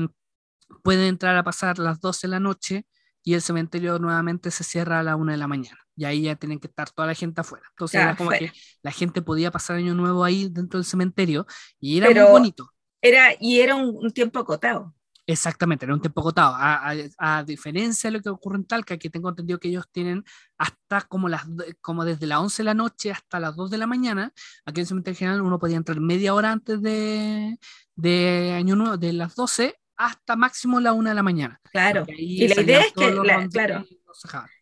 pueden 0.84 1.06
entrar 1.06 1.36
a 1.36 1.42
pasar 1.42 1.80
las 1.80 2.00
12 2.00 2.28
de 2.28 2.30
la 2.30 2.38
noche 2.38 2.86
y 3.24 3.34
el 3.34 3.42
cementerio 3.42 3.98
nuevamente 3.98 4.52
se 4.52 4.62
cierra 4.62 5.00
a 5.00 5.02
la 5.02 5.16
1 5.16 5.32
de 5.32 5.38
la 5.38 5.48
mañana. 5.48 5.78
Y 5.96 6.04
ahí 6.04 6.22
ya 6.22 6.36
tienen 6.36 6.60
que 6.60 6.68
estar 6.68 6.88
toda 6.88 7.08
la 7.08 7.14
gente 7.14 7.40
afuera. 7.40 7.66
Entonces 7.70 8.00
era 8.00 8.14
como 8.14 8.30
que 8.30 8.52
la 8.80 8.92
gente 8.92 9.20
podía 9.20 9.50
pasar 9.50 9.74
año 9.74 9.94
nuevo 9.94 10.22
ahí 10.22 10.48
dentro 10.48 10.78
del 10.78 10.84
cementerio 10.84 11.46
y 11.80 11.98
era 11.98 12.10
muy 12.10 12.30
bonito. 12.30 12.72
Era, 13.00 13.30
y 13.40 13.58
era 13.58 13.74
un 13.74 14.12
tiempo 14.12 14.38
acotado. 14.38 14.94
Exactamente, 15.32 15.86
era 15.86 15.94
un 15.94 16.00
tiempo 16.00 16.20
acotado. 16.20 16.54
A, 16.58 17.42
diferencia 17.44 18.10
de 18.10 18.18
lo 18.18 18.22
que 18.22 18.28
ocurre 18.28 18.56
en 18.56 18.66
Talca, 18.66 18.98
que 18.98 19.08
tengo 19.08 19.30
entendido 19.30 19.58
que 19.58 19.68
ellos 19.68 19.86
tienen 19.90 20.24
hasta 20.58 21.00
como, 21.02 21.28
las, 21.28 21.46
como 21.80 22.04
desde 22.04 22.26
las 22.26 22.38
11 22.38 22.62
de 22.62 22.64
la 22.64 22.74
noche 22.74 23.10
hasta 23.10 23.40
las 23.40 23.56
2 23.56 23.70
de 23.70 23.78
la 23.78 23.86
mañana, 23.86 24.32
aquí 24.66 24.80
en 24.80 24.82
el 24.82 24.86
cementerio 24.86 25.18
general 25.18 25.40
uno 25.40 25.58
podía 25.58 25.78
entrar 25.78 25.98
media 26.00 26.34
hora 26.34 26.52
antes 26.52 26.82
de, 26.82 27.58
de 27.96 28.52
año 28.52 28.76
nuevo, 28.76 28.98
de 28.98 29.14
las 29.14 29.34
12 29.34 29.74
hasta 29.96 30.36
máximo 30.36 30.80
la 30.80 30.92
1 30.92 31.08
de 31.08 31.14
la 31.14 31.22
mañana. 31.22 31.60
Claro, 31.72 32.04
y 32.08 32.46
la 32.48 32.60
idea 32.60 32.80
es 32.80 32.92
que, 32.92 33.10
la, 33.10 33.48
claro, 33.48 33.86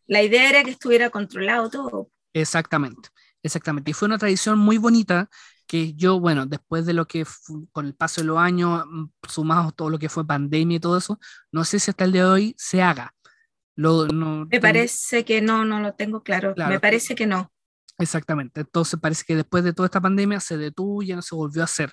la 0.06 0.22
idea 0.22 0.50
era 0.50 0.62
que 0.62 0.70
estuviera 0.70 1.10
controlado 1.10 1.68
todo. 1.68 2.10
Exactamente, 2.32 3.08
exactamente. 3.42 3.90
Y 3.90 3.94
fue 3.94 4.06
una 4.06 4.18
tradición 4.18 4.56
muy 4.56 4.78
bonita 4.78 5.28
que 5.70 5.94
yo, 5.94 6.18
bueno, 6.18 6.46
después 6.46 6.84
de 6.84 6.94
lo 6.94 7.06
que 7.06 7.24
con 7.70 7.86
el 7.86 7.94
paso 7.94 8.20
de 8.20 8.26
los 8.26 8.38
años, 8.38 8.84
mm, 8.88 9.04
sumado 9.28 9.70
todo 9.70 9.88
lo 9.88 10.00
que 10.00 10.08
fue 10.08 10.26
pandemia 10.26 10.78
y 10.78 10.80
todo 10.80 10.98
eso, 10.98 11.20
no 11.52 11.64
sé 11.64 11.78
si 11.78 11.92
hasta 11.92 12.02
el 12.02 12.10
día 12.10 12.24
de 12.24 12.30
hoy 12.30 12.54
se 12.58 12.82
haga. 12.82 13.14
Lo, 13.76 14.08
me 14.50 14.60
parece 14.60 15.24
que 15.24 15.40
no, 15.40 15.64
no 15.64 15.78
lo 15.78 15.94
tengo 15.94 16.24
claro. 16.24 16.54
me 16.56 16.80
parece 16.80 17.14
que 17.14 17.24
no. 17.28 17.52
Exactamente. 17.98 18.62
Entonces 18.62 18.98
parece 18.98 19.22
que 19.24 19.36
después 19.36 19.62
de 19.62 19.72
toda 19.72 19.86
esta 19.86 20.00
pandemia 20.00 20.40
se 20.40 20.58
detuvo 20.58 21.04
y 21.04 21.06
ya 21.06 21.14
no 21.14 21.22
se 21.22 21.36
volvió 21.36 21.62
a 21.62 21.66
hacer. 21.66 21.92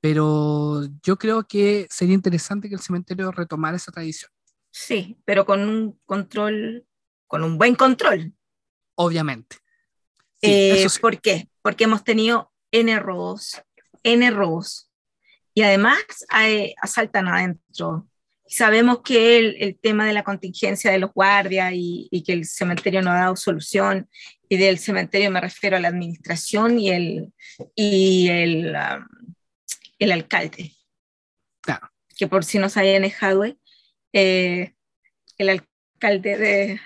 Pero 0.00 0.82
yo 1.04 1.16
creo 1.16 1.46
que 1.46 1.86
sería 1.90 2.16
interesante 2.16 2.68
que 2.68 2.74
el 2.74 2.80
cementerio 2.80 3.30
retomara 3.30 3.76
esa 3.76 3.92
tradición. 3.92 4.32
Sí, 4.72 5.16
pero 5.24 5.46
con 5.46 5.60
un 5.60 6.00
control, 6.06 6.84
con 7.28 7.44
un 7.44 7.56
buen 7.56 7.76
control. 7.76 8.34
Obviamente. 8.96 9.58
Eh, 10.40 10.84
¿Por 11.00 11.20
qué? 11.20 11.48
Porque 11.62 11.84
hemos 11.84 12.02
tenido 12.02 12.51
N 12.72 12.98
robos, 12.98 13.62
N 14.02 14.30
robos. 14.30 14.90
Y 15.54 15.62
además 15.62 15.98
asaltan 16.80 17.28
adentro. 17.28 18.08
Sabemos 18.46 19.00
que 19.02 19.38
el, 19.38 19.78
tema 19.80 20.06
de 20.06 20.12
la 20.12 20.24
contingencia 20.24 20.90
de 20.90 20.98
los 20.98 21.12
guardias 21.12 21.72
y, 21.74 22.22
que 22.26 22.32
el 22.32 22.44
cementerio 22.44 23.02
no 23.02 23.10
ha 23.10 23.20
dado 23.20 23.36
solución, 23.36 24.08
y 24.48 24.56
del 24.56 24.78
cementerio 24.78 25.30
me 25.30 25.40
refiero 25.40 25.76
a 25.76 25.80
la 25.80 25.88
administración 25.88 26.78
y 26.78 26.90
el, 26.90 27.32
y 27.74 28.28
el, 28.28 28.74
um, 28.74 29.34
el 29.98 30.12
alcalde. 30.12 30.72
Claro. 31.62 31.90
Que 32.16 32.26
por 32.26 32.44
si 32.44 32.58
no 32.58 32.68
se 32.68 32.80
hayan 32.80 33.02
dejado, 33.02 33.44
eh, 34.12 34.74
el 35.38 35.48
alcalde 35.48 35.71
de, 36.08 36.80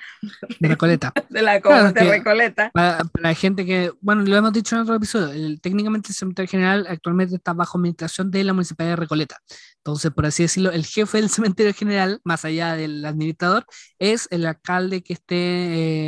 de 0.61 0.69
Recoleta. 0.69 1.13
de 1.29 1.43
la 1.43 1.61
Claro, 1.61 1.93
de 1.93 2.05
Recoleta. 2.05 2.71
Para, 2.73 3.35
gente 3.35 3.65
que, 3.65 3.93
bueno, 4.01 4.23
lo 4.23 4.37
hemos 4.37 4.53
dicho 4.53 4.77
en 4.77 4.83
otro 4.83 4.95
episodio, 4.95 5.33
el- 5.33 5.61
técnicamente 5.61 6.09
el 6.11 6.15
cementerio 6.15 6.51
general 6.51 6.87
actualmente 6.89 7.37
está 7.37 7.53
bajo 7.53 7.79
administración 7.79 8.31
de 8.31 8.45
la 8.45 8.53
municipalidad 8.53 8.93
de 8.93 9.01
Recoleta. 9.01 9.39
Entonces, 9.79 10.11
por 10.11 10.27
así 10.27 10.43
decirlo, 10.43 10.71
el 10.73 10.85
jefe 10.85 11.19
del 11.19 11.31
cementerio 11.31 11.73
general, 11.73 12.21
más 12.25 12.45
allá 12.45 12.75
del 12.75 13.05
administrador, 13.05 13.65
es 13.99 14.29
el 14.31 14.47
alcalde 14.47 15.03
que 15.03 15.13
esté 15.15 15.37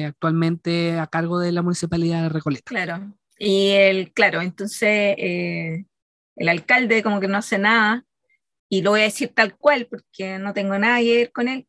eh, 0.01 0.05
actualmente 0.07 0.99
a 0.99 1.07
cargo 1.07 1.39
de 1.39 1.53
la 1.53 1.63
municipalidad 1.63 2.23
de 2.23 2.29
Recoleta. 2.29 2.65
Claro. 2.67 3.15
Y 3.39 3.69
el, 3.71 4.13
claro, 4.13 4.43
entonces 4.43 5.15
eh, 5.17 5.85
el 6.35 6.49
alcalde 6.49 7.05
como 7.05 7.21
que 7.21 7.29
no 7.29 7.39
hace 7.39 7.57
nada, 7.57 8.05
y 8.69 8.83
lo 8.83 8.91
voy 8.91 9.01
a 9.01 9.05
decir 9.05 9.31
tal 9.33 9.57
cual 9.57 9.87
porque 9.89 10.39
no 10.39 10.53
tengo 10.53 10.77
nada 10.77 10.99
que 10.99 11.17
ver 11.17 11.33
con 11.33 11.47
él. 11.47 11.68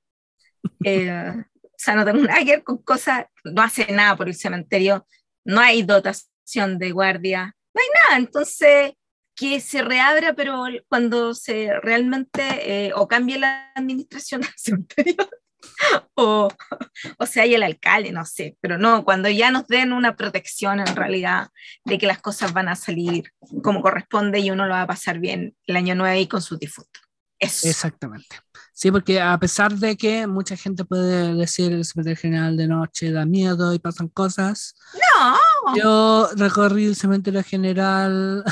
Eh, 0.83 1.33
o 1.63 1.81
sea, 1.81 1.95
no 1.95 2.05
tengo 2.05 2.19
nada 2.23 2.39
que 2.39 2.51
ver 2.51 2.63
con 2.63 2.77
cosas, 2.79 3.25
no 3.43 3.61
hace 3.61 3.91
nada 3.91 4.15
por 4.15 4.27
el 4.27 4.35
cementerio, 4.35 5.07
no 5.45 5.61
hay 5.61 5.83
dotación 5.83 6.77
de 6.77 6.91
guardia, 6.91 7.55
no 7.73 7.81
hay 7.81 7.87
nada. 8.03 8.17
Entonces, 8.17 8.93
que 9.35 9.61
se 9.61 9.81
reabra, 9.81 10.33
pero 10.33 10.65
cuando 10.89 11.33
se 11.33 11.71
realmente 11.81 12.87
eh, 12.87 12.91
o 12.93 13.07
cambie 13.07 13.39
la 13.39 13.71
administración 13.75 14.41
del 14.41 14.51
cementerio 14.57 15.15
o, 16.15 16.49
o 17.17 17.25
sea, 17.25 17.43
hay 17.43 17.55
el 17.55 17.63
alcalde, 17.63 18.11
no 18.11 18.25
sé, 18.25 18.57
pero 18.61 18.77
no, 18.77 19.03
cuando 19.03 19.29
ya 19.29 19.51
nos 19.51 19.67
den 19.67 19.93
una 19.93 20.15
protección 20.15 20.79
en 20.79 20.95
realidad 20.95 21.49
de 21.85 21.97
que 21.97 22.07
las 22.07 22.19
cosas 22.21 22.53
van 22.53 22.69
a 22.69 22.75
salir 22.75 23.31
como 23.63 23.81
corresponde 23.81 24.39
y 24.39 24.51
uno 24.51 24.65
lo 24.65 24.73
va 24.73 24.83
a 24.83 24.87
pasar 24.87 25.19
bien 25.19 25.55
el 25.65 25.75
año 25.75 25.95
nuevo 25.95 26.13
ahí 26.13 26.27
con 26.27 26.41
sus 26.41 26.59
difuntos. 26.59 27.08
Eso. 27.39 27.67
Exactamente. 27.67 28.37
Sí, 28.73 28.91
porque 28.91 29.19
a 29.21 29.37
pesar 29.37 29.73
de 29.73 29.97
que 29.97 30.25
mucha 30.27 30.55
gente 30.55 30.85
puede 30.85 31.33
decir 31.35 31.71
el 31.73 31.83
cementerio 31.85 32.17
general 32.17 32.57
de 32.57 32.67
noche 32.67 33.11
da 33.11 33.25
miedo 33.25 33.73
y 33.73 33.79
pasan 33.79 34.07
cosas, 34.09 34.75
No, 35.17 35.75
yo 35.75 36.29
recorrí 36.35 36.85
el 36.85 36.95
cementerio 36.95 37.43
general. 37.43 38.43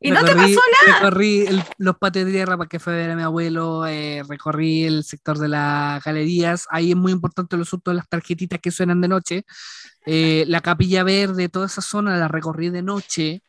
Y 0.00 0.10
no 0.10 0.24
te 0.24 0.32
recorrí- 0.34 0.54
pasó 0.56 0.60
nada. 0.86 0.98
Recorrí 1.00 1.40
el- 1.46 1.62
los 1.78 1.96
patios 1.96 2.26
de 2.26 2.32
tierra 2.32 2.56
para 2.56 2.68
que 2.68 2.80
fue 2.80 2.92
a 2.94 2.96
ver 2.96 3.10
a 3.10 3.16
mi 3.16 3.22
abuelo, 3.22 3.86
eh, 3.86 4.22
recorrí 4.28 4.84
el 4.84 5.04
sector 5.04 5.38
de 5.38 5.48
las 5.48 6.02
galerías. 6.02 6.66
Ahí 6.70 6.90
es 6.90 6.96
muy 6.96 7.12
importante 7.12 7.56
los 7.56 7.68
asuntos 7.68 7.92
de 7.92 7.96
las 7.98 8.08
tarjetitas 8.08 8.58
que 8.60 8.70
suenan 8.72 9.00
de 9.00 9.08
noche. 9.08 9.44
Eh, 10.06 10.44
la 10.48 10.60
capilla 10.60 11.04
verde, 11.04 11.48
toda 11.48 11.66
esa 11.66 11.80
zona 11.82 12.16
la 12.16 12.26
recorrí 12.28 12.70
de 12.70 12.82
noche 12.82 13.42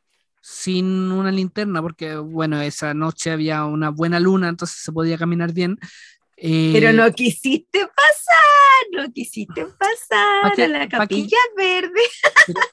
sin 0.45 1.09
una 1.09 1.31
linterna, 1.31 1.81
porque 1.81 2.17
bueno, 2.17 2.61
esa 2.61 2.93
noche 2.93 3.31
había 3.31 3.63
una 3.63 3.89
buena 3.89 4.19
luna, 4.19 4.49
entonces 4.49 4.77
se 4.77 4.91
podía 4.91 5.17
caminar 5.17 5.53
bien. 5.53 5.79
Eh, 6.35 6.71
pero 6.73 6.91
no 6.91 7.09
quisiste 7.13 7.79
pasar, 7.79 8.83
no 8.91 9.09
quisiste 9.13 9.65
pasar 9.65 10.41
¿Pa 10.41 10.51
qué? 10.53 10.63
a 10.65 10.67
la 10.67 10.79
¿Pa 10.79 10.87
qué? 10.89 10.97
capilla 10.97 11.37
verde. 11.55 12.01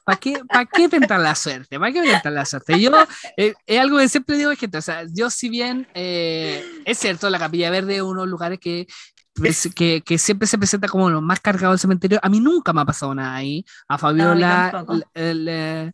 ¿Para 0.03 0.19
qué, 0.19 0.41
pa' 0.51 0.65
qué 0.65 0.89
tentar 0.89 1.21
la 1.21 1.33
suerte? 1.33 1.79
¿Para 1.79 1.93
qué 1.93 2.01
tentar 2.01 2.33
la 2.33 2.43
suerte? 2.43 2.77
Yo, 2.81 2.91
eh, 3.37 3.53
es 3.65 3.79
algo 3.79 3.99
que 3.99 4.09
siempre 4.09 4.35
digo, 4.35 4.51
gente, 4.57 4.77
o 4.77 4.81
sea, 4.81 5.05
yo 5.09 5.29
si 5.29 5.47
bien 5.47 5.87
eh, 5.93 6.65
es 6.83 6.97
cierto, 6.97 7.29
la 7.29 7.39
Capilla 7.39 7.69
Verde 7.69 7.95
es 7.95 8.01
uno 8.01 8.21
de 8.21 8.27
los 8.27 8.31
lugares 8.31 8.59
que, 8.59 8.85
que, 9.75 10.01
que 10.05 10.17
siempre 10.17 10.47
se 10.47 10.57
presenta 10.57 10.87
como 10.87 11.09
lo 11.09 11.21
más 11.21 11.39
cargado 11.39 11.73
del 11.73 11.79
cementerio, 11.79 12.19
a 12.21 12.29
mí 12.29 12.39
nunca 12.39 12.73
me 12.73 12.81
ha 12.81 12.85
pasado 12.85 13.15
nada 13.15 13.35
ahí. 13.35 13.65
A 13.87 13.97
Fabiola, 13.97 14.85
el- 14.89 15.05
el, 15.13 15.47
eh, 15.49 15.93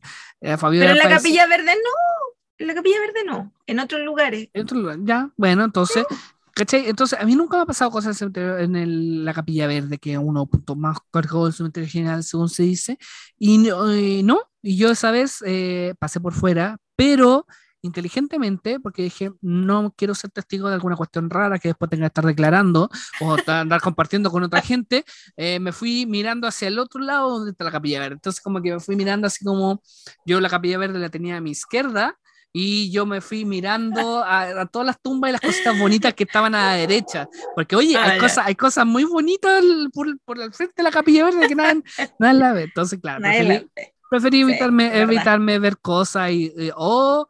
a 0.54 0.58
Fabiola 0.58 0.86
Pero 0.88 0.92
en 0.94 0.98
la 0.98 1.04
parece- 1.04 1.18
capilla 1.30 1.48
verde 1.48 1.72
no, 1.76 2.36
en 2.60 2.68
la 2.68 2.74
capilla 2.76 3.00
verde 3.00 3.24
no, 3.26 3.54
en 3.68 3.80
otros 3.80 4.02
lugares. 4.02 4.50
en 4.54 4.62
otro 4.64 4.78
lugar, 4.80 4.98
ya, 5.04 5.30
bueno, 5.38 5.64
entonces, 5.64 6.06
¿cachai? 6.54 6.90
Entonces, 6.90 7.20
a 7.20 7.24
mí 7.26 7.36
nunca 7.36 7.58
me 7.58 7.64
ha 7.64 7.66
pasado 7.68 7.92
cosas 7.92 8.20
en, 8.22 8.76
en 8.76 9.24
la 9.24 9.34
Capilla 9.34 9.68
Verde, 9.68 10.00
que 10.00 10.14
es 10.14 10.18
uno 10.20 10.48
puntos 10.48 10.76
más 10.76 10.98
cargados 11.12 11.46
del 11.46 11.54
cementerio 11.54 11.90
general, 11.90 12.24
según 12.24 12.50
se 12.50 12.64
dice, 12.64 12.98
y 13.38 13.60
no, 13.60 13.92
eh, 13.92 14.22
no, 14.24 14.40
y 14.64 14.76
yo 14.78 14.90
esa 14.92 15.12
vez 15.12 15.44
eh, 15.46 15.94
pasé 16.00 16.20
por 16.20 16.34
fuera, 16.34 16.78
pero 16.96 17.46
inteligentemente, 17.82 18.80
porque 18.80 19.04
dije, 19.04 19.32
no 19.42 19.94
quiero 19.96 20.16
ser 20.16 20.32
testigo 20.32 20.68
de 20.68 20.76
alguna 20.76 20.96
cuestión 20.96 21.30
rara 21.30 21.60
que 21.60 21.70
después 21.70 21.90
tenga 21.90 22.04
que 22.04 22.08
estar 22.08 22.26
declarando 22.26 22.90
o 23.22 23.36
andar 23.48 23.82
compartiendo 23.82 24.32
con 24.32 24.44
otra 24.44 24.62
gente, 24.62 25.06
eh, 25.38 25.60
me 25.60 25.72
fui 25.72 26.06
mirando 26.06 26.48
hacia 26.48 26.68
el 26.68 26.80
otro 26.80 27.02
lado 27.02 27.30
donde 27.30 27.52
está 27.52 27.64
la 27.64 27.72
Capilla 27.72 28.00
Verde. 28.00 28.16
Entonces, 28.16 28.42
como 28.42 28.62
que 28.62 28.74
me 28.74 28.80
fui 28.80 28.96
mirando 28.96 29.28
así 29.28 29.46
como 29.46 29.82
yo 30.26 30.40
la 30.42 30.50
Capilla 30.50 30.78
Verde 30.78 31.00
la 31.00 31.10
tenía 31.10 31.38
a 31.38 31.42
mi 31.42 31.52
izquierda 31.52 32.18
y 32.54 32.92
yo 32.92 33.06
me 33.06 33.22
fui 33.22 33.46
mirando 33.46 34.24
a, 34.24 34.62
a 34.62 34.66
todas 34.66 34.86
las 34.88 35.00
tumbas 35.02 35.30
y 35.30 35.32
las 35.34 35.42
cositas 35.42 35.76
bonitas 35.78 36.14
que 36.14 36.24
estaban 36.24 36.56
a 36.56 36.68
la 36.72 36.74
derecha. 36.74 37.28
Porque, 37.54 37.76
oye, 37.76 37.96
Ah, 37.98 38.06
hay, 38.06 38.18
cosas, 38.20 38.46
hay 38.48 38.56
cosas 38.56 38.86
muy 38.86 39.04
bonitas 39.04 39.64
por, 39.94 40.08
por 40.26 40.40
el 40.42 40.54
frente 40.54 40.74
de 40.78 40.84
la 40.84 40.92
Capilla 40.92 41.26
Verde 41.26 41.48
que 41.48 41.56
nadie, 41.56 41.84
nadie 42.18 42.40
la 42.40 42.54
ve. 42.54 42.64
Entonces, 42.64 43.00
claro, 43.00 43.22
preferí, 43.22 43.70
preferí 44.10 44.38
Sí, 44.38 44.44
evitarme, 44.44 44.86
verdad. 44.86 45.02
evitarme 45.02 45.60
ver 45.60 45.78
cosas 45.78 46.32
y, 46.32 46.52
y- 46.58 46.72
o, 46.76 47.28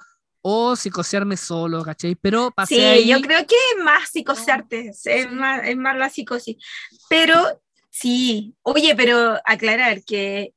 o 0.49 0.75
psicosearme 0.77 1.35
solo, 1.35 1.83
¿cachai? 1.83 2.15
Pero 2.15 2.51
pasé 2.51 2.75
Sí, 2.75 2.81
ahí. 2.81 3.09
yo 3.09 3.19
creo 3.21 3.45
que 3.45 3.55
es 3.55 3.83
más 3.83 4.09
psicosearte, 4.09 4.89
es, 4.89 5.01
Sí. 5.01 5.27
más, 5.31 5.67
es 5.67 5.75
más 5.75 5.97
la 5.97 6.09
psicosis. 6.09 6.55
Pero 7.09 7.61
sí, 7.89 8.55
oye, 8.61 8.95
pero 8.95 9.37
aclarar 9.43 10.03
que 10.05 10.53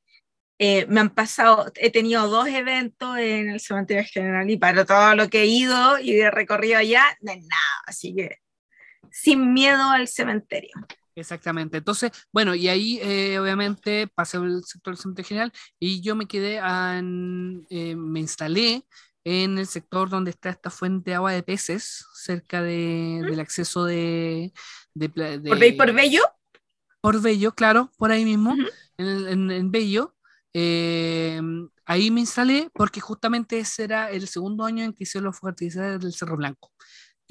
eh, 0.60 0.86
me 0.86 1.00
han 1.00 1.10
pasado, 1.10 1.72
he 1.74 1.90
tenido 1.90 2.28
dos 2.28 2.46
eventos 2.46 3.18
en 3.18 3.50
el 3.50 3.58
cementerio 3.60 4.04
general 4.12 4.48
y 4.48 4.58
para 4.58 4.84
todo 4.84 5.14
lo 5.16 5.28
que 5.28 5.42
he 5.42 5.46
ido 5.46 5.98
y 5.98 6.20
he 6.20 6.30
recorrido 6.30 6.78
allá, 6.78 7.02
no 7.22 7.32
es 7.32 7.38
nada, 7.40 7.82
así 7.86 8.14
que 8.14 8.36
sin 9.10 9.52
miedo 9.52 9.82
al 9.90 10.06
cementerio. 10.06 10.70
Exactamente. 11.16 11.78
Entonces, 11.78 12.12
bueno, 12.32 12.54
y 12.54 12.68
ahí 12.68 13.00
eh, 13.02 13.38
obviamente 13.40 14.06
pasé 14.14 14.36
el 14.36 14.62
sector 14.64 14.94
del 14.94 15.02
cementerio 15.02 15.28
general 15.28 15.52
y 15.80 16.00
yo 16.00 16.14
me 16.14 16.26
quedé, 16.26 16.58
en- 16.58 17.66
eh, 17.70 17.96
me 17.96 18.20
instalé 18.20 18.84
en 19.24 19.58
el 19.58 19.66
sector 19.66 20.08
donde 20.08 20.30
está 20.30 20.48
esta 20.50 20.70
fuente 20.70 21.10
de 21.10 21.14
agua 21.16 21.32
de 21.32 21.42
peces, 21.42 22.06
cerca 22.14 22.62
de, 22.62 23.22
del 23.28 23.40
acceso 23.40 23.84
de... 23.84 24.52
de, 24.94 25.08
pla- 25.08 25.40
¿Por, 25.42 25.58
de- 25.58 25.72
por 25.74 25.92
Bello? 25.92 26.22
por 27.00 27.20
Bello, 27.22 27.52
claro, 27.54 27.90
por 27.96 28.10
ahí 28.10 28.24
mismo, 28.24 28.54
en, 28.98 29.28
en- 29.28 29.50
en 29.50 29.70
Bello. 29.70 30.14
eh, 30.52 31.40
ahí 31.86 32.10
me 32.10 32.20
instalé 32.20 32.70
porque 32.74 33.00
justamente 33.00 33.58
ese 33.58 33.84
era 33.84 34.10
el 34.10 34.28
segundo 34.28 34.64
año 34.64 34.84
en 34.84 34.92
que 34.92 35.04
hicieron 35.04 35.26
los 35.26 35.42
artificiales 35.42 36.00
del 36.00 36.12
Cerro 36.12 36.36
Blanco. 36.36 36.72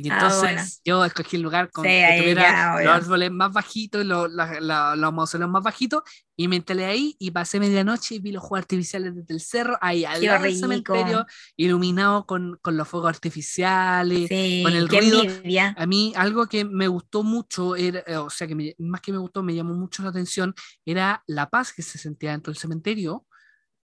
Y 0.02 0.10
Ah, 0.10 0.14
entonces 0.14 0.40
bueno. 0.42 0.62
yo 0.86 1.04
escogí 1.04 1.36
el 1.36 1.42
lugar 1.42 1.72
con 1.72 1.84
Sí, 1.84 1.90
que 1.90 2.16
tuviera 2.22 2.42
ya, 2.42 2.84
los 2.84 2.94
árboles 2.94 3.32
más 3.32 3.52
bajitos, 3.52 4.06
los, 4.06 4.32
la- 4.32 4.62
la- 4.62 4.96
los 4.96 5.14
mausoleos 5.14 5.50
más 5.52 5.62
bajitos, 5.62 6.04
y 6.38 6.48
me 6.48 6.56
instalé 6.56 6.86
ahí 6.86 7.18
y 7.20 7.32
pasé 7.32 7.60
medianoche 7.60 8.16
y 8.16 8.20
vi 8.20 8.32
los 8.32 8.42
fuegos 8.44 8.60
artificiales 8.60 9.14
desde 9.14 9.34
el 9.34 9.42
cerro, 9.42 9.78
ahí 9.82 10.06
al 10.06 10.22
lado 10.24 10.44
del 10.44 10.54
cementerio, 10.58 11.26
iluminado 11.58 12.26
con, 12.26 12.58
con 12.62 12.78
los 12.78 12.88
fuegos 12.88 13.10
artificiales. 13.10 14.30
Sí, 14.30 14.62
con 14.64 14.74
el 14.74 14.88
ruido. 14.88 15.22
envidia. 15.24 15.76
A 15.78 15.86
mí 15.86 16.14
algo 16.16 16.48
que 16.48 16.64
me 16.64 16.88
gustó 16.88 17.24
mucho, 17.24 17.76
era, 17.76 18.00
eh, 18.08 18.16
o 18.16 18.30
sea, 18.30 18.48
que 18.48 18.56
me- 18.56 18.76
más 18.78 19.02
que 19.02 19.12
me 19.12 19.18
gustó, 19.18 19.44
me 19.44 19.54
llamó 19.54 19.74
mucho 19.74 20.02
la 20.02 20.10
atención, 20.12 20.54
era 20.86 21.24
la 21.28 21.50
paz 21.50 21.74
que 21.74 21.82
se 21.82 21.98
sentía 21.98 22.32
dentro 22.32 22.54
del 22.54 22.60
cementerio 22.62 23.26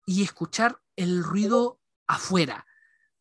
y 0.05 0.23
escuchar 0.23 0.79
el 0.95 1.25
ruido 1.25 1.81
afuera. 2.07 2.65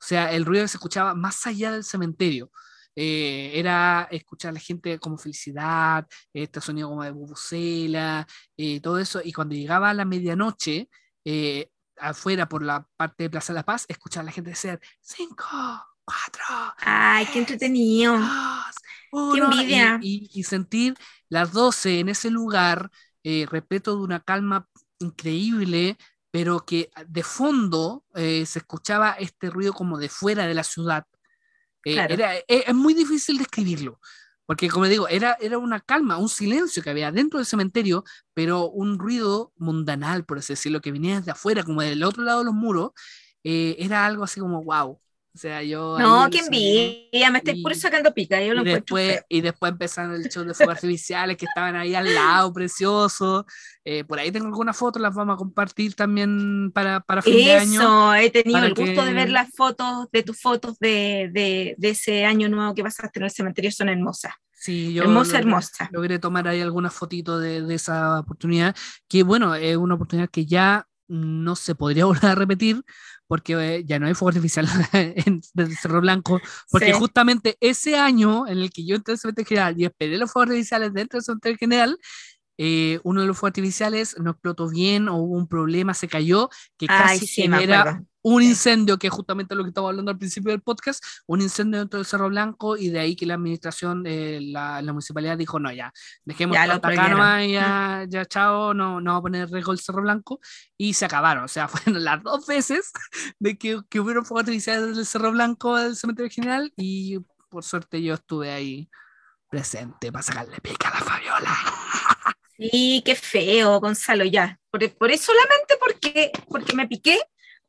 O 0.00 0.06
sea, 0.06 0.32
el 0.32 0.44
ruido 0.44 0.62
que 0.64 0.68
se 0.68 0.76
escuchaba 0.76 1.14
más 1.14 1.44
allá 1.46 1.72
del 1.72 1.82
cementerio. 1.82 2.52
Eh, 2.96 3.52
era 3.58 4.08
escuchar 4.10 4.50
a 4.50 4.52
la 4.54 4.60
gente 4.60 4.98
como 4.98 5.18
felicidad, 5.18 6.06
este 6.32 6.60
sonido 6.60 6.88
como 6.88 7.04
de 7.04 7.10
bubucela, 7.10 8.26
eh, 8.56 8.80
todo 8.80 8.98
eso. 8.98 9.20
Y 9.24 9.32
cuando 9.32 9.54
llegaba 9.54 9.90
a 9.90 9.94
la 9.94 10.04
medianoche, 10.04 10.88
eh, 11.24 11.70
afuera 11.98 12.48
por 12.48 12.62
la 12.64 12.86
parte 12.96 13.24
de 13.24 13.30
Plaza 13.30 13.52
de 13.52 13.58
la 13.60 13.64
Paz, 13.64 13.84
escuchar 13.88 14.22
a 14.22 14.24
la 14.26 14.32
gente 14.32 14.50
decir, 14.50 14.80
cinco, 15.00 15.46
cuatro, 16.04 16.44
Ay, 16.78 17.26
qué 17.32 17.38
entretenido. 17.40 18.18
dos, 18.18 18.74
uno", 19.10 19.62
y- 19.66 19.96
envidia. 19.98 19.98
Y, 19.98 20.30
y 20.34 20.42
sentir 20.44 20.94
las 21.28 21.52
12 21.52 22.00
en 22.00 22.08
ese 22.08 22.30
lugar, 22.30 22.90
eh, 23.22 23.46
repleto 23.50 23.96
de 23.96 24.02
una 24.02 24.20
calma 24.20 24.68
increíble, 24.98 25.96
pero 26.30 26.60
que 26.66 26.90
de 27.06 27.22
fondo 27.22 28.04
eh, 28.14 28.44
se 28.46 28.58
escuchaba 28.60 29.12
este 29.12 29.50
ruido 29.50 29.72
como 29.72 29.98
de 29.98 30.08
fuera 30.08 30.46
de 30.46 30.54
la 30.54 30.64
ciudad. 30.64 31.04
Eh, 31.84 31.94
Claro. 31.94 32.14
era, 32.14 32.36
eh, 32.38 32.44
es 32.48 32.74
muy 32.74 32.94
difícil 32.94 33.38
describirlo, 33.38 34.00
porque 34.46 34.68
como 34.68 34.86
digo, 34.86 35.08
era, 35.08 35.36
era 35.40 35.58
una 35.58 35.80
calma, 35.80 36.18
un 36.18 36.28
silencio 36.28 36.82
que 36.82 36.90
había 36.90 37.12
dentro 37.12 37.38
del 37.38 37.46
cementerio, 37.46 38.04
pero 38.34 38.70
un 38.70 38.98
ruido 38.98 39.52
mundanal, 39.56 40.24
por 40.24 40.38
así 40.38 40.52
decirlo, 40.54 40.80
que 40.80 40.92
venía 40.92 41.18
desde 41.18 41.32
afuera, 41.32 41.62
como 41.64 41.82
del 41.82 42.02
otro 42.04 42.22
lado 42.24 42.40
de 42.40 42.44
los 42.46 42.54
muros, 42.54 42.92
eh, 43.44 43.76
era 43.78 44.06
algo 44.06 44.24
así 44.24 44.40
como 44.40 44.62
wow. 44.64 45.00
O 45.34 45.36
sea, 45.38 45.64
yo... 45.64 45.98
No, 45.98 46.28
cementerio- 46.30 46.38
envidia, 46.46 47.30
me 47.32 47.38
estáis 47.38 47.58
y- 47.58 47.62
puro 47.64 47.74
sacando 47.74 48.14
pica, 48.14 48.40
yo 48.40 48.54
lo 48.54 48.62
y 48.62 48.66
después, 48.66 49.20
y 49.28 49.40
después 49.40 49.72
empezaron 49.72 50.14
el 50.14 50.28
show 50.28 50.44
de 50.44 50.54
fuegos 50.54 50.76
artificiales 50.76 51.36
que 51.36 51.46
estaban 51.46 51.74
ahí 51.74 51.92
al 51.96 52.14
lado, 52.14 52.52
preciosos. 52.52 53.44
Eh, 53.84 54.04
por 54.04 54.20
ahí 54.20 54.30
tengo 54.30 54.46
algunas 54.46 54.76
fotos, 54.76 55.02
las 55.02 55.12
vamos 55.12 55.34
a 55.34 55.36
compartir 55.36 55.94
también 55.96 56.70
para, 56.72 57.00
para 57.00 57.20
fin 57.20 57.34
de 57.34 57.52
año. 57.54 57.80
Eso, 57.80 58.14
he 58.14 58.30
tenido 58.30 58.58
el 58.64 58.74
gusto 58.74 59.02
de 59.02 59.08
que- 59.08 59.14
ver 59.14 59.30
las 59.30 59.50
fotos 59.56 60.06
de 60.12 60.22
tus 60.22 60.40
fotos 60.40 60.78
de, 60.78 61.28
de, 61.32 61.74
de 61.78 61.90
ese 61.90 62.24
año 62.24 62.48
nuevo 62.48 62.72
que 62.74 62.84
pasaste 62.84 63.18
en 63.18 63.24
el 63.24 63.30
cementerio, 63.32 63.72
son 63.72 63.88
hermosas. 63.88 64.32
Sí, 64.52 64.94
yo 64.94 65.02
hermosa, 65.02 65.32
logré- 65.32 65.38
hermosa. 65.40 65.88
Logré 65.92 66.18
tomar 66.20 66.46
ahí 66.46 66.60
alguna 66.60 66.90
fotito 66.90 67.40
de, 67.40 67.60
de 67.62 67.74
esa 67.74 68.20
oportunidad, 68.20 68.74
que 69.08 69.24
bueno, 69.24 69.54
es 69.56 69.76
una 69.76 69.96
oportunidad 69.96 70.30
que 70.30 70.46
ya 70.46 70.86
no 71.06 71.54
se 71.54 71.74
podría 71.74 72.04
volver 72.06 72.24
a 72.26 72.34
repetir 72.34 72.82
porque 73.26 73.54
eh, 73.54 73.84
ya 73.84 73.98
no 73.98 74.06
hay 74.06 74.14
fuego 74.14 74.30
artificial 74.30 74.66
en 74.92 75.42
Cerro 75.80 76.00
Blanco, 76.00 76.40
porque 76.70 76.92
Sí. 76.92 76.98
justamente 76.98 77.56
ese 77.60 77.96
año 77.96 78.46
en 78.46 78.58
el 78.58 78.70
que 78.70 78.84
yo 78.84 78.96
entré 78.96 79.12
al 79.12 79.18
cementerio 79.18 79.48
general 79.48 79.74
y 79.80 79.84
esperé 79.84 80.18
los 80.18 80.30
fuegos 80.30 80.50
artificiales 80.50 80.92
dentro 80.92 81.18
del 81.18 81.24
cementerio 81.24 81.58
general, 81.58 81.98
eh, 82.58 83.00
uno 83.02 83.22
de 83.22 83.26
los 83.26 83.36
fuegos 83.36 83.50
artificiales 83.50 84.16
no 84.20 84.30
explotó 84.30 84.68
bien 84.68 85.08
o 85.08 85.16
hubo 85.16 85.36
un 85.36 85.48
problema, 85.48 85.92
se 85.94 86.06
cayó, 86.08 86.48
que 86.78 86.86
Ay, 86.88 87.18
casi 87.18 87.26
sí, 87.26 87.42
genera. 87.42 88.02
Un 88.24 88.42
incendio, 88.42 88.98
que 88.98 89.08
es 89.08 89.12
justamente 89.12 89.54
lo 89.54 89.64
que 89.64 89.68
estaba 89.68 89.90
hablando 89.90 90.10
al 90.10 90.16
principio 90.16 90.50
del 90.50 90.62
podcast, 90.62 91.04
un 91.26 91.42
incendio 91.42 91.78
dentro 91.80 91.98
del 91.98 92.06
Cerro 92.06 92.30
Blanco 92.30 92.76
y 92.76 92.88
de 92.88 92.98
ahí 92.98 93.16
que 93.16 93.26
la 93.26 93.34
administración, 93.34 94.02
eh, 94.06 94.40
la, 94.40 94.80
la 94.80 94.92
municipalidad 94.92 95.36
dijo, 95.36 95.60
no, 95.60 95.70
ya, 95.70 95.92
dejemos 96.24 96.56
Ya 96.56 96.64
acá 96.64 97.08
nomás, 97.08 97.46
ya, 97.46 98.06
ya 98.08 98.24
chao, 98.24 98.72
no, 98.72 98.98
no 98.98 99.12
va 99.12 99.18
a 99.18 99.22
poner 99.22 99.42
en 99.42 99.52
riesgo 99.52 99.72
el 99.72 99.78
Cerro 99.78 100.00
Blanco 100.00 100.40
y 100.78 100.94
se 100.94 101.04
acabaron, 101.04 101.44
o 101.44 101.48
sea, 101.48 101.68
fueron 101.68 102.02
las 102.02 102.22
dos 102.22 102.46
veces 102.46 102.92
de 103.38 103.58
que, 103.58 103.82
que 103.90 104.00
hubieron 104.00 104.24
fuegos 104.24 104.44
artificiales 104.44 104.96
del 104.96 105.04
Cerro 105.04 105.30
Blanco 105.30 105.76
del 105.76 105.94
cementerio 105.94 106.30
general 106.30 106.72
y 106.76 107.18
por 107.50 107.62
suerte 107.62 108.02
yo 108.02 108.14
estuve 108.14 108.50
ahí 108.50 108.88
presente 109.50 110.10
para 110.10 110.22
sacarle 110.22 110.60
pica 110.62 110.88
a 110.88 110.94
la 110.94 111.00
Fabiola. 111.04 111.56
Sí, 112.56 113.02
qué 113.04 113.16
feo, 113.16 113.80
Gonzalo, 113.80 114.24
ya. 114.24 114.58
Por, 114.70 114.88
por 114.96 115.10
eso 115.10 115.32
solamente 115.32 115.74
porque, 115.78 116.32
porque 116.48 116.74
me 116.74 116.88
piqué, 116.88 117.18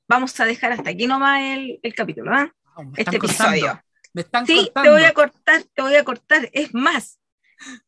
vamos 0.08 0.40
a 0.40 0.46
dejar 0.46 0.72
hasta 0.72 0.90
aquí 0.90 1.08
nomás 1.08 1.42
el, 1.42 1.80
el 1.82 1.96
capítulo, 1.96 2.32
me 2.32 2.52
Este 2.98 3.18
cortando, 3.18 3.56
episodio. 3.56 3.84
Me 4.14 4.22
están 4.22 4.46
Sí, 4.46 4.72
te 4.74 4.90
voy 4.90 5.04
a 5.04 5.14
cortar, 5.14 5.64
te 5.74 5.82
voy 5.82 5.96
a 5.96 6.04
cortar. 6.04 6.50
Es 6.54 6.74
más, 6.74 7.20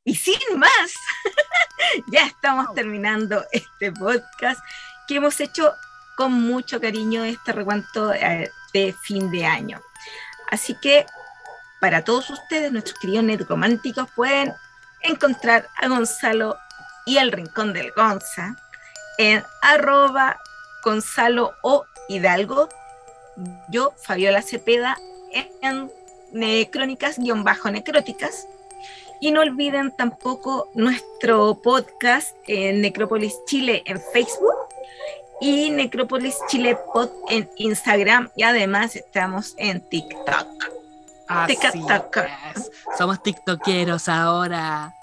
y 0.03 0.15
sin 0.15 0.39
más, 0.57 0.93
ya 2.11 2.25
estamos 2.25 2.73
terminando 2.73 3.43
este 3.51 3.91
podcast 3.91 4.59
que 5.07 5.15
hemos 5.15 5.39
hecho 5.39 5.71
con 6.15 6.33
mucho 6.33 6.81
cariño 6.81 7.23
este 7.23 7.53
recuento 7.53 8.13
eh, 8.13 8.49
de 8.73 8.95
fin 9.03 9.31
de 9.31 9.45
año. 9.45 9.81
Así 10.49 10.75
que 10.81 11.05
para 11.79 12.03
todos 12.03 12.29
ustedes, 12.29 12.71
nuestros 12.71 12.97
queridos 12.99 13.23
necrománticos, 13.23 14.09
pueden 14.15 14.53
encontrar 15.01 15.69
a 15.77 15.87
Gonzalo 15.87 16.57
y 17.05 17.17
el 17.17 17.31
Rincón 17.31 17.73
del 17.73 17.91
Gonza 17.91 18.55
en 19.17 19.43
arroba 19.61 20.39
Gonzalo 20.87 21.53
o 21.63 21.83
Hidalgo, 22.07 22.69
yo, 23.69 23.91
Fabiola 23.97 24.41
Cepeda, 24.41 24.97
en 25.61 25.91
crónicas-necróticas. 26.71 28.47
Y 29.19 29.31
no 29.31 29.41
olviden 29.41 29.91
tampoco 29.97 30.69
nuestro 30.75 31.55
podcast 31.61 32.33
en 32.47 32.79
Necrópolis 32.79 33.35
Chile 33.47 33.83
en 33.85 33.99
Facebook 34.13 34.55
y 35.41 35.71
Necrópolis 35.71 36.37
Chile 36.47 36.77
Pod 36.93 37.09
en 37.27 37.49
Instagram. 37.57 38.29
Y 38.37 38.43
además 38.43 38.95
estamos 38.95 39.55
en 39.57 39.81
TikTok. 39.81 40.47
Así 41.27 41.57
Tic-tac. 41.57 42.29
es. 42.55 42.71
Somos 42.97 43.21
tiktokeros 43.21 44.07
ahora. 44.07 44.93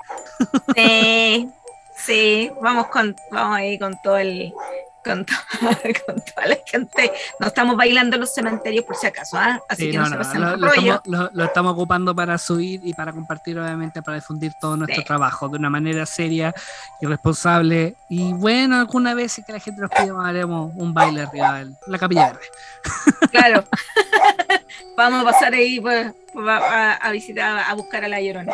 Sí, 0.74 1.50
sí, 1.94 2.50
vamos 2.62 2.86
con, 2.86 3.14
vamos 3.30 3.58
ahí 3.58 3.78
con 3.78 4.00
todo 4.02 4.16
el, 4.16 4.54
con, 5.04 5.24
to- 5.24 5.34
con 6.06 6.16
toda 6.24 6.46
la 6.46 6.56
gente. 6.66 7.12
No 7.38 7.46
estamos 7.46 7.76
bailando 7.76 8.16
en 8.16 8.20
los 8.20 8.32
cementerios 8.34 8.84
por 8.84 8.96
si 8.96 9.06
acaso, 9.06 9.36
¿ah? 9.36 9.60
Así 9.68 9.84
Sí, 9.86 9.90
que 9.92 9.98
no, 9.98 10.08
no, 10.08 10.24
se 10.24 10.38
lo, 10.38 10.56
lo 10.56 10.66
estamos, 10.68 11.00
lo- 11.04 11.30
lo 11.32 11.44
estamos 11.44 11.72
ocupando 11.74 12.14
para 12.14 12.38
subir 12.38 12.80
y 12.82 12.94
para 12.94 13.12
compartir, 13.12 13.58
obviamente, 13.58 14.02
para 14.02 14.16
difundir 14.16 14.52
todo 14.60 14.76
nuestro 14.76 15.02
Sí. 15.02 15.04
trabajo 15.06 15.48
de 15.48 15.58
una 15.58 15.70
manera 15.70 16.06
seria 16.06 16.54
y 17.00 17.06
responsable. 17.06 17.94
Y 18.08 18.32
bueno, 18.32 18.80
alguna 18.80 19.14
vez 19.14 19.32
si 19.32 19.42
que 19.42 19.52
la 19.52 19.60
gente 19.60 19.80
nos 19.80 19.90
pide, 19.90 20.12
haremos 20.22 20.72
un 20.74 20.94
baile 20.94 21.22
arriba 21.22 21.64
de 21.64 21.72
la 21.86 21.98
capilla 21.98 22.26
verde. 22.32 22.46
Claro. 23.30 23.64
Vamos 24.96 25.22
a 25.22 25.24
pasar 25.32 25.52
ahí 25.54 25.80
pues, 25.80 26.12
a- 26.48 26.92
a 26.94 27.10
visitar, 27.10 27.58
a 27.68 27.74
buscar 27.74 28.04
a 28.04 28.08
la 28.08 28.20
llorona. 28.20 28.52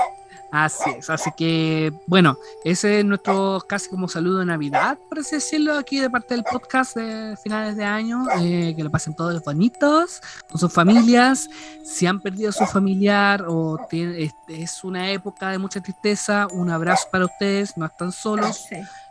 Así 0.52 0.90
es, 0.98 1.08
así 1.10 1.30
que 1.36 1.92
bueno, 2.08 2.36
ese 2.64 2.98
es 3.00 3.04
nuestro 3.04 3.62
casi 3.68 3.88
como 3.88 4.08
saludo 4.08 4.40
de 4.40 4.46
Navidad, 4.46 4.98
por 5.08 5.20
así 5.20 5.36
decirlo, 5.36 5.78
aquí 5.78 6.00
de 6.00 6.10
parte 6.10 6.34
del 6.34 6.42
podcast 6.42 6.96
de 6.96 7.36
finales 7.40 7.76
de 7.76 7.84
año, 7.84 8.24
eh, 8.40 8.74
que 8.76 8.82
lo 8.82 8.90
pasen 8.90 9.14
todos 9.14 9.40
bonitos, 9.44 10.20
con 10.50 10.58
sus 10.58 10.72
familias, 10.72 11.48
si 11.84 12.06
han 12.06 12.18
perdido 12.20 12.50
a 12.50 12.52
su 12.52 12.66
familiar 12.66 13.44
o 13.46 13.78
tiene- 13.88 14.24
es, 14.24 14.32
es 14.48 14.82
una 14.82 15.10
época 15.12 15.50
de 15.50 15.58
mucha 15.58 15.80
tristeza, 15.80 16.48
un 16.50 16.68
abrazo 16.68 17.06
para 17.12 17.26
ustedes, 17.26 17.76
no 17.76 17.86
están 17.86 18.10
solos, 18.10 18.66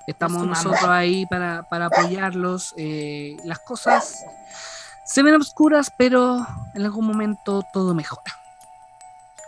estamos 0.07 0.45
nosotros 0.45 0.83
ahí 0.83 1.25
para, 1.25 1.63
para 1.69 1.85
apoyarlos, 1.85 2.73
eh, 2.75 3.37
las 3.45 3.59
cosas 3.59 4.25
se 5.05 5.23
ven 5.23 5.35
oscuras, 5.35 5.89
pero 5.97 6.45
en 6.75 6.83
algún 6.83 7.05
momento 7.05 7.63
todo 7.71 7.93
mejora. 7.95 8.33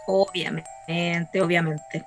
Obviamente, 0.08 0.70
obviamente. 1.42 2.06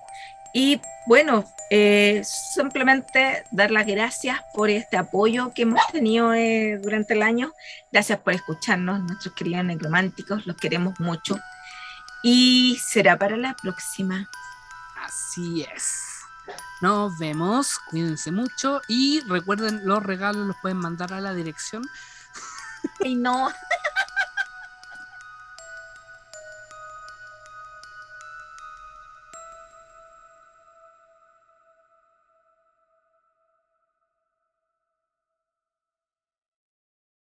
Y 0.53 0.81
bueno, 1.07 1.45
eh, 1.71 2.23
simplemente 2.25 3.45
dar 3.51 3.71
las 3.71 3.87
gracias 3.87 4.41
por 4.55 4.71
este 4.71 4.97
apoyo 4.97 5.53
que 5.53 5.63
hemos 5.63 5.81
tenido 5.91 6.33
eh, 6.33 6.79
durante 6.83 7.15
el 7.15 7.23
año. 7.23 7.53
Gracias 7.91 8.19
por 8.21 8.35
escucharnos, 8.35 9.03
nuestros 9.03 9.35
queridos 9.35 9.65
necrománticos, 9.65 10.47
los 10.47 10.57
queremos 10.57 10.99
mucho. 11.01 11.39
Y 12.23 12.79
será 12.87 13.19
para 13.19 13.37
la 13.37 13.55
próxima. 13.55 14.29
Así 15.05 15.67
es. 15.75 16.01
Nos 16.81 17.19
vemos, 17.19 17.79
cuídense 17.91 18.31
mucho 18.31 18.81
y 18.89 19.21
recuerden 19.29 19.81
los 19.85 20.03
regalos 20.03 20.47
los 20.47 20.57
pueden 20.61 20.79
mandar 20.79 21.13
a 21.13 21.21
la 21.21 21.33
dirección 21.33 21.83
Ay, 23.03 23.15
no. 23.17 23.49